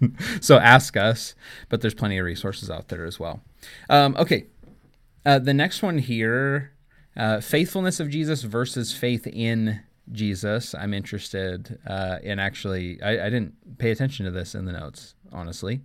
so 0.40 0.58
ask 0.58 0.96
us. 0.96 1.34
But 1.68 1.80
there's 1.80 1.94
plenty 1.94 2.18
of 2.18 2.24
resources 2.24 2.70
out 2.70 2.88
there 2.88 3.04
as 3.04 3.18
well. 3.18 3.42
Um, 3.88 4.16
okay, 4.16 4.46
uh, 5.24 5.38
the 5.38 5.54
next 5.54 5.82
one 5.82 5.98
here, 5.98 6.72
uh, 7.16 7.40
faithfulness 7.40 8.00
of 8.00 8.10
Jesus 8.10 8.42
versus 8.42 8.92
faith 8.92 9.26
in 9.26 9.80
Jesus. 10.12 10.74
I'm 10.74 10.92
interested 10.92 11.78
uh, 11.86 12.18
in 12.22 12.38
actually. 12.38 13.00
I, 13.02 13.26
I 13.26 13.30
didn't 13.30 13.78
pay 13.78 13.90
attention 13.90 14.26
to 14.26 14.30
this 14.30 14.54
in 14.54 14.64
the 14.64 14.72
notes, 14.72 15.14
honestly. 15.32 15.82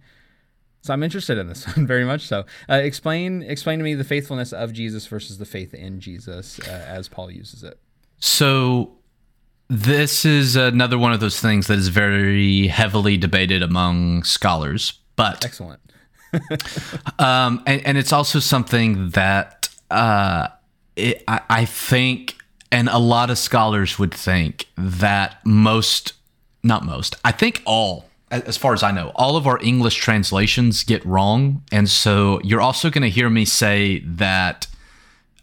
So 0.81 0.93
I'm 0.93 1.03
interested 1.03 1.37
in 1.37 1.47
this 1.47 1.65
one 1.75 1.85
very 1.85 2.05
much. 2.05 2.21
So 2.27 2.45
uh, 2.69 2.75
explain 2.75 3.43
explain 3.43 3.79
to 3.79 3.83
me 3.83 3.95
the 3.95 4.03
faithfulness 4.03 4.53
of 4.53 4.73
Jesus 4.73 5.07
versus 5.07 5.37
the 5.37 5.45
faith 5.45 5.73
in 5.73 5.99
Jesus 5.99 6.59
uh, 6.59 6.85
as 6.87 7.07
Paul 7.07 7.31
uses 7.31 7.63
it. 7.63 7.79
So 8.19 8.97
this 9.69 10.25
is 10.25 10.55
another 10.55 10.97
one 10.97 11.13
of 11.13 11.19
those 11.19 11.39
things 11.39 11.67
that 11.67 11.77
is 11.77 11.89
very 11.89 12.67
heavily 12.67 13.17
debated 13.17 13.61
among 13.61 14.23
scholars, 14.23 14.93
but 15.15 15.45
Excellent. 15.45 15.79
um, 17.19 17.63
and, 17.65 17.85
and 17.85 17.97
it's 17.97 18.13
also 18.13 18.39
something 18.39 19.09
that 19.11 19.69
uh, 19.89 20.47
it, 20.95 21.23
I, 21.27 21.41
I 21.49 21.65
think, 21.65 22.35
and 22.71 22.89
a 22.89 22.99
lot 22.99 23.29
of 23.29 23.37
scholars 23.37 23.97
would 23.97 24.13
think 24.13 24.67
that 24.77 25.43
most, 25.45 26.13
not 26.63 26.85
most, 26.85 27.15
I 27.23 27.31
think 27.31 27.61
all 27.65 28.08
as 28.31 28.57
far 28.57 28.73
as 28.73 28.83
I 28.83 28.91
know, 28.91 29.11
all 29.15 29.35
of 29.37 29.47
our 29.47 29.59
English 29.61 29.95
translations 29.95 30.83
get 30.83 31.03
wrong, 31.05 31.63
and 31.71 31.89
so 31.89 32.39
you're 32.43 32.61
also 32.61 32.89
going 32.89 33.03
to 33.03 33.09
hear 33.09 33.29
me 33.29 33.45
say 33.45 33.99
that. 34.05 34.67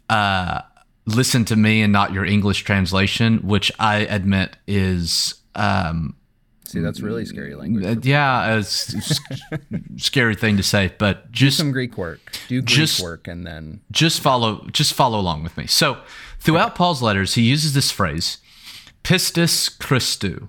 Uh, 0.08 0.60
listen 1.08 1.44
to 1.44 1.56
me 1.56 1.82
and 1.82 1.92
not 1.92 2.12
your 2.12 2.24
English 2.24 2.62
translation, 2.64 3.38
which 3.38 3.70
I 3.78 3.98
admit 3.98 4.56
is 4.66 5.34
um, 5.54 6.16
See, 6.64 6.80
that's 6.80 7.00
really 7.00 7.24
scary 7.24 7.54
language. 7.54 7.84
uh, 7.84 8.00
yeah, 8.02 8.56
it's 8.58 9.18
scary 9.96 10.34
thing 10.34 10.56
to 10.56 10.62
say, 10.62 10.92
but 10.98 11.30
just 11.32 11.56
Some 11.58 11.70
Greek 11.72 11.96
work. 11.96 12.20
Do 12.48 12.60
Greek 12.60 12.66
Just- 12.66 13.00
work 13.02 13.26
and 13.28 13.46
then 13.46 13.80
just 13.90 14.20
follow 14.20 14.66
just 14.72 14.94
follow 14.94 15.18
along 15.20 15.42
with 15.44 15.56
me. 15.56 15.66
So, 15.66 15.98
throughout 16.40 16.74
Paul's 16.74 17.02
letters, 17.02 17.34
he 17.34 17.42
uses 17.42 17.72
this 17.74 17.90
phrase, 17.90 18.38
"pistis 19.04 19.76
Christou," 19.78 20.48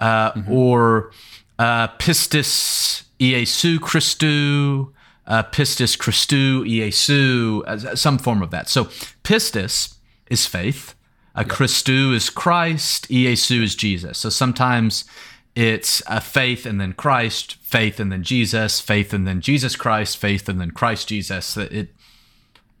uh, 0.00 0.32
or 0.50 1.12
uh, 1.58 1.88
"pistis 1.98 3.04
Iesu 3.20 3.78
Christou," 3.78 4.92
uh, 5.26 5.42
"pistis 5.44 5.96
Christou 5.96 6.64
Iesu," 6.68 7.62
as- 7.66 8.00
some 8.00 8.18
form 8.18 8.42
of 8.42 8.50
that. 8.50 8.68
So, 8.68 8.84
pistis 9.24 9.94
is 10.28 10.46
faith. 10.46 10.94
Uh, 11.34 11.44
Christou 11.44 12.14
is 12.14 12.28
Christ. 12.30 13.08
Iesu 13.08 13.62
is 13.62 13.74
Jesus. 13.74 14.18
So 14.18 14.28
sometimes 14.28 15.04
it's 15.54 16.02
a 16.06 16.20
faith 16.20 16.66
and 16.66 16.78
then 16.80 16.92
Christ, 16.92 17.56
faith 17.62 17.98
and 17.98 18.12
then 18.12 18.22
Jesus, 18.22 18.80
faith 18.80 19.14
and 19.14 19.26
then 19.26 19.40
Jesus 19.40 19.74
Christ, 19.74 20.18
faith 20.18 20.46
and 20.48 20.60
then 20.60 20.72
Christ 20.72 21.08
Jesus. 21.08 21.56
It 21.56 21.94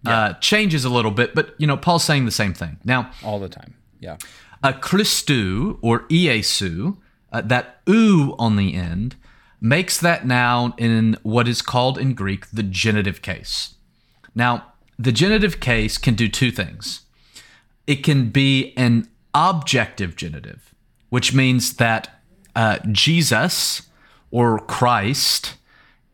uh, 0.04 0.34
changes 0.34 0.84
a 0.84 0.90
little 0.90 1.10
bit, 1.12 1.34
but 1.34 1.54
you 1.58 1.66
know, 1.66 1.76
Paul's 1.78 2.04
saying 2.04 2.26
the 2.26 2.30
same 2.30 2.52
thing. 2.52 2.78
Now, 2.84 3.10
all 3.24 3.38
the 3.40 3.48
time. 3.48 3.74
Yeah. 4.00 4.16
a 4.62 4.72
Christou 4.74 5.78
or 5.80 6.00
Iesu, 6.08 6.98
uh, 7.32 7.40
that 7.40 7.80
u 7.86 8.36
on 8.38 8.56
the 8.56 8.74
end, 8.74 9.16
makes 9.60 9.98
that 9.98 10.26
noun 10.26 10.74
in 10.76 11.16
what 11.22 11.48
is 11.48 11.62
called 11.62 11.98
in 11.98 12.14
Greek 12.14 12.50
the 12.50 12.62
genitive 12.62 13.22
case. 13.22 13.74
Now, 14.34 14.72
the 14.98 15.12
genitive 15.12 15.60
case 15.60 15.98
can 15.98 16.14
do 16.14 16.28
two 16.28 16.50
things. 16.50 17.02
It 17.86 18.04
can 18.04 18.30
be 18.30 18.72
an 18.76 19.08
objective 19.34 20.16
genitive, 20.16 20.74
which 21.10 21.34
means 21.34 21.74
that 21.74 22.22
uh, 22.54 22.78
Jesus 22.90 23.82
or 24.30 24.58
Christ 24.58 25.54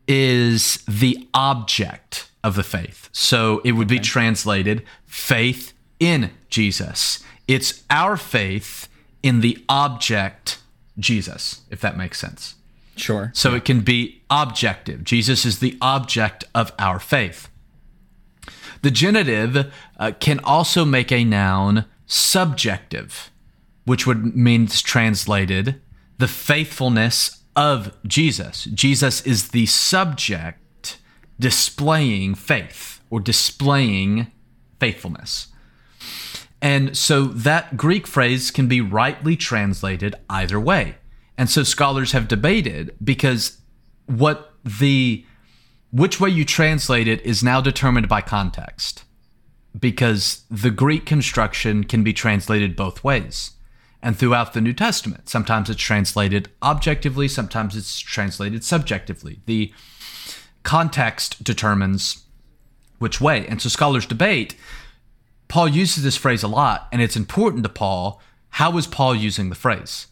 is 0.07 0.83
the 0.87 1.27
object 1.33 2.31
of 2.43 2.55
the 2.55 2.63
faith. 2.63 3.09
So 3.11 3.61
it 3.63 3.73
would 3.73 3.87
be 3.87 3.99
translated 3.99 4.83
faith 5.05 5.73
in 5.99 6.31
Jesus. 6.49 7.23
It's 7.47 7.83
our 7.89 8.15
faith 8.17 8.87
in 9.21 9.41
the 9.41 9.63
object 9.67 10.59
Jesus, 10.99 11.61
if 11.69 11.81
that 11.81 11.97
makes 11.97 12.19
sense. 12.19 12.55
Sure. 12.95 13.31
So 13.33 13.55
it 13.55 13.65
can 13.65 13.81
be 13.81 14.21
objective. 14.29 15.03
Jesus 15.03 15.45
is 15.45 15.59
the 15.59 15.77
object 15.81 16.43
of 16.53 16.73
our 16.77 16.99
faith. 16.99 17.47
The 18.81 18.91
genitive 18.91 19.73
uh, 19.97 20.11
can 20.19 20.39
also 20.39 20.85
make 20.85 21.11
a 21.11 21.23
noun 21.23 21.85
subjective, 22.05 23.31
which 23.85 24.05
would 24.05 24.35
mean 24.35 24.67
translated 24.67 25.81
the 26.17 26.27
faithfulness 26.27 27.43
of 27.55 27.95
Jesus. 28.05 28.65
Jesus 28.65 29.21
is 29.25 29.49
the 29.49 29.65
subject 29.65 30.97
displaying 31.39 32.35
faith 32.35 33.01
or 33.09 33.19
displaying 33.19 34.27
faithfulness. 34.79 35.47
And 36.61 36.97
so 36.97 37.25
that 37.25 37.77
Greek 37.77 38.05
phrase 38.05 38.51
can 38.51 38.67
be 38.67 38.81
rightly 38.81 39.35
translated 39.35 40.15
either 40.29 40.59
way. 40.59 40.95
And 41.37 41.49
so 41.49 41.63
scholars 41.63 42.11
have 42.11 42.27
debated 42.27 42.95
because 43.03 43.59
what 44.07 44.53
the 44.63 45.25
which 45.91 46.19
way 46.19 46.29
you 46.29 46.45
translate 46.45 47.07
it 47.07 47.21
is 47.25 47.43
now 47.43 47.61
determined 47.61 48.07
by 48.07 48.21
context. 48.21 49.03
Because 49.79 50.43
the 50.51 50.71
Greek 50.71 51.05
construction 51.05 51.83
can 51.83 52.03
be 52.03 52.13
translated 52.13 52.75
both 52.75 53.03
ways. 53.03 53.51
And 54.01 54.17
throughout 54.17 54.53
the 54.53 54.61
New 54.61 54.73
Testament, 54.73 55.29
sometimes 55.29 55.69
it's 55.69 55.81
translated 55.81 56.49
objectively, 56.61 57.27
sometimes 57.27 57.75
it's 57.75 57.99
translated 57.99 58.63
subjectively. 58.63 59.39
The 59.45 59.73
context 60.63 61.43
determines 61.43 62.25
which 62.99 63.19
way. 63.19 63.47
And 63.47 63.61
so 63.61 63.69
scholars 63.69 64.05
debate 64.05 64.55
Paul 65.49 65.67
uses 65.67 66.03
this 66.03 66.15
phrase 66.15 66.43
a 66.43 66.47
lot, 66.47 66.87
and 66.91 67.01
it's 67.01 67.17
important 67.17 67.63
to 67.63 67.69
Paul. 67.69 68.21
How 68.51 68.77
is 68.77 68.87
Paul 68.87 69.15
using 69.15 69.49
the 69.49 69.55
phrase? 69.55 70.07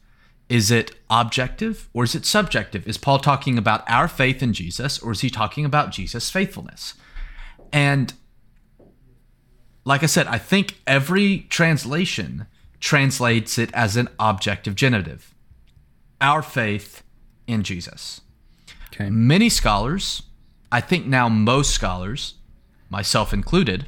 Is 0.49 0.71
it 0.71 0.95
objective 1.09 1.89
or 1.93 2.03
is 2.03 2.15
it 2.15 2.25
subjective? 2.25 2.87
Is 2.87 2.97
Paul 2.97 3.19
talking 3.19 3.57
about 3.57 3.89
our 3.89 4.07
faith 4.07 4.41
in 4.41 4.53
Jesus 4.53 4.99
or 4.99 5.11
is 5.11 5.21
he 5.21 5.29
talking 5.29 5.63
about 5.65 5.91
Jesus' 5.91 6.29
faithfulness? 6.29 6.93
And 7.71 8.13
like 9.83 10.03
I 10.03 10.05
said, 10.07 10.27
I 10.27 10.37
think 10.37 10.77
every 10.87 11.39
translation 11.49 12.47
translates 12.79 13.57
it 13.57 13.71
as 13.73 13.97
an 13.97 14.07
objective 14.19 14.75
genitive. 14.75 15.35
Our 16.21 16.41
faith 16.41 17.03
in 17.45 17.63
Jesus. 17.63 18.21
Okay. 18.93 19.09
Many 19.09 19.49
scholars, 19.49 20.23
I 20.71 20.81
think 20.81 21.05
now 21.05 21.29
most 21.29 21.71
scholars, 21.71 22.35
myself 22.89 23.33
included, 23.33 23.87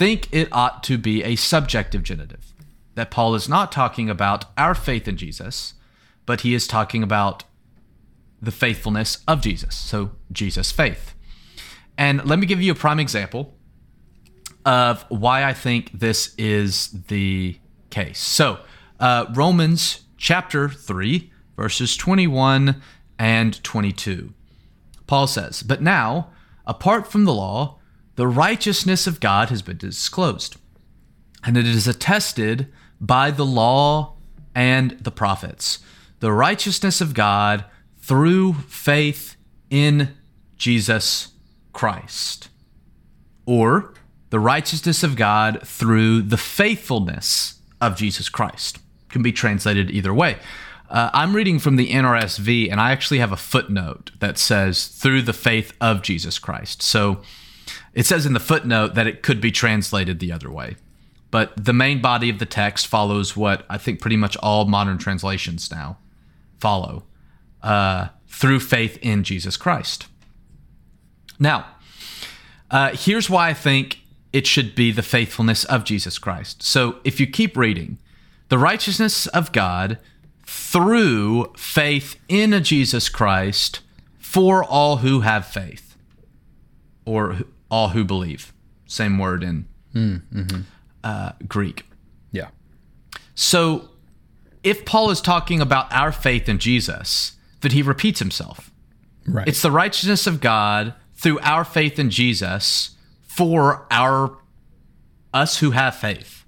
think 0.00 0.32
it 0.32 0.48
ought 0.50 0.82
to 0.82 0.96
be 0.96 1.22
a 1.22 1.36
subjective 1.36 2.02
genitive. 2.02 2.54
That 2.94 3.10
Paul 3.10 3.34
is 3.34 3.50
not 3.50 3.70
talking 3.70 4.08
about 4.08 4.46
our 4.56 4.74
faith 4.74 5.06
in 5.06 5.18
Jesus, 5.18 5.74
but 6.24 6.40
he 6.40 6.54
is 6.54 6.66
talking 6.66 7.02
about 7.02 7.44
the 8.40 8.50
faithfulness 8.50 9.22
of 9.28 9.42
Jesus. 9.42 9.76
So, 9.76 10.12
Jesus' 10.32 10.72
faith. 10.72 11.14
And 11.98 12.24
let 12.24 12.38
me 12.38 12.46
give 12.46 12.62
you 12.62 12.72
a 12.72 12.74
prime 12.74 12.98
example 12.98 13.54
of 14.64 15.04
why 15.10 15.44
I 15.44 15.52
think 15.52 15.90
this 15.92 16.34
is 16.38 16.88
the 17.08 17.58
case. 17.90 18.20
So, 18.20 18.60
uh, 19.00 19.26
Romans 19.34 20.04
chapter 20.16 20.70
3, 20.70 21.30
verses 21.56 21.94
21 21.98 22.80
and 23.18 23.62
22. 23.62 24.32
Paul 25.06 25.26
says, 25.26 25.62
But 25.62 25.82
now, 25.82 26.30
apart 26.66 27.06
from 27.06 27.26
the 27.26 27.34
law, 27.34 27.79
the 28.20 28.28
righteousness 28.28 29.06
of 29.06 29.18
God 29.18 29.48
has 29.48 29.62
been 29.62 29.78
disclosed, 29.78 30.56
and 31.42 31.56
it 31.56 31.66
is 31.66 31.88
attested 31.88 32.70
by 33.00 33.30
the 33.30 33.46
law 33.46 34.18
and 34.54 34.90
the 35.00 35.10
prophets. 35.10 35.78
The 36.18 36.30
righteousness 36.30 37.00
of 37.00 37.14
God 37.14 37.64
through 37.98 38.52
faith 38.68 39.36
in 39.70 40.14
Jesus 40.58 41.28
Christ. 41.72 42.50
Or 43.46 43.94
the 44.28 44.38
righteousness 44.38 45.02
of 45.02 45.16
God 45.16 45.66
through 45.66 46.20
the 46.20 46.36
faithfulness 46.36 47.62
of 47.80 47.96
Jesus 47.96 48.28
Christ. 48.28 48.80
Can 49.08 49.22
be 49.22 49.32
translated 49.32 49.90
either 49.90 50.12
way. 50.12 50.36
Uh, 50.90 51.08
I'm 51.14 51.34
reading 51.34 51.58
from 51.58 51.76
the 51.76 51.88
NRSV, 51.88 52.70
and 52.70 52.82
I 52.82 52.92
actually 52.92 53.20
have 53.20 53.32
a 53.32 53.38
footnote 53.38 54.10
that 54.18 54.36
says 54.36 54.88
through 54.88 55.22
the 55.22 55.32
faith 55.32 55.72
of 55.80 56.02
Jesus 56.02 56.38
Christ. 56.38 56.82
So 56.82 57.22
it 57.94 58.06
says 58.06 58.26
in 58.26 58.32
the 58.32 58.40
footnote 58.40 58.94
that 58.94 59.06
it 59.06 59.22
could 59.22 59.40
be 59.40 59.50
translated 59.50 60.18
the 60.18 60.32
other 60.32 60.50
way. 60.50 60.76
But 61.30 61.52
the 61.56 61.72
main 61.72 62.00
body 62.00 62.28
of 62.28 62.38
the 62.38 62.46
text 62.46 62.86
follows 62.86 63.36
what 63.36 63.64
I 63.68 63.78
think 63.78 64.00
pretty 64.00 64.16
much 64.16 64.36
all 64.38 64.64
modern 64.64 64.98
translations 64.98 65.70
now 65.70 65.98
follow 66.58 67.04
uh, 67.62 68.08
through 68.26 68.60
faith 68.60 68.98
in 69.00 69.24
Jesus 69.24 69.56
Christ. 69.56 70.06
Now, 71.38 71.66
uh, 72.70 72.90
here's 72.94 73.30
why 73.30 73.48
I 73.48 73.54
think 73.54 74.00
it 74.32 74.46
should 74.46 74.74
be 74.74 74.92
the 74.92 75.02
faithfulness 75.02 75.64
of 75.64 75.84
Jesus 75.84 76.18
Christ. 76.18 76.62
So 76.62 76.98
if 77.04 77.18
you 77.18 77.26
keep 77.26 77.56
reading, 77.56 77.98
the 78.48 78.58
righteousness 78.58 79.26
of 79.28 79.52
God 79.52 79.98
through 80.46 81.52
faith 81.56 82.16
in 82.28 82.62
Jesus 82.62 83.08
Christ 83.08 83.80
for 84.18 84.62
all 84.64 84.98
who 84.98 85.20
have 85.20 85.46
faith 85.46 85.96
or 87.04 87.38
all 87.70 87.88
who 87.88 88.04
believe. 88.04 88.52
Same 88.86 89.18
word 89.18 89.42
in 89.42 89.66
uh, 91.04 91.32
Greek. 91.46 91.86
Yeah. 92.32 92.48
So 93.34 93.90
if 94.62 94.84
Paul 94.84 95.10
is 95.10 95.20
talking 95.20 95.60
about 95.60 95.92
our 95.92 96.12
faith 96.12 96.48
in 96.48 96.58
Jesus, 96.58 97.32
that 97.60 97.72
he 97.72 97.82
repeats 97.82 98.18
himself. 98.18 98.70
Right. 99.26 99.46
It's 99.46 99.62
the 99.62 99.70
righteousness 99.70 100.26
of 100.26 100.40
God 100.40 100.94
through 101.14 101.38
our 101.40 101.64
faith 101.64 101.98
in 101.98 102.10
Jesus 102.10 102.96
for 103.22 103.86
our 103.90 104.38
us 105.32 105.58
who 105.58 105.70
have 105.70 105.94
faith. 105.94 106.44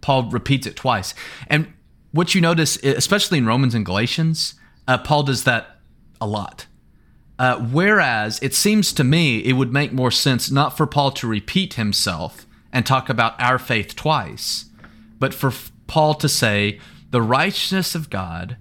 Paul 0.00 0.30
repeats 0.30 0.66
it 0.66 0.76
twice. 0.76 1.14
And 1.48 1.72
what 2.12 2.34
you 2.34 2.40
notice, 2.40 2.76
especially 2.76 3.38
in 3.38 3.46
Romans 3.46 3.74
and 3.74 3.84
Galatians, 3.84 4.54
uh, 4.86 4.98
Paul 4.98 5.24
does 5.24 5.44
that 5.44 5.78
a 6.20 6.26
lot. 6.26 6.66
Uh, 7.38 7.58
whereas 7.58 8.38
it 8.42 8.54
seems 8.54 8.92
to 8.94 9.04
me 9.04 9.38
it 9.40 9.52
would 9.52 9.72
make 9.72 9.92
more 9.92 10.10
sense 10.10 10.50
not 10.50 10.76
for 10.76 10.86
Paul 10.86 11.10
to 11.12 11.26
repeat 11.26 11.74
himself 11.74 12.46
and 12.72 12.86
talk 12.86 13.08
about 13.08 13.40
our 13.40 13.58
faith 13.58 13.94
twice, 13.94 14.66
but 15.18 15.34
for 15.34 15.52
Paul 15.86 16.14
to 16.14 16.28
say 16.28 16.80
the 17.10 17.22
righteousness 17.22 17.94
of 17.94 18.10
God 18.10 18.56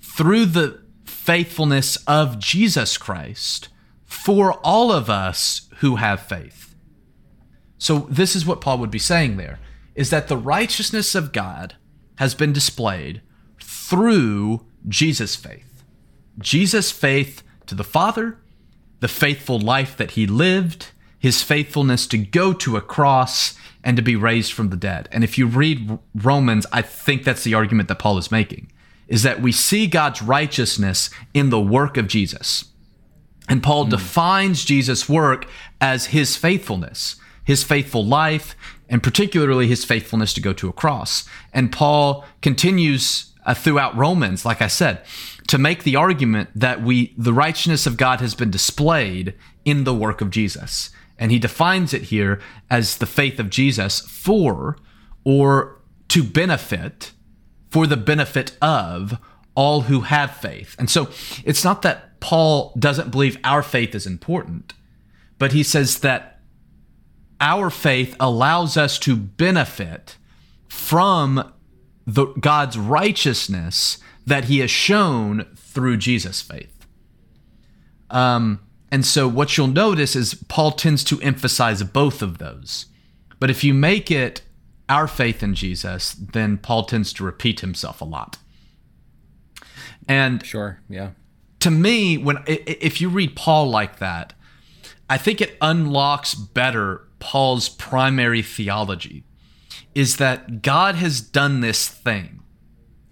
through 0.00 0.46
the 0.46 0.82
faithfulness 1.04 1.96
of 2.06 2.38
Jesus 2.38 2.96
Christ 2.96 3.68
for 4.04 4.54
all 4.64 4.92
of 4.92 5.08
us 5.10 5.68
who 5.78 5.96
have 5.96 6.20
faith. 6.20 6.74
So 7.78 8.06
this 8.10 8.36
is 8.36 8.46
what 8.46 8.60
Paul 8.60 8.78
would 8.78 8.90
be 8.90 8.98
saying 8.98 9.36
there 9.36 9.58
is 9.94 10.10
that 10.10 10.28
the 10.28 10.36
righteousness 10.36 11.14
of 11.14 11.32
God 11.32 11.76
has 12.16 12.34
been 12.34 12.52
displayed 12.52 13.20
through 13.60 14.64
Jesus' 14.88 15.36
faith. 15.36 15.84
Jesus' 16.38 16.90
faith 16.90 17.42
to 17.72 17.76
the 17.76 17.84
Father, 17.84 18.38
the 19.00 19.08
faithful 19.08 19.58
life 19.58 19.96
that 19.96 20.12
he 20.12 20.26
lived, 20.26 20.90
his 21.18 21.42
faithfulness 21.42 22.06
to 22.08 22.18
go 22.18 22.52
to 22.52 22.76
a 22.76 22.82
cross 22.82 23.54
and 23.82 23.96
to 23.96 24.02
be 24.02 24.14
raised 24.14 24.52
from 24.52 24.68
the 24.68 24.76
dead. 24.76 25.08
And 25.10 25.24
if 25.24 25.38
you 25.38 25.46
read 25.46 25.98
Romans, 26.14 26.66
I 26.70 26.82
think 26.82 27.24
that's 27.24 27.44
the 27.44 27.54
argument 27.54 27.88
that 27.88 27.98
Paul 27.98 28.18
is 28.18 28.30
making 28.30 28.70
is 29.08 29.24
that 29.24 29.42
we 29.42 29.52
see 29.52 29.86
God's 29.86 30.22
righteousness 30.22 31.10
in 31.34 31.50
the 31.50 31.60
work 31.60 31.96
of 31.96 32.08
Jesus. 32.08 32.66
And 33.48 33.62
Paul 33.62 33.86
mm. 33.86 33.90
defines 33.90 34.64
Jesus' 34.64 35.08
work 35.08 35.46
as 35.80 36.06
his 36.06 36.36
faithfulness, 36.36 37.16
his 37.44 37.64
faithful 37.64 38.06
life, 38.06 38.54
and 38.88 39.02
particularly 39.02 39.66
his 39.66 39.84
faithfulness 39.84 40.32
to 40.34 40.40
go 40.40 40.52
to 40.54 40.68
a 40.68 40.72
cross. 40.72 41.28
And 41.52 41.72
Paul 41.72 42.24
continues 42.40 43.32
uh, 43.44 43.54
throughout 43.54 43.96
Romans, 43.96 44.44
like 44.44 44.62
I 44.62 44.68
said, 44.68 45.02
to 45.52 45.58
make 45.58 45.82
the 45.82 45.96
argument 45.96 46.48
that 46.54 46.82
we 46.82 47.12
the 47.18 47.34
righteousness 47.34 47.86
of 47.86 47.98
God 47.98 48.22
has 48.22 48.34
been 48.34 48.50
displayed 48.50 49.34
in 49.66 49.84
the 49.84 49.92
work 49.92 50.22
of 50.22 50.30
Jesus. 50.30 50.88
And 51.18 51.30
he 51.30 51.38
defines 51.38 51.92
it 51.92 52.04
here 52.04 52.40
as 52.70 52.96
the 52.96 53.04
faith 53.04 53.38
of 53.38 53.50
Jesus 53.50 54.00
for 54.00 54.78
or 55.24 55.78
to 56.08 56.24
benefit 56.24 57.12
for 57.68 57.86
the 57.86 57.98
benefit 57.98 58.56
of 58.62 59.18
all 59.54 59.82
who 59.82 60.00
have 60.00 60.34
faith. 60.34 60.74
And 60.78 60.88
so 60.88 61.10
it's 61.44 61.64
not 61.64 61.82
that 61.82 62.18
Paul 62.20 62.72
doesn't 62.78 63.10
believe 63.10 63.36
our 63.44 63.62
faith 63.62 63.94
is 63.94 64.06
important, 64.06 64.72
but 65.38 65.52
he 65.52 65.62
says 65.62 65.98
that 65.98 66.40
our 67.42 67.68
faith 67.68 68.16
allows 68.18 68.78
us 68.78 68.98
to 69.00 69.16
benefit 69.16 70.16
from 70.66 71.52
the 72.06 72.28
God's 72.40 72.78
righteousness 72.78 73.98
that 74.26 74.44
he 74.44 74.58
has 74.60 74.70
shown 74.70 75.46
through 75.56 75.96
Jesus' 75.96 76.40
faith. 76.42 76.86
Um, 78.10 78.60
and 78.90 79.06
so 79.06 79.26
what 79.26 79.56
you'll 79.56 79.68
notice 79.68 80.14
is 80.14 80.34
Paul 80.34 80.72
tends 80.72 81.02
to 81.04 81.20
emphasize 81.22 81.82
both 81.82 82.20
of 82.22 82.38
those. 82.38 82.86
But 83.40 83.50
if 83.50 83.64
you 83.64 83.74
make 83.74 84.10
it 84.10 84.42
our 84.88 85.08
faith 85.08 85.42
in 85.42 85.54
Jesus, 85.54 86.12
then 86.12 86.58
Paul 86.58 86.84
tends 86.84 87.12
to 87.14 87.24
repeat 87.24 87.60
himself 87.60 88.00
a 88.00 88.04
lot. 88.04 88.38
And 90.06 90.44
sure, 90.44 90.80
yeah. 90.88 91.10
To 91.60 91.70
me, 91.70 92.18
when 92.18 92.38
if 92.46 93.00
you 93.00 93.08
read 93.08 93.36
Paul 93.36 93.70
like 93.70 93.98
that, 93.98 94.34
I 95.08 95.16
think 95.16 95.40
it 95.40 95.56
unlocks 95.60 96.34
better 96.34 97.06
Paul's 97.20 97.68
primary 97.68 98.42
theology 98.42 99.24
is 99.94 100.16
that 100.16 100.62
God 100.62 100.96
has 100.96 101.20
done 101.20 101.60
this 101.60 101.88
thing. 101.88 102.41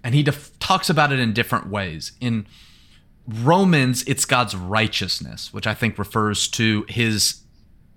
And 0.03 0.15
he 0.15 0.23
def- 0.23 0.57
talks 0.59 0.89
about 0.89 1.11
it 1.11 1.19
in 1.19 1.33
different 1.33 1.67
ways. 1.67 2.13
In 2.19 2.47
Romans, 3.27 4.03
it's 4.03 4.25
God's 4.25 4.55
righteousness, 4.55 5.53
which 5.53 5.67
I 5.67 5.73
think 5.73 5.97
refers 5.97 6.47
to 6.49 6.85
his 6.89 7.41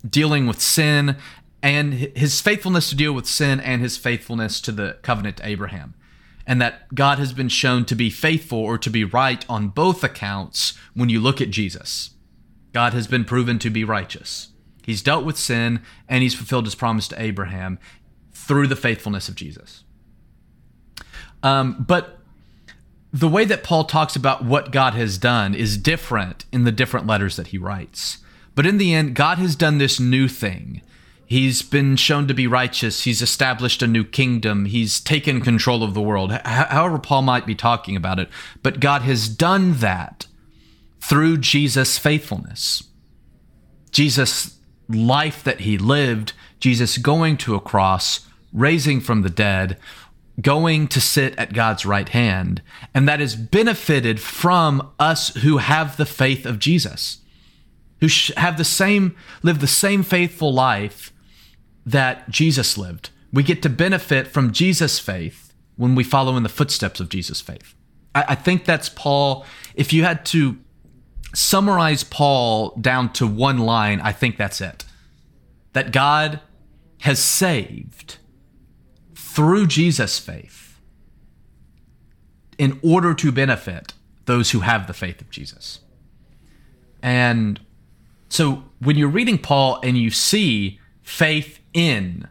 dealing 0.07 0.45
with 0.45 0.61
sin 0.61 1.17
and 1.63 1.93
his 1.93 2.41
faithfulness 2.41 2.89
to 2.89 2.95
deal 2.95 3.13
with 3.13 3.25
sin 3.25 3.59
and 3.59 3.81
his 3.81 3.97
faithfulness 3.97 4.61
to 4.61 4.71
the 4.71 4.97
covenant 5.01 5.37
to 5.37 5.47
Abraham. 5.47 5.95
And 6.45 6.61
that 6.61 6.93
God 6.93 7.17
has 7.17 7.33
been 7.33 7.49
shown 7.49 7.85
to 7.85 7.95
be 7.95 8.11
faithful 8.11 8.59
or 8.59 8.77
to 8.77 8.89
be 8.91 9.03
right 9.03 9.43
on 9.49 9.69
both 9.69 10.03
accounts 10.03 10.77
when 10.93 11.09
you 11.09 11.19
look 11.19 11.41
at 11.41 11.49
Jesus. 11.49 12.11
God 12.71 12.93
has 12.93 13.07
been 13.07 13.25
proven 13.25 13.57
to 13.59 13.71
be 13.71 13.83
righteous. 13.83 14.49
He's 14.83 15.01
dealt 15.01 15.25
with 15.25 15.37
sin 15.37 15.81
and 16.07 16.21
he's 16.21 16.35
fulfilled 16.35 16.65
his 16.65 16.75
promise 16.75 17.07
to 17.07 17.19
Abraham 17.19 17.79
through 18.31 18.67
the 18.67 18.75
faithfulness 18.75 19.27
of 19.27 19.33
Jesus. 19.33 19.84
Um, 21.45 21.85
but 21.87 22.17
the 23.13 23.29
way 23.29 23.45
that 23.45 23.63
Paul 23.63 23.85
talks 23.85 24.15
about 24.15 24.43
what 24.43 24.71
God 24.71 24.95
has 24.95 25.19
done 25.19 25.53
is 25.53 25.77
different 25.77 26.43
in 26.51 26.63
the 26.63 26.71
different 26.71 27.05
letters 27.05 27.35
that 27.35 27.47
he 27.47 27.57
writes. 27.59 28.17
But 28.55 28.65
in 28.65 28.79
the 28.79 28.93
end, 28.93 29.15
God 29.15 29.37
has 29.37 29.55
done 29.55 29.77
this 29.77 29.99
new 29.99 30.27
thing. 30.27 30.81
He's 31.27 31.61
been 31.61 31.97
shown 31.97 32.27
to 32.27 32.33
be 32.33 32.47
righteous. 32.47 33.03
He's 33.03 33.21
established 33.21 33.83
a 33.83 33.87
new 33.87 34.03
kingdom. 34.03 34.65
He's 34.65 34.99
taken 34.99 35.39
control 35.41 35.83
of 35.83 35.93
the 35.93 36.01
world. 36.01 36.31
H- 36.31 36.41
however, 36.43 36.97
Paul 36.97 37.21
might 37.21 37.45
be 37.45 37.55
talking 37.55 37.95
about 37.95 38.19
it. 38.19 38.27
But 38.63 38.79
God 38.79 39.03
has 39.03 39.29
done 39.29 39.73
that 39.75 40.25
through 40.99 41.37
Jesus' 41.37 41.99
faithfulness. 41.99 42.83
Jesus' 43.91 44.57
life 44.89 45.43
that 45.43 45.61
he 45.61 45.77
lived, 45.77 46.33
Jesus 46.59 46.97
going 46.97 47.37
to 47.37 47.55
a 47.55 47.59
cross, 47.59 48.27
raising 48.51 48.99
from 48.99 49.21
the 49.21 49.29
dead, 49.29 49.77
going 50.41 50.87
to 50.89 50.99
sit 50.99 51.37
at 51.37 51.53
God's 51.53 51.85
right 51.85 52.09
hand, 52.09 52.61
and 52.93 53.07
that 53.07 53.21
is 53.21 53.35
benefited 53.35 54.19
from 54.19 54.91
us 54.99 55.33
who 55.35 55.57
have 55.57 55.97
the 55.97 56.05
faith 56.05 56.45
of 56.45 56.59
Jesus, 56.59 57.19
who 58.01 58.07
have 58.35 58.57
the 58.57 58.65
same, 58.65 59.15
live 59.43 59.59
the 59.59 59.67
same 59.67 60.03
faithful 60.03 60.53
life 60.53 61.13
that 61.85 62.29
Jesus 62.29 62.77
lived. 62.77 63.11
We 63.31 63.43
get 63.43 63.61
to 63.63 63.69
benefit 63.69 64.27
from 64.27 64.51
Jesus' 64.51 64.99
faith 64.99 65.53
when 65.77 65.95
we 65.95 66.03
follow 66.03 66.35
in 66.37 66.43
the 66.43 66.49
footsteps 66.49 66.99
of 66.99 67.09
Jesus' 67.09 67.41
faith. 67.41 67.75
I, 68.13 68.25
I 68.29 68.35
think 68.35 68.65
that's 68.65 68.89
Paul. 68.89 69.45
If 69.75 69.93
you 69.93 70.03
had 70.03 70.25
to 70.27 70.57
summarize 71.33 72.03
Paul 72.03 72.75
down 72.79 73.11
to 73.13 73.27
one 73.27 73.59
line, 73.59 74.01
I 74.01 74.11
think 74.11 74.37
that's 74.37 74.61
it. 74.61 74.85
That 75.73 75.91
God 75.91 76.39
has 77.01 77.19
saved 77.19 78.17
through 79.35 79.67
Jesus' 79.67 80.17
faith 80.17 80.79
in 82.57 82.79
order 82.81 83.13
to 83.13 83.33
benefit 83.33 83.91
those 84.25 84.51
who 84.51 84.61
have 84.61 84.87
the 84.87 84.93
faith 84.93 85.19
of 85.19 85.29
Jesus. 85.29 85.81
And 87.03 87.59
so 88.29 88.63
when 88.79 88.95
you're 88.95 89.09
reading 89.09 89.37
Paul 89.37 89.79
and 89.83 89.97
you 89.97 90.09
see 90.09 90.79
faith 91.03 91.59
in 91.73 92.29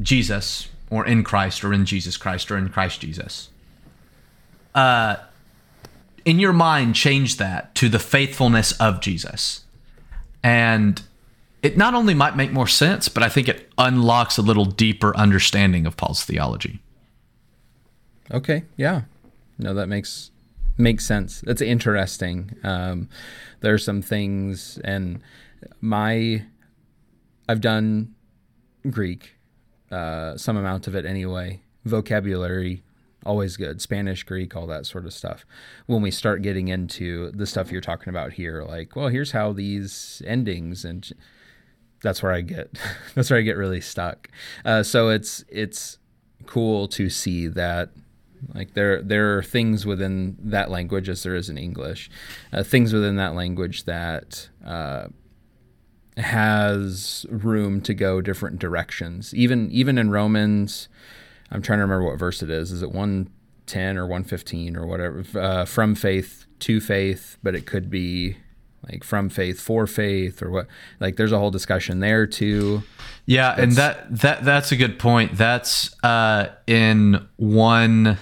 Jesus 0.00 0.68
or 0.90 1.06
in 1.06 1.22
Christ 1.22 1.62
or 1.62 1.72
in 1.72 1.86
Jesus 1.86 2.16
Christ 2.16 2.50
or 2.50 2.58
in 2.58 2.68
Christ 2.68 3.00
Jesus, 3.00 3.50
uh, 4.74 5.16
in 6.24 6.40
your 6.40 6.52
mind, 6.52 6.96
change 6.96 7.36
that 7.36 7.76
to 7.76 7.88
the 7.88 8.00
faithfulness 8.00 8.72
of 8.72 9.00
Jesus. 9.00 9.62
And 10.42 11.00
it 11.64 11.78
not 11.78 11.94
only 11.94 12.12
might 12.12 12.36
make 12.36 12.52
more 12.52 12.68
sense, 12.68 13.08
but 13.08 13.22
I 13.22 13.30
think 13.30 13.48
it 13.48 13.72
unlocks 13.78 14.36
a 14.36 14.42
little 14.42 14.66
deeper 14.66 15.16
understanding 15.16 15.86
of 15.86 15.96
Paul's 15.96 16.22
theology. 16.22 16.80
Okay, 18.30 18.64
yeah, 18.76 19.02
no, 19.58 19.72
that 19.72 19.88
makes 19.88 20.30
makes 20.76 21.06
sense. 21.06 21.40
That's 21.40 21.62
interesting. 21.62 22.54
Um, 22.62 23.08
there 23.60 23.72
are 23.72 23.78
some 23.78 24.02
things, 24.02 24.78
and 24.84 25.22
my 25.80 26.44
I've 27.48 27.62
done 27.62 28.14
Greek, 28.90 29.36
uh, 29.90 30.36
some 30.36 30.58
amount 30.58 30.86
of 30.86 30.94
it 30.94 31.06
anyway. 31.06 31.62
Vocabulary 31.86 32.82
always 33.24 33.56
good. 33.56 33.80
Spanish, 33.80 34.22
Greek, 34.22 34.54
all 34.54 34.66
that 34.66 34.84
sort 34.84 35.06
of 35.06 35.14
stuff. 35.14 35.46
When 35.86 36.02
we 36.02 36.10
start 36.10 36.42
getting 36.42 36.68
into 36.68 37.30
the 37.30 37.46
stuff 37.46 37.72
you're 37.72 37.80
talking 37.80 38.10
about 38.10 38.34
here, 38.34 38.62
like, 38.62 38.94
well, 38.94 39.08
here's 39.08 39.32
how 39.32 39.52
these 39.54 40.20
endings 40.26 40.84
and 40.84 41.10
that's 42.04 42.22
where 42.22 42.32
I 42.32 42.42
get 42.42 42.78
that's 43.16 43.30
where 43.30 43.38
I 43.40 43.42
get 43.42 43.56
really 43.56 43.80
stuck. 43.80 44.28
Uh, 44.64 44.84
so 44.84 45.08
it's 45.08 45.44
it's 45.48 45.98
cool 46.46 46.86
to 46.88 47.08
see 47.10 47.48
that 47.48 47.90
like 48.54 48.74
there 48.74 49.02
there 49.02 49.36
are 49.36 49.42
things 49.42 49.86
within 49.86 50.36
that 50.38 50.70
language 50.70 51.08
as 51.08 51.24
there 51.24 51.34
is 51.34 51.48
in 51.48 51.58
English, 51.58 52.10
uh, 52.52 52.62
things 52.62 52.92
within 52.92 53.16
that 53.16 53.34
language 53.34 53.84
that 53.84 54.50
uh, 54.64 55.06
has 56.18 57.26
room 57.30 57.80
to 57.80 57.94
go 57.94 58.20
different 58.20 58.58
directions. 58.58 59.34
Even 59.34 59.70
even 59.70 59.98
in 59.98 60.10
Romans, 60.10 60.88
I'm 61.50 61.62
trying 61.62 61.78
to 61.78 61.84
remember 61.84 62.06
what 62.06 62.18
verse 62.18 62.42
it 62.42 62.50
is. 62.50 62.70
Is 62.70 62.82
it 62.82 62.92
110 62.92 63.96
or 63.96 64.02
115 64.02 64.76
or 64.76 64.86
whatever? 64.86 65.24
Uh, 65.34 65.64
from 65.64 65.94
faith 65.94 66.46
to 66.60 66.80
faith, 66.80 67.38
but 67.42 67.54
it 67.54 67.66
could 67.66 67.88
be 67.90 68.36
like 68.88 69.04
from 69.04 69.28
faith 69.28 69.60
for 69.60 69.86
faith 69.86 70.42
or 70.42 70.50
what 70.50 70.66
like 71.00 71.16
there's 71.16 71.32
a 71.32 71.38
whole 71.38 71.50
discussion 71.50 72.00
there 72.00 72.26
too 72.26 72.82
yeah 73.26 73.54
that's, 73.54 73.60
and 73.60 73.72
that 73.72 74.18
that 74.20 74.44
that's 74.44 74.72
a 74.72 74.76
good 74.76 74.98
point 74.98 75.36
that's 75.36 75.94
uh 76.02 76.48
in 76.66 77.26
one 77.36 78.18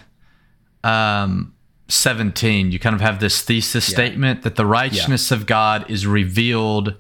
um 0.85 1.55
17 1.89 2.71
you 2.71 2.79
kind 2.79 2.95
of 2.95 3.01
have 3.01 3.21
this 3.21 3.43
thesis 3.43 3.89
yeah. 3.89 3.95
statement 3.95 4.43
that 4.43 4.57
the 4.57 4.67
righteousness 4.67 5.31
yeah. 5.31 5.37
of 5.37 5.47
god 5.47 5.89
is 5.91 6.07
revealed 6.07 6.95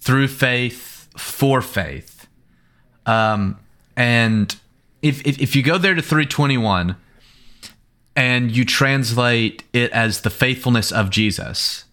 through 0.00 0.28
faith 0.28 1.08
for 1.16 1.60
faith 1.60 2.26
um 3.06 3.58
and 3.96 4.56
if 5.02 5.24
if, 5.26 5.40
if 5.40 5.54
you 5.54 5.62
go 5.62 5.78
there 5.78 5.94
to 5.94 6.02
321 6.02 6.96
and 8.16 8.54
you 8.54 8.64
translate 8.64 9.64
it 9.72 9.90
as 9.92 10.20
the 10.20 10.30
faithfulness 10.30 10.92
of 10.92 11.10
Jesus, 11.10 11.83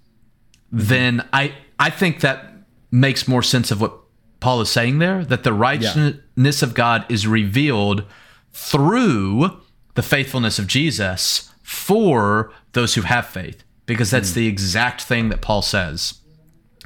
Mm-hmm. 0.73 0.87
then 0.87 1.29
I 1.33 1.53
I 1.79 1.89
think 1.89 2.21
that 2.21 2.53
makes 2.91 3.27
more 3.27 3.43
sense 3.43 3.71
of 3.71 3.81
what 3.81 3.93
Paul 4.39 4.61
is 4.61 4.69
saying 4.69 4.99
there 4.99 5.23
that 5.25 5.43
the 5.43 5.53
righteousness 5.53 6.61
of 6.61 6.73
God 6.73 7.05
is 7.09 7.27
revealed 7.27 8.03
through 8.51 9.61
the 9.95 10.01
faithfulness 10.01 10.59
of 10.59 10.67
Jesus 10.67 11.51
for 11.61 12.51
those 12.73 12.95
who 12.95 13.01
have 13.01 13.27
faith 13.27 13.63
because 13.85 14.11
that's 14.11 14.31
mm. 14.31 14.35
the 14.35 14.47
exact 14.47 15.01
thing 15.01 15.29
that 15.29 15.41
Paul 15.41 15.61
says 15.61 16.15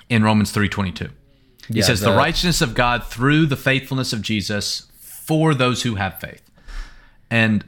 in 0.09 0.23
Romans 0.23 0.53
3:22. 0.53 1.11
He 1.67 1.79
Yeah, 1.79 1.83
says 1.83 1.99
the, 1.99 2.11
the- 2.11 2.17
righteousness 2.17 2.61
of 2.61 2.73
God 2.75 3.05
through 3.05 3.47
the 3.47 3.55
faithfulness 3.55 4.13
of 4.13 4.21
Jesus 4.21 4.87
for 4.99 5.53
those 5.53 5.83
who 5.83 5.95
have 5.95 6.19
faith. 6.19 6.43
And 7.29 7.65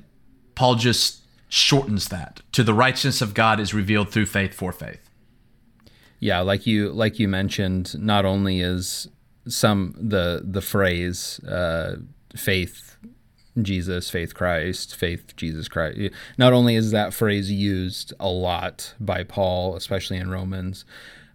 Paul 0.56 0.76
just 0.76 1.22
shortens 1.50 2.10
that 2.10 2.42
to 2.52 2.64
the 2.64 2.74
righteousness 2.74 3.22
of 3.22 3.34
God 3.34 3.60
is 3.60 3.74
revealed 3.74 4.10
through 4.10 4.28
faith 4.28 4.54
for 4.54 4.72
faith. 4.72 5.07
Yeah, 6.20 6.40
like 6.42 6.66
you 6.66 6.92
like 6.92 7.20
you 7.20 7.28
mentioned, 7.28 8.00
not 8.00 8.26
only 8.26 8.60
is 8.60 9.08
some 9.48 9.96
the 9.98 10.42
the 10.44 10.62
phrase 10.62 11.40
uh, 11.46 11.98
faith 12.36 12.98
Jesus, 13.62 14.10
faith 14.10 14.34
Christ, 14.36 14.96
faith 14.96 15.36
Jesus 15.36 15.68
Christ. 15.68 16.14
Not 16.38 16.54
only 16.54 16.76
is 16.76 16.92
that 16.92 17.14
phrase 17.14 17.52
used 17.52 18.14
a 18.20 18.30
lot 18.30 18.94
by 19.00 19.24
Paul, 19.24 19.76
especially 19.76 20.18
in 20.18 20.30
Romans, 20.30 20.86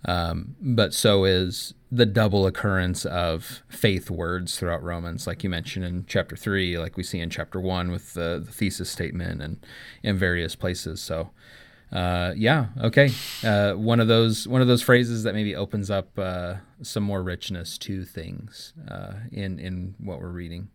um, 0.05 0.57
but 0.61 0.95
so 0.95 1.25
is 1.25 1.75
the 1.91 2.07
double 2.07 2.47
occurrence 2.47 3.05
of 3.05 3.63
faith 3.69 4.11
words 4.11 4.59
throughout 4.59 4.83
Romans, 4.83 5.27
like 5.27 5.45
you 5.45 5.51
mentioned 5.51 5.85
in 5.85 6.05
chapter 6.09 6.37
three, 6.37 6.79
like 6.79 6.97
we 6.97 7.03
see 7.03 7.21
in 7.21 7.31
chapter 7.31 7.61
one 7.61 7.91
with 7.91 8.15
the, 8.15 8.43
the 8.45 8.51
thesis 8.51 8.91
statement 8.91 9.43
and 9.43 9.65
in 10.03 10.17
various 10.17 10.57
places. 10.57 11.01
So, 11.01 11.31
uh, 11.93 12.33
yeah, 12.37 12.67
okay. 12.81 13.11
Uh, 13.45 13.75
one 13.75 14.01
of 14.01 14.09
those 14.09 14.49
one 14.49 14.63
of 14.63 14.69
those 14.69 14.83
phrases 14.83 15.25
that 15.25 15.35
maybe 15.35 15.55
opens 15.55 15.91
up 15.91 16.19
uh, 16.19 16.55
some 16.81 17.03
more 17.03 17.23
richness 17.23 17.77
to 17.79 18.05
things 18.05 18.73
uh, 18.91 19.13
in 19.31 19.59
in 19.59 19.95
what 19.99 20.21
we're 20.21 20.29
reading. 20.29 20.69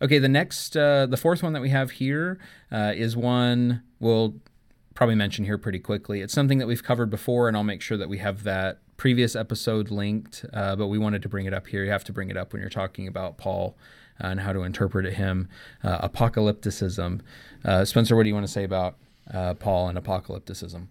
Okay, 0.00 0.18
the 0.18 0.28
next, 0.28 0.76
uh, 0.76 1.06
the 1.06 1.16
fourth 1.16 1.42
one 1.42 1.54
that 1.54 1.62
we 1.62 1.70
have 1.70 1.92
here 1.92 2.38
uh, 2.70 2.92
is 2.94 3.16
one 3.16 3.82
we'll 4.00 4.34
probably 4.94 5.14
mention 5.14 5.44
here 5.44 5.56
pretty 5.56 5.78
quickly. 5.78 6.20
It's 6.20 6.34
something 6.34 6.58
that 6.58 6.66
we've 6.66 6.82
covered 6.82 7.10
before, 7.10 7.48
and 7.48 7.56
I'll 7.56 7.64
make 7.64 7.80
sure 7.80 7.96
that 7.96 8.08
we 8.08 8.18
have 8.18 8.44
that 8.44 8.80
previous 8.96 9.34
episode 9.34 9.90
linked. 9.90 10.44
Uh, 10.52 10.76
but 10.76 10.86
we 10.86 10.98
wanted 10.98 11.22
to 11.22 11.28
bring 11.28 11.46
it 11.46 11.54
up 11.54 11.66
here. 11.66 11.84
You 11.84 11.90
have 11.90 12.04
to 12.04 12.12
bring 12.12 12.28
it 12.28 12.36
up 12.36 12.52
when 12.52 12.60
you're 12.60 12.70
talking 12.70 13.08
about 13.08 13.38
Paul 13.38 13.76
and 14.20 14.40
how 14.40 14.52
to 14.52 14.62
interpret 14.62 15.12
him. 15.14 15.48
Apocalypticism. 15.82 17.20
Uh, 17.64 17.84
Spencer, 17.84 18.14
what 18.14 18.22
do 18.22 18.28
you 18.28 18.34
want 18.34 18.46
to 18.46 18.52
say 18.52 18.62
about 18.62 18.96
uh, 19.32 19.54
Paul 19.54 19.88
and 19.88 19.98
apocalypticism? 19.98 20.88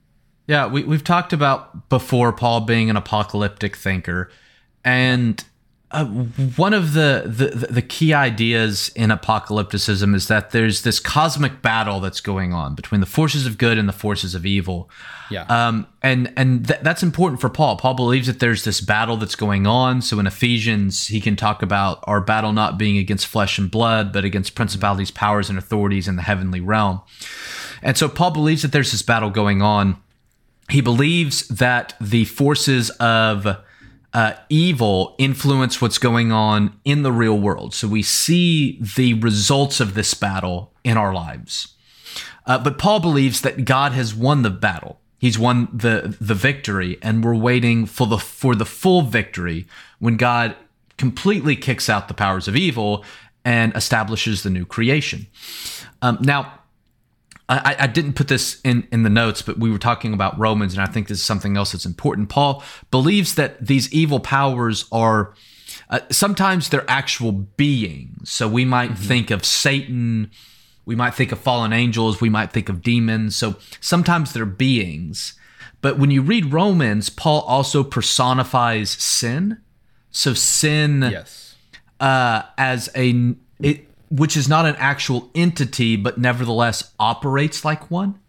Yeah, 0.47 0.67
we, 0.67 0.83
we've 0.83 1.03
talked 1.03 1.33
about 1.33 1.89
before 1.89 2.33
Paul 2.33 2.61
being 2.61 2.89
an 2.89 2.97
apocalyptic 2.97 3.75
thinker. 3.75 4.29
And 4.83 5.43
uh, 5.91 6.05
one 6.05 6.73
of 6.73 6.93
the, 6.93 7.23
the, 7.25 7.67
the 7.67 7.81
key 7.81 8.13
ideas 8.13 8.91
in 8.95 9.11
apocalypticism 9.11 10.15
is 10.15 10.27
that 10.27 10.49
there's 10.49 10.81
this 10.81 10.99
cosmic 10.99 11.61
battle 11.61 11.99
that's 11.99 12.19
going 12.19 12.51
on 12.51 12.73
between 12.73 12.99
the 12.99 13.07
forces 13.07 13.45
of 13.45 13.57
good 13.57 13.77
and 13.77 13.87
the 13.87 13.93
forces 13.93 14.33
of 14.33 14.45
evil. 14.45 14.89
Yeah. 15.29 15.43
Um, 15.43 15.87
and 16.01 16.33
and 16.35 16.67
th- 16.67 16.79
that's 16.81 17.03
important 17.03 17.39
for 17.39 17.49
Paul. 17.49 17.77
Paul 17.77 17.93
believes 17.93 18.27
that 18.27 18.39
there's 18.39 18.63
this 18.63 18.81
battle 18.81 19.17
that's 19.17 19.35
going 19.35 19.67
on. 19.67 20.01
So 20.01 20.19
in 20.19 20.27
Ephesians, 20.27 21.07
he 21.07 21.21
can 21.21 21.35
talk 21.35 21.61
about 21.61 22.03
our 22.03 22.19
battle 22.19 22.53
not 22.53 22.77
being 22.77 22.97
against 22.97 23.27
flesh 23.27 23.57
and 23.57 23.69
blood, 23.69 24.11
but 24.11 24.25
against 24.25 24.55
principalities, 24.55 25.11
powers, 25.11 25.49
and 25.49 25.57
authorities 25.59 26.07
in 26.07 26.15
the 26.15 26.23
heavenly 26.23 26.59
realm. 26.59 27.01
And 27.83 27.97
so 27.97 28.09
Paul 28.09 28.31
believes 28.31 28.63
that 28.63 28.71
there's 28.71 28.91
this 28.91 29.03
battle 29.03 29.29
going 29.29 29.61
on. 29.61 29.97
He 30.69 30.81
believes 30.81 31.47
that 31.49 31.93
the 31.99 32.25
forces 32.25 32.89
of 32.91 33.45
uh, 34.13 34.33
evil 34.49 35.15
influence 35.17 35.81
what's 35.81 35.97
going 35.97 36.31
on 36.31 36.79
in 36.85 37.03
the 37.03 37.11
real 37.11 37.37
world. 37.37 37.73
So 37.73 37.87
we 37.87 38.01
see 38.01 38.79
the 38.95 39.15
results 39.15 39.79
of 39.79 39.93
this 39.93 40.13
battle 40.13 40.71
in 40.83 40.97
our 40.97 41.13
lives. 41.13 41.75
Uh, 42.45 42.57
but 42.57 42.77
Paul 42.77 42.99
believes 42.99 43.41
that 43.41 43.65
God 43.65 43.91
has 43.91 44.15
won 44.15 44.41
the 44.43 44.49
battle. 44.49 44.99
He's 45.17 45.39
won 45.39 45.69
the 45.71 46.17
the 46.19 46.35
victory, 46.35 46.97
and 47.01 47.23
we're 47.23 47.33
waiting 47.35 47.85
for 47.85 48.05
the 48.05 48.17
for 48.17 48.55
the 48.55 48.65
full 48.65 49.03
victory 49.03 49.65
when 49.99 50.17
God 50.17 50.55
completely 50.97 51.55
kicks 51.55 51.89
out 51.89 52.09
the 52.09 52.13
powers 52.13 52.49
of 52.49 52.57
evil 52.57 53.05
and 53.45 53.73
establishes 53.75 54.43
the 54.43 54.49
new 54.49 54.65
creation. 54.65 55.27
Um, 56.01 56.17
now, 56.21 56.59
I, 57.49 57.75
I 57.79 57.87
didn't 57.87 58.13
put 58.13 58.29
this 58.29 58.61
in, 58.61 58.87
in 58.91 59.03
the 59.03 59.09
notes, 59.09 59.41
but 59.41 59.57
we 59.59 59.69
were 59.69 59.77
talking 59.77 60.13
about 60.13 60.37
Romans, 60.39 60.73
and 60.73 60.81
I 60.81 60.85
think 60.85 61.07
this 61.07 61.19
is 61.19 61.23
something 61.23 61.57
else 61.57 61.73
that's 61.73 61.85
important. 61.85 62.29
Paul 62.29 62.63
believes 62.89 63.35
that 63.35 63.65
these 63.65 63.91
evil 63.93 64.19
powers 64.19 64.85
are 64.91 65.33
uh, 65.89 65.99
sometimes 66.09 66.69
they're 66.69 66.89
actual 66.89 67.31
beings. 67.31 68.31
So 68.31 68.47
we 68.47 68.65
might 68.65 68.97
think 68.97 69.29
of 69.29 69.45
Satan, 69.45 70.31
we 70.85 70.95
might 70.95 71.13
think 71.13 71.31
of 71.31 71.39
fallen 71.39 71.73
angels, 71.73 72.21
we 72.21 72.29
might 72.29 72.51
think 72.51 72.69
of 72.69 72.81
demons. 72.81 73.35
So 73.35 73.57
sometimes 73.79 74.33
they're 74.33 74.45
beings. 74.45 75.37
But 75.81 75.99
when 75.99 76.11
you 76.11 76.21
read 76.21 76.53
Romans, 76.53 77.09
Paul 77.09 77.41
also 77.41 77.83
personifies 77.83 78.89
sin. 78.91 79.61
So 80.11 80.33
sin 80.33 81.01
yes. 81.11 81.55
uh, 81.99 82.43
as 82.57 82.89
a 82.95 83.35
it, 83.59 83.87
which 84.13 84.37
is 84.37 84.47
not 84.47 84.67
an 84.67 84.75
actual 84.77 85.31
entity, 85.33 85.95
but 85.95 86.19
nevertheless 86.19 86.93
operates 86.99 87.65
like 87.65 87.89
one. 87.89 88.19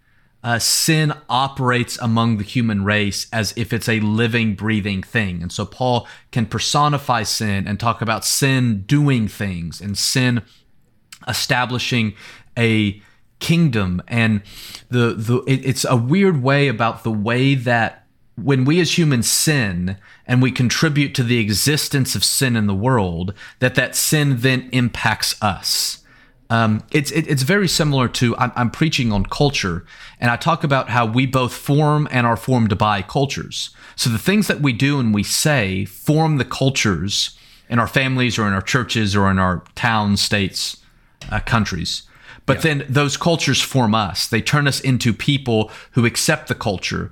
Uh, 0.42 0.58
sin 0.58 1.12
operates 1.28 1.98
among 1.98 2.38
the 2.38 2.44
human 2.44 2.84
race 2.84 3.26
as 3.30 3.52
if 3.54 3.70
it's 3.70 3.88
a 3.88 4.00
living, 4.00 4.54
breathing 4.54 5.02
thing. 5.02 5.42
And 5.42 5.52
so 5.52 5.66
Paul 5.66 6.08
can 6.32 6.46
personify 6.46 7.22
sin 7.22 7.66
and 7.68 7.78
talk 7.78 8.00
about 8.00 8.24
sin 8.24 8.84
doing 8.86 9.28
things 9.28 9.82
and 9.82 9.96
sin 9.96 10.40
establishing 11.28 12.14
a 12.58 13.02
kingdom. 13.38 14.02
And 14.08 14.40
the, 14.88 15.12
the 15.12 15.42
it, 15.46 15.66
it's 15.66 15.84
a 15.84 15.96
weird 15.96 16.42
way 16.42 16.68
about 16.68 17.04
the 17.04 17.12
way 17.12 17.54
that 17.56 18.03
when 18.36 18.64
we 18.64 18.80
as 18.80 18.98
humans 18.98 19.30
sin 19.30 19.96
and 20.26 20.42
we 20.42 20.50
contribute 20.50 21.14
to 21.14 21.22
the 21.22 21.38
existence 21.38 22.14
of 22.14 22.24
sin 22.24 22.56
in 22.56 22.66
the 22.66 22.74
world, 22.74 23.32
that 23.60 23.74
that 23.76 23.94
sin 23.94 24.38
then 24.38 24.68
impacts 24.72 25.40
us. 25.42 25.98
Um, 26.50 26.84
it's 26.92 27.10
it, 27.12 27.26
it's 27.26 27.42
very 27.42 27.68
similar 27.68 28.06
to 28.08 28.36
I'm, 28.36 28.52
I'm 28.54 28.70
preaching 28.70 29.12
on 29.12 29.24
culture, 29.26 29.86
and 30.20 30.30
I 30.30 30.36
talk 30.36 30.62
about 30.62 30.90
how 30.90 31.06
we 31.06 31.26
both 31.26 31.54
form 31.54 32.06
and 32.10 32.26
are 32.26 32.36
formed 32.36 32.76
by 32.76 33.02
cultures. 33.02 33.70
So 33.96 34.10
the 34.10 34.18
things 34.18 34.46
that 34.48 34.60
we 34.60 34.72
do 34.72 35.00
and 35.00 35.14
we 35.14 35.22
say 35.22 35.84
form 35.84 36.36
the 36.36 36.44
cultures 36.44 37.38
in 37.68 37.78
our 37.78 37.86
families 37.86 38.38
or 38.38 38.46
in 38.46 38.52
our 38.52 38.62
churches 38.62 39.16
or 39.16 39.30
in 39.30 39.38
our 39.38 39.64
towns, 39.74 40.20
states, 40.20 40.76
uh, 41.30 41.40
countries. 41.40 42.02
But 42.46 42.60
then 42.60 42.84
those 42.88 43.16
cultures 43.16 43.62
form 43.62 43.94
us. 43.94 44.28
They 44.28 44.42
turn 44.42 44.68
us 44.68 44.78
into 44.80 45.14
people 45.14 45.70
who 45.92 46.04
accept 46.04 46.48
the 46.48 46.54
culture 46.54 47.10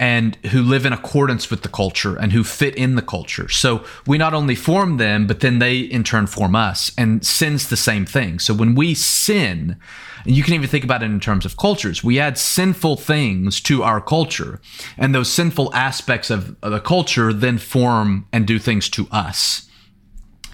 and 0.00 0.36
who 0.46 0.62
live 0.62 0.86
in 0.86 0.94
accordance 0.94 1.50
with 1.50 1.62
the 1.62 1.68
culture 1.68 2.16
and 2.16 2.32
who 2.32 2.42
fit 2.42 2.74
in 2.74 2.96
the 2.96 3.02
culture. 3.02 3.50
So 3.50 3.84
we 4.06 4.16
not 4.16 4.32
only 4.32 4.54
form 4.54 4.96
them, 4.96 5.26
but 5.26 5.40
then 5.40 5.58
they 5.58 5.78
in 5.78 6.04
turn 6.04 6.26
form 6.26 6.56
us. 6.56 6.90
And 6.96 7.24
sin's 7.24 7.68
the 7.68 7.76
same 7.76 8.06
thing. 8.06 8.38
So 8.38 8.54
when 8.54 8.74
we 8.74 8.94
sin, 8.94 9.76
and 10.24 10.34
you 10.34 10.42
can 10.42 10.54
even 10.54 10.70
think 10.70 10.84
about 10.84 11.02
it 11.02 11.06
in 11.10 11.20
terms 11.20 11.44
of 11.44 11.58
cultures, 11.58 12.02
we 12.02 12.18
add 12.18 12.38
sinful 12.38 12.96
things 12.96 13.60
to 13.60 13.82
our 13.82 14.00
culture. 14.00 14.58
And 14.96 15.14
those 15.14 15.30
sinful 15.30 15.72
aspects 15.74 16.30
of 16.30 16.58
the 16.62 16.80
culture 16.80 17.34
then 17.34 17.58
form 17.58 18.26
and 18.32 18.46
do 18.46 18.58
things 18.58 18.88
to 18.90 19.06
us. 19.10 19.68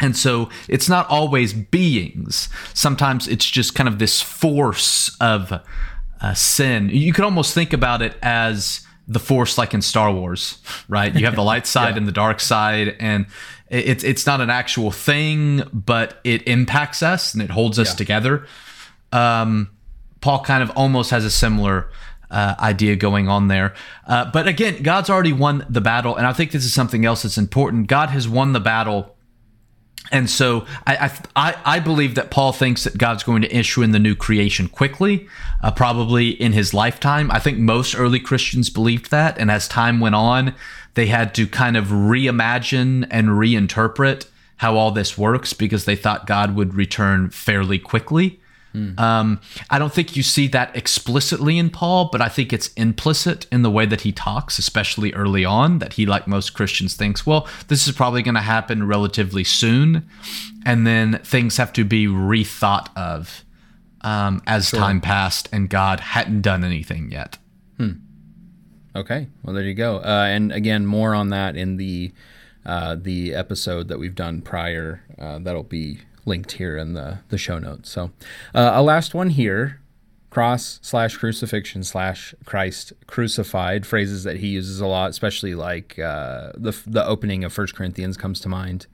And 0.00 0.16
so 0.16 0.50
it's 0.68 0.88
not 0.88 1.08
always 1.08 1.52
beings. 1.52 2.48
Sometimes 2.74 3.28
it's 3.28 3.48
just 3.48 3.76
kind 3.76 3.88
of 3.88 4.00
this 4.00 4.20
force 4.20 5.16
of 5.20 5.52
uh, 6.20 6.34
sin. 6.34 6.88
You 6.90 7.12
could 7.12 7.24
almost 7.24 7.54
think 7.54 7.72
about 7.72 8.02
it 8.02 8.16
as 8.22 8.85
the 9.08 9.18
force 9.20 9.56
like 9.58 9.72
in 9.74 9.82
Star 9.82 10.12
Wars, 10.12 10.58
right? 10.88 11.14
You 11.14 11.24
have 11.26 11.36
the 11.36 11.42
light 11.42 11.66
side 11.76 11.90
Yeah. 11.94 11.98
and 11.98 12.08
the 12.08 12.12
dark 12.12 12.40
side 12.40 12.96
and 13.00 13.26
it's 13.68 14.04
it's 14.04 14.26
not 14.26 14.40
an 14.40 14.50
actual 14.50 14.90
thing, 14.90 15.62
but 15.72 16.20
it 16.24 16.46
impacts 16.46 17.02
us 17.02 17.34
and 17.34 17.42
it 17.42 17.50
holds 17.50 17.78
us 17.78 17.90
Yeah. 17.90 17.96
together. 17.96 18.46
Um, 19.12 19.70
Paul 20.20 20.40
kind 20.42 20.62
of 20.62 20.70
almost 20.70 21.10
has 21.10 21.24
a 21.24 21.30
similar 21.30 21.90
uh, 22.30 22.54
idea 22.58 22.96
going 22.96 23.28
on 23.28 23.48
there. 23.48 23.74
Uh, 24.06 24.30
but 24.30 24.48
again, 24.48 24.82
God's 24.82 25.08
already 25.10 25.32
won 25.32 25.64
the 25.68 25.80
battle, 25.80 26.16
and 26.16 26.26
I 26.26 26.32
think 26.32 26.50
this 26.50 26.64
is 26.64 26.74
something 26.74 27.04
else 27.04 27.22
that's 27.22 27.38
important. 27.38 27.86
God 27.86 28.10
has 28.10 28.28
won 28.28 28.52
the 28.52 28.60
battle. 28.60 29.15
And 30.12 30.30
so 30.30 30.66
I, 30.86 31.10
I 31.34 31.56
I 31.64 31.80
believe 31.80 32.14
that 32.14 32.30
Paul 32.30 32.52
thinks 32.52 32.84
that 32.84 32.98
God's 32.98 33.22
going 33.22 33.42
to 33.42 33.56
issue 33.56 33.82
in 33.82 33.92
the 33.92 33.98
new 33.98 34.14
creation 34.14 34.68
quickly, 34.68 35.28
uh, 35.62 35.72
probably 35.72 36.30
in 36.30 36.52
his 36.52 36.72
lifetime. 36.72 37.30
I 37.30 37.38
think 37.38 37.58
most 37.58 37.94
early 37.94 38.20
Christians 38.20 38.70
believed 38.70 39.10
that, 39.10 39.38
and 39.38 39.50
as 39.50 39.66
time 39.66 40.00
went 40.00 40.14
on, 40.14 40.54
they 40.94 41.06
had 41.06 41.34
to 41.34 41.46
kind 41.46 41.76
of 41.76 41.86
reimagine 41.86 43.06
and 43.10 43.28
reinterpret 43.28 44.26
how 44.58 44.76
all 44.76 44.90
this 44.90 45.18
works 45.18 45.52
because 45.52 45.84
they 45.84 45.96
thought 45.96 46.26
God 46.26 46.54
would 46.54 46.74
return 46.74 47.30
fairly 47.30 47.78
quickly. 47.78 48.40
Um, 48.98 49.40
I 49.70 49.78
don't 49.78 49.92
think 49.92 50.16
you 50.16 50.22
see 50.22 50.48
that 50.48 50.76
explicitly 50.76 51.58
in 51.58 51.70
Paul, 51.70 52.08
but 52.12 52.20
I 52.20 52.28
think 52.28 52.52
it's 52.52 52.68
implicit 52.74 53.46
in 53.50 53.62
the 53.62 53.70
way 53.70 53.86
that 53.86 54.02
he 54.02 54.12
talks, 54.12 54.58
especially 54.58 55.12
early 55.14 55.44
on, 55.44 55.78
that 55.78 55.94
he, 55.94 56.04
like 56.04 56.26
most 56.26 56.50
Christians, 56.54 56.94
thinks, 56.94 57.24
well, 57.26 57.48
this 57.68 57.86
is 57.88 57.94
probably 57.94 58.22
going 58.22 58.34
to 58.34 58.40
happen 58.40 58.86
relatively 58.86 59.44
soon. 59.44 60.06
And 60.64 60.86
then 60.86 61.20
things 61.24 61.56
have 61.56 61.72
to 61.74 61.84
be 61.84 62.06
rethought 62.06 62.88
of 62.96 63.44
um, 64.02 64.42
as 64.46 64.70
time 64.70 65.00
passed 65.00 65.48
and 65.52 65.68
God 65.68 66.00
hadn't 66.00 66.42
done 66.42 66.62
anything 66.62 67.10
yet. 67.10 67.38
Okay, 68.96 69.28
well 69.42 69.54
there 69.54 69.64
you 69.64 69.74
go. 69.74 69.98
Uh, 69.98 70.26
and 70.30 70.50
again, 70.52 70.86
more 70.86 71.14
on 71.14 71.28
that 71.28 71.54
in 71.54 71.76
the 71.76 72.12
uh, 72.64 72.96
the 72.98 73.34
episode 73.34 73.88
that 73.88 73.98
we've 73.98 74.14
done 74.14 74.40
prior. 74.40 75.02
Uh, 75.18 75.38
that'll 75.38 75.62
be 75.62 76.00
linked 76.26 76.52
here 76.52 76.76
in 76.76 76.92
the 76.92 77.20
the 77.28 77.38
show 77.38 77.58
notes. 77.58 77.90
So, 77.90 78.10
uh, 78.54 78.72
a 78.74 78.82
last 78.82 79.14
one 79.14 79.30
here: 79.30 79.80
cross 80.28 80.78
slash 80.82 81.16
crucifixion 81.16 81.82
slash 81.82 82.34
Christ 82.44 82.92
crucified. 83.06 83.86
Phrases 83.86 84.24
that 84.24 84.36
he 84.36 84.48
uses 84.48 84.80
a 84.80 84.86
lot, 84.86 85.08
especially 85.08 85.54
like 85.54 85.98
uh, 85.98 86.52
the 86.54 86.76
the 86.86 87.06
opening 87.06 87.44
of 87.44 87.52
First 87.52 87.74
Corinthians 87.74 88.16
comes 88.16 88.40
to 88.40 88.48
mind 88.48 88.86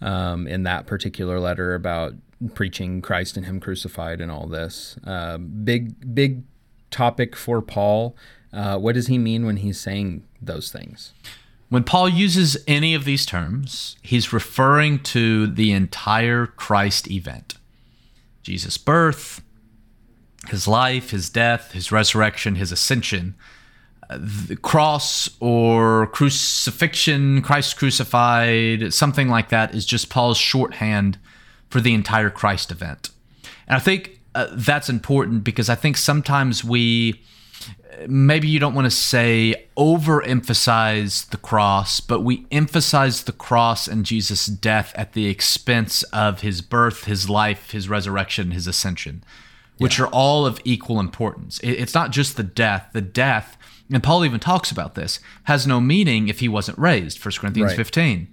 um, 0.00 0.48
in 0.48 0.64
that 0.64 0.86
particular 0.86 1.38
letter 1.38 1.74
about 1.74 2.14
preaching 2.54 3.00
Christ 3.00 3.36
and 3.36 3.46
Him 3.46 3.60
crucified 3.60 4.20
and 4.20 4.30
all 4.30 4.46
this. 4.46 4.98
Uh, 5.04 5.38
big 5.38 6.14
big 6.14 6.42
topic 6.90 7.36
for 7.36 7.62
Paul. 7.62 8.16
Uh, 8.52 8.78
what 8.78 8.94
does 8.94 9.06
he 9.06 9.18
mean 9.18 9.44
when 9.44 9.58
he's 9.58 9.78
saying 9.78 10.24
those 10.40 10.72
things? 10.72 11.12
When 11.68 11.82
Paul 11.82 12.08
uses 12.08 12.56
any 12.68 12.94
of 12.94 13.04
these 13.04 13.26
terms, 13.26 13.96
he's 14.02 14.32
referring 14.32 15.00
to 15.00 15.46
the 15.46 15.72
entire 15.72 16.46
Christ 16.46 17.10
event 17.10 17.54
Jesus' 18.42 18.78
birth, 18.78 19.42
his 20.48 20.68
life, 20.68 21.10
his 21.10 21.28
death, 21.28 21.72
his 21.72 21.90
resurrection, 21.90 22.54
his 22.54 22.70
ascension. 22.70 23.34
Uh, 24.08 24.18
The 24.20 24.54
cross 24.54 25.28
or 25.40 26.06
crucifixion, 26.08 27.42
Christ 27.42 27.76
crucified, 27.76 28.94
something 28.94 29.28
like 29.28 29.48
that 29.48 29.74
is 29.74 29.84
just 29.84 30.08
Paul's 30.08 30.38
shorthand 30.38 31.18
for 31.68 31.80
the 31.80 31.92
entire 31.92 32.30
Christ 32.30 32.70
event. 32.70 33.10
And 33.66 33.76
I 33.76 33.80
think 33.80 34.20
uh, 34.36 34.46
that's 34.52 34.88
important 34.88 35.42
because 35.42 35.68
I 35.68 35.74
think 35.74 35.96
sometimes 35.96 36.62
we 36.62 37.20
maybe 38.06 38.48
you 38.48 38.58
don't 38.58 38.74
want 38.74 38.86
to 38.86 38.90
say 38.90 39.66
overemphasize 39.76 41.28
the 41.30 41.36
cross, 41.36 42.00
but 42.00 42.20
we 42.20 42.46
emphasize 42.50 43.24
the 43.24 43.32
cross 43.32 43.88
and 43.88 44.04
Jesus' 44.04 44.46
death 44.46 44.92
at 44.96 45.12
the 45.12 45.26
expense 45.26 46.02
of 46.04 46.40
his 46.40 46.60
birth, 46.60 47.04
his 47.04 47.28
life, 47.30 47.70
his 47.70 47.88
resurrection, 47.88 48.50
his 48.50 48.66
ascension, 48.66 49.24
which 49.78 50.00
are 50.00 50.08
all 50.08 50.46
of 50.46 50.60
equal 50.64 51.00
importance. 51.00 51.60
It's 51.62 51.94
not 51.94 52.10
just 52.10 52.36
the 52.36 52.42
death. 52.42 52.90
The 52.92 53.00
death, 53.00 53.56
and 53.92 54.02
Paul 54.02 54.24
even 54.24 54.40
talks 54.40 54.70
about 54.70 54.94
this, 54.94 55.20
has 55.44 55.66
no 55.66 55.80
meaning 55.80 56.28
if 56.28 56.40
he 56.40 56.48
wasn't 56.48 56.78
raised. 56.78 57.24
1 57.24 57.32
Corinthians 57.38 57.70
Right. 57.70 57.76
15. 57.76 58.28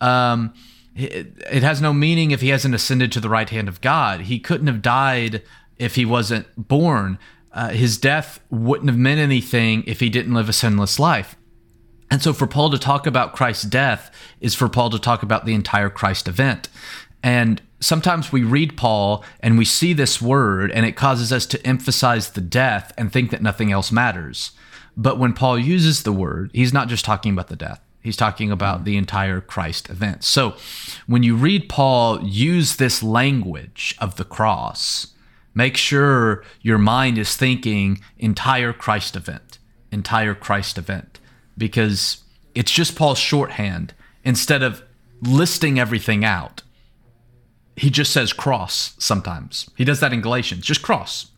Um, 0.00 0.52
it 0.94 1.62
has 1.62 1.80
no 1.80 1.92
meaning 1.92 2.32
if 2.32 2.42
he 2.42 2.50
hasn't 2.50 2.74
ascended 2.74 3.12
to 3.12 3.20
the 3.20 3.30
right 3.30 3.48
hand 3.48 3.68
of 3.68 3.80
God. 3.80 4.22
He 4.22 4.38
couldn't 4.38 4.66
have 4.66 4.82
died 4.82 5.42
if 5.78 5.94
he 5.94 6.04
wasn't 6.04 6.46
born. 6.68 7.18
Uh, 7.52 7.68
his 7.68 7.98
death 7.98 8.40
wouldn't 8.50 8.88
have 8.88 8.98
meant 8.98 9.20
anything 9.20 9.84
if 9.86 10.00
he 10.00 10.08
didn't 10.08 10.34
live 10.34 10.48
a 10.48 10.52
sinless 10.52 10.98
life. 10.98 11.36
And 12.10 12.22
so, 12.22 12.32
for 12.32 12.46
Paul 12.46 12.70
to 12.70 12.78
talk 12.78 13.06
about 13.06 13.32
Christ's 13.34 13.64
death 13.64 14.10
is 14.40 14.54
for 14.54 14.68
Paul 14.68 14.90
to 14.90 14.98
talk 14.98 15.22
about 15.22 15.46
the 15.46 15.54
entire 15.54 15.88
Christ 15.88 16.28
event. 16.28 16.68
And 17.22 17.62
sometimes 17.80 18.32
we 18.32 18.42
read 18.42 18.76
Paul 18.76 19.24
and 19.40 19.56
we 19.56 19.64
see 19.64 19.92
this 19.92 20.20
word, 20.20 20.70
and 20.70 20.84
it 20.84 20.92
causes 20.96 21.32
us 21.32 21.46
to 21.46 21.66
emphasize 21.66 22.30
the 22.30 22.40
death 22.40 22.92
and 22.98 23.12
think 23.12 23.30
that 23.30 23.42
nothing 23.42 23.72
else 23.72 23.92
matters. 23.92 24.52
But 24.96 25.18
when 25.18 25.32
Paul 25.32 25.58
uses 25.58 26.02
the 26.02 26.12
word, 26.12 26.50
he's 26.52 26.72
not 26.72 26.88
just 26.88 27.04
talking 27.04 27.32
about 27.32 27.48
the 27.48 27.56
death, 27.56 27.80
he's 28.02 28.16
talking 28.16 28.50
about 28.50 28.84
the 28.84 28.96
entire 28.96 29.40
Christ 29.40 29.88
event. 29.88 30.22
So, 30.24 30.54
when 31.06 31.22
you 31.22 31.34
read 31.34 31.68
Paul 31.68 32.22
use 32.22 32.76
this 32.76 33.02
language 33.02 33.96
of 33.98 34.16
the 34.16 34.24
cross, 34.24 35.11
make 35.54 35.76
sure 35.76 36.44
your 36.60 36.78
mind 36.78 37.18
is 37.18 37.36
thinking 37.36 38.00
entire 38.18 38.72
Christ 38.72 39.16
event, 39.16 39.58
entire 39.90 40.34
Christ 40.34 40.78
event, 40.78 41.20
because 41.56 42.22
it's 42.54 42.70
just 42.70 42.96
Paul's 42.96 43.18
shorthand. 43.18 43.94
Instead 44.24 44.62
of 44.62 44.82
listing 45.20 45.78
everything 45.78 46.24
out, 46.24 46.62
he 47.76 47.90
just 47.90 48.12
says 48.12 48.32
cross 48.32 48.94
sometimes. 48.98 49.68
He 49.76 49.84
does 49.84 50.00
that 50.00 50.12
in 50.12 50.20
Galatians, 50.20 50.64
just 50.64 50.82
cross. 50.82 51.30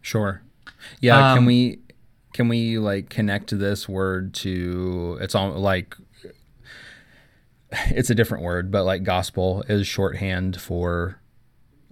Sure. 0.00 0.42
Yeah. 1.00 1.32
Um, 1.32 1.38
can 1.38 1.46
we 1.46 1.78
can 2.32 2.48
we 2.48 2.78
like 2.78 3.10
connect 3.10 3.56
this 3.58 3.88
word 3.88 4.34
to? 4.34 5.18
It's 5.20 5.34
all 5.34 5.50
like 5.52 5.94
it's 7.70 8.10
a 8.10 8.14
different 8.14 8.44
word, 8.44 8.70
but 8.70 8.84
like 8.84 9.02
gospel 9.02 9.62
is 9.68 9.86
shorthand 9.86 10.60
for 10.60 11.20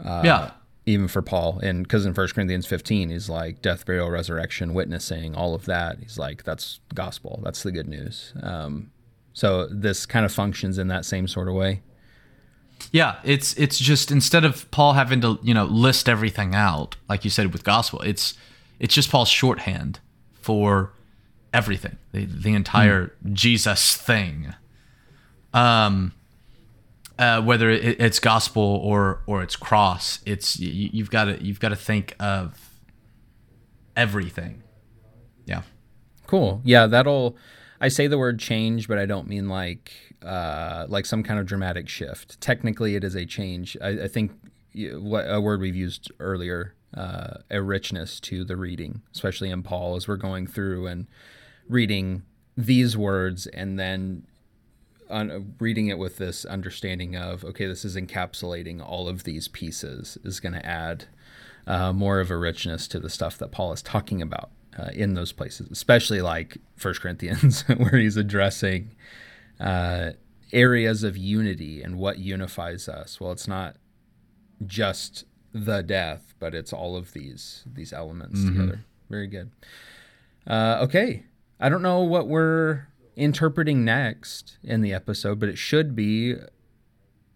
yeah. 0.04 0.52
Even 0.88 1.06
for 1.06 1.20
Paul. 1.20 1.60
And 1.62 1.82
because 1.82 2.06
in 2.06 2.14
First 2.14 2.34
Corinthians 2.34 2.66
15, 2.66 3.10
he's 3.10 3.28
like 3.28 3.60
death, 3.60 3.84
burial, 3.84 4.10
resurrection, 4.10 4.72
witnessing, 4.72 5.34
all 5.34 5.54
of 5.54 5.66
that. 5.66 5.98
He's 6.00 6.18
like, 6.18 6.44
that's 6.44 6.80
gospel. 6.94 7.40
That's 7.44 7.62
the 7.62 7.70
good 7.70 7.86
news. 7.86 8.32
Um, 8.42 8.90
so 9.34 9.66
this 9.66 10.06
kind 10.06 10.24
of 10.24 10.32
functions 10.32 10.78
in 10.78 10.88
that 10.88 11.04
same 11.04 11.28
sort 11.28 11.48
of 11.48 11.54
way. 11.54 11.82
Yeah, 12.90 13.16
it's 13.22 13.54
it's 13.54 13.78
just 13.78 14.10
instead 14.10 14.44
of 14.44 14.70
Paul 14.70 14.94
having 14.94 15.20
to, 15.20 15.38
you 15.42 15.52
know, 15.52 15.64
list 15.64 16.08
everything 16.08 16.54
out, 16.54 16.96
like 17.08 17.24
you 17.24 17.30
said 17.30 17.52
with 17.52 17.64
gospel, 17.64 18.00
it's 18.00 18.34
it's 18.78 18.94
just 18.94 19.10
Paul's 19.10 19.28
shorthand 19.28 20.00
for 20.40 20.92
everything. 21.52 21.98
The 22.12 22.24
the 22.24 22.54
entire 22.54 23.12
Jesus 23.32 23.96
thing. 23.96 24.54
Um 25.52 26.12
uh, 27.18 27.42
whether 27.42 27.70
it, 27.70 28.00
it's 28.00 28.20
gospel 28.20 28.62
or 28.62 29.22
or 29.26 29.42
it's 29.42 29.56
cross, 29.56 30.20
it's 30.24 30.58
you, 30.58 30.90
you've 30.92 31.10
got 31.10 31.24
to 31.24 31.44
you've 31.44 31.60
got 31.60 31.70
to 31.70 31.76
think 31.76 32.14
of 32.20 32.80
everything. 33.96 34.62
Yeah. 35.44 35.62
Cool. 36.26 36.60
Yeah, 36.64 36.86
that'll. 36.86 37.36
I 37.80 37.88
say 37.88 38.06
the 38.06 38.18
word 38.18 38.38
change, 38.38 38.88
but 38.88 38.98
I 38.98 39.06
don't 39.06 39.28
mean 39.28 39.48
like 39.48 39.92
uh, 40.22 40.86
like 40.88 41.06
some 41.06 41.22
kind 41.22 41.40
of 41.40 41.46
dramatic 41.46 41.88
shift. 41.88 42.40
Technically, 42.40 42.94
it 42.94 43.04
is 43.04 43.14
a 43.14 43.24
change. 43.24 43.76
I, 43.80 43.88
I 43.88 44.08
think 44.08 44.32
what 44.74 45.22
a 45.28 45.40
word 45.40 45.60
we've 45.60 45.76
used 45.76 46.12
earlier, 46.20 46.74
uh, 46.94 47.38
a 47.50 47.62
richness 47.62 48.20
to 48.20 48.44
the 48.44 48.56
reading, 48.56 49.02
especially 49.12 49.50
in 49.50 49.62
Paul, 49.62 49.96
as 49.96 50.06
we're 50.06 50.16
going 50.16 50.46
through 50.46 50.86
and 50.86 51.06
reading 51.68 52.22
these 52.56 52.96
words, 52.96 53.46
and 53.48 53.78
then 53.78 54.26
on, 55.10 55.54
reading 55.58 55.88
it 55.88 55.98
with 55.98 56.18
this 56.18 56.44
understanding 56.44 57.16
of 57.16 57.44
okay, 57.44 57.66
this 57.66 57.84
is 57.84 57.96
encapsulating 57.96 58.84
all 58.84 59.08
of 59.08 59.24
these 59.24 59.48
pieces 59.48 60.18
is 60.24 60.40
going 60.40 60.54
to 60.54 60.64
add 60.64 61.04
uh, 61.66 61.92
more 61.92 62.20
of 62.20 62.30
a 62.30 62.36
richness 62.36 62.88
to 62.88 62.98
the 62.98 63.10
stuff 63.10 63.38
that 63.38 63.50
Paul 63.50 63.72
is 63.72 63.82
talking 63.82 64.22
about 64.22 64.50
uh, 64.78 64.90
in 64.92 65.14
those 65.14 65.32
places, 65.32 65.70
especially 65.70 66.20
like 66.20 66.58
First 66.76 67.00
Corinthians, 67.00 67.62
where 67.76 67.96
he's 67.96 68.16
addressing 68.16 68.94
uh, 69.60 70.12
areas 70.52 71.02
of 71.02 71.16
unity 71.16 71.82
and 71.82 71.98
what 71.98 72.18
unifies 72.18 72.88
us. 72.88 73.20
Well, 73.20 73.32
it's 73.32 73.48
not 73.48 73.76
just 74.66 75.24
the 75.52 75.82
death, 75.82 76.34
but 76.38 76.54
it's 76.54 76.72
all 76.72 76.96
of 76.96 77.12
these 77.12 77.64
these 77.66 77.92
elements 77.92 78.44
together. 78.44 78.84
Very 79.10 79.26
good. 79.26 79.50
Uh, 80.46 80.78
okay, 80.82 81.24
I 81.60 81.68
don't 81.68 81.82
know 81.82 82.00
what 82.00 82.28
we're 82.28 82.87
interpreting 83.18 83.84
next 83.84 84.58
in 84.62 84.80
the 84.80 84.94
episode, 84.94 85.38
but 85.38 85.48
it 85.48 85.58
should 85.58 85.94
be 85.94 86.36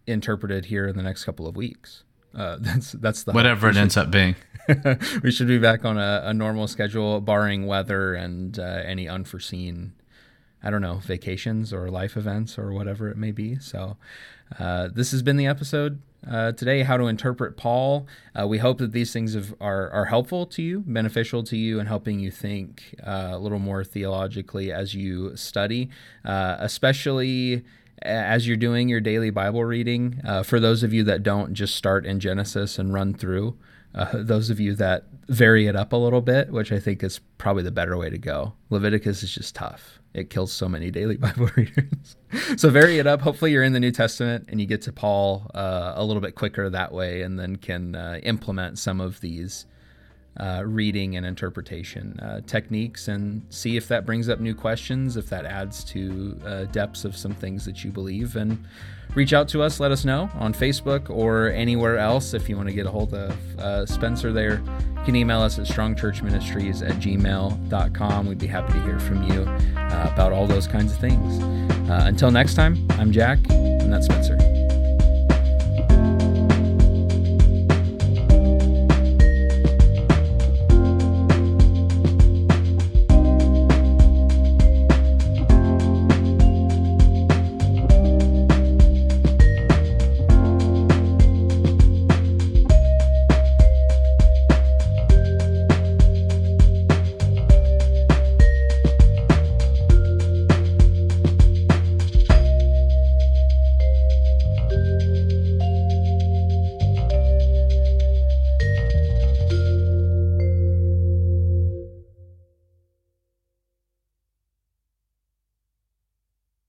interpreted 0.07 0.65
here 0.65 0.87
in 0.87 0.95
the 0.97 1.03
next 1.03 1.25
couple 1.25 1.45
of 1.47 1.55
weeks. 1.55 2.03
Uh, 2.33 2.57
that's 2.61 2.93
that's 2.93 3.23
the. 3.23 3.31
Whatever 3.33 3.69
it 3.69 3.73
should- 3.73 3.81
ends 3.81 3.97
up 3.97 4.09
being. 4.09 4.35
we 5.23 5.29
should 5.29 5.47
be 5.47 5.59
back 5.59 5.83
on 5.83 5.97
a, 5.97 6.21
a 6.25 6.33
normal 6.33 6.67
schedule, 6.67 7.19
barring 7.19 7.67
weather 7.67 8.13
and 8.13 8.57
uh, 8.57 8.61
any 8.85 9.09
unforeseen, 9.09 9.91
I 10.63 10.69
don't 10.69 10.81
know, 10.81 10.99
vacations 10.99 11.73
or 11.73 11.89
life 11.89 12.15
events 12.15 12.57
or 12.57 12.71
whatever 12.71 13.09
it 13.09 13.17
may 13.17 13.31
be. 13.31 13.59
So, 13.59 13.97
uh, 14.57 14.87
this 14.93 15.11
has 15.11 15.21
been 15.21 15.35
the 15.35 15.47
episode 15.47 16.01
uh, 16.29 16.51
today. 16.53 16.83
How 16.83 16.97
to 16.97 17.05
interpret 17.07 17.57
Paul. 17.57 18.07
Uh, 18.39 18.47
we 18.47 18.57
hope 18.57 18.77
that 18.79 18.91
these 18.91 19.13
things 19.13 19.33
have, 19.33 19.53
are 19.59 19.89
are 19.91 20.05
helpful 20.05 20.45
to 20.47 20.61
you, 20.61 20.83
beneficial 20.85 21.43
to 21.43 21.57
you, 21.57 21.79
and 21.79 21.87
helping 21.87 22.19
you 22.19 22.31
think 22.31 22.95
uh, 23.05 23.31
a 23.33 23.39
little 23.39 23.59
more 23.59 23.83
theologically 23.83 24.71
as 24.71 24.93
you 24.93 25.35
study, 25.35 25.89
uh, 26.25 26.57
especially 26.59 27.63
as 28.01 28.47
you're 28.47 28.57
doing 28.57 28.89
your 28.89 28.99
daily 28.99 29.29
Bible 29.29 29.63
reading. 29.63 30.21
Uh, 30.25 30.43
for 30.43 30.59
those 30.59 30.83
of 30.83 30.93
you 30.93 31.03
that 31.03 31.23
don't 31.23 31.53
just 31.53 31.75
start 31.75 32.05
in 32.05 32.19
Genesis 32.19 32.77
and 32.77 32.93
run 32.93 33.13
through, 33.13 33.57
uh, 33.95 34.09
those 34.13 34.49
of 34.49 34.59
you 34.59 34.75
that 34.75 35.05
vary 35.27 35.67
it 35.67 35.75
up 35.75 35.93
a 35.93 35.97
little 35.97 36.21
bit, 36.21 36.51
which 36.51 36.71
I 36.71 36.79
think 36.79 37.03
is 37.03 37.19
probably 37.37 37.63
the 37.63 37.71
better 37.71 37.97
way 37.97 38.09
to 38.09 38.17
go. 38.17 38.53
Leviticus 38.69 39.23
is 39.23 39.33
just 39.33 39.55
tough. 39.55 39.99
It 40.13 40.29
kills 40.29 40.51
so 40.51 40.69
many 40.69 40.91
daily 40.91 41.17
Bible 41.17 41.49
readers. 41.55 42.15
so 42.55 42.69
vary 42.69 42.99
it 42.99 43.07
up. 43.07 43.21
Hopefully, 43.21 43.51
you're 43.51 43.63
in 43.63 43.73
the 43.73 43.79
New 43.79 43.91
Testament 43.91 44.45
and 44.49 44.59
you 44.61 44.67
get 44.67 44.81
to 44.83 44.91
Paul 44.91 45.49
uh, 45.53 45.93
a 45.95 46.03
little 46.03 46.21
bit 46.21 46.35
quicker 46.35 46.69
that 46.69 46.91
way, 46.91 47.21
and 47.21 47.39
then 47.39 47.55
can 47.55 47.95
uh, 47.95 48.19
implement 48.23 48.79
some 48.79 49.01
of 49.01 49.21
these 49.21 49.65
uh, 50.37 50.63
reading 50.65 51.15
and 51.15 51.25
interpretation 51.25 52.19
uh, 52.19 52.41
techniques 52.47 53.07
and 53.07 53.45
see 53.49 53.77
if 53.77 53.87
that 53.87 54.05
brings 54.05 54.29
up 54.29 54.39
new 54.39 54.55
questions, 54.55 55.17
if 55.17 55.29
that 55.29 55.45
adds 55.45 55.83
to 55.83 56.39
uh, 56.45 56.63
depths 56.65 57.05
of 57.05 57.15
some 57.15 57.33
things 57.33 57.65
that 57.65 57.83
you 57.83 57.91
believe. 57.91 58.35
And 58.35 58.63
reach 59.13 59.33
out 59.33 59.47
to 59.49 59.61
us, 59.61 59.79
let 59.79 59.91
us 59.91 60.05
know 60.05 60.29
on 60.35 60.53
Facebook 60.53 61.09
or 61.09 61.49
anywhere 61.49 61.97
else 61.97 62.33
if 62.33 62.49
you 62.49 62.55
want 62.55 62.67
to 62.67 62.73
get 62.73 62.85
a 62.85 62.91
hold 62.91 63.13
of 63.13 63.59
uh, 63.59 63.85
Spencer 63.85 64.31
there. 64.33 64.61
You 64.97 65.03
can 65.05 65.15
email 65.15 65.41
us 65.41 65.59
at 65.59 65.67
strongchurchministries 65.67 66.87
at 66.87 66.95
gmail.com. 66.95 68.25
We'd 68.25 68.37
be 68.39 68.47
happy 68.47 68.73
to 68.73 68.81
hear 68.81 68.99
from 68.99 69.23
you 69.23 69.41
uh, 69.43 70.09
about 70.11 70.31
all 70.31 70.47
those 70.47 70.67
kinds 70.67 70.93
of 70.93 70.99
things. 70.99 71.43
Uh, 71.89 72.05
until 72.05 72.31
next 72.31 72.55
time, 72.55 72.87
I'm 72.91 73.11
Jack, 73.11 73.39
and 73.49 73.91
that's 73.91 74.05
Spencer. 74.05 74.52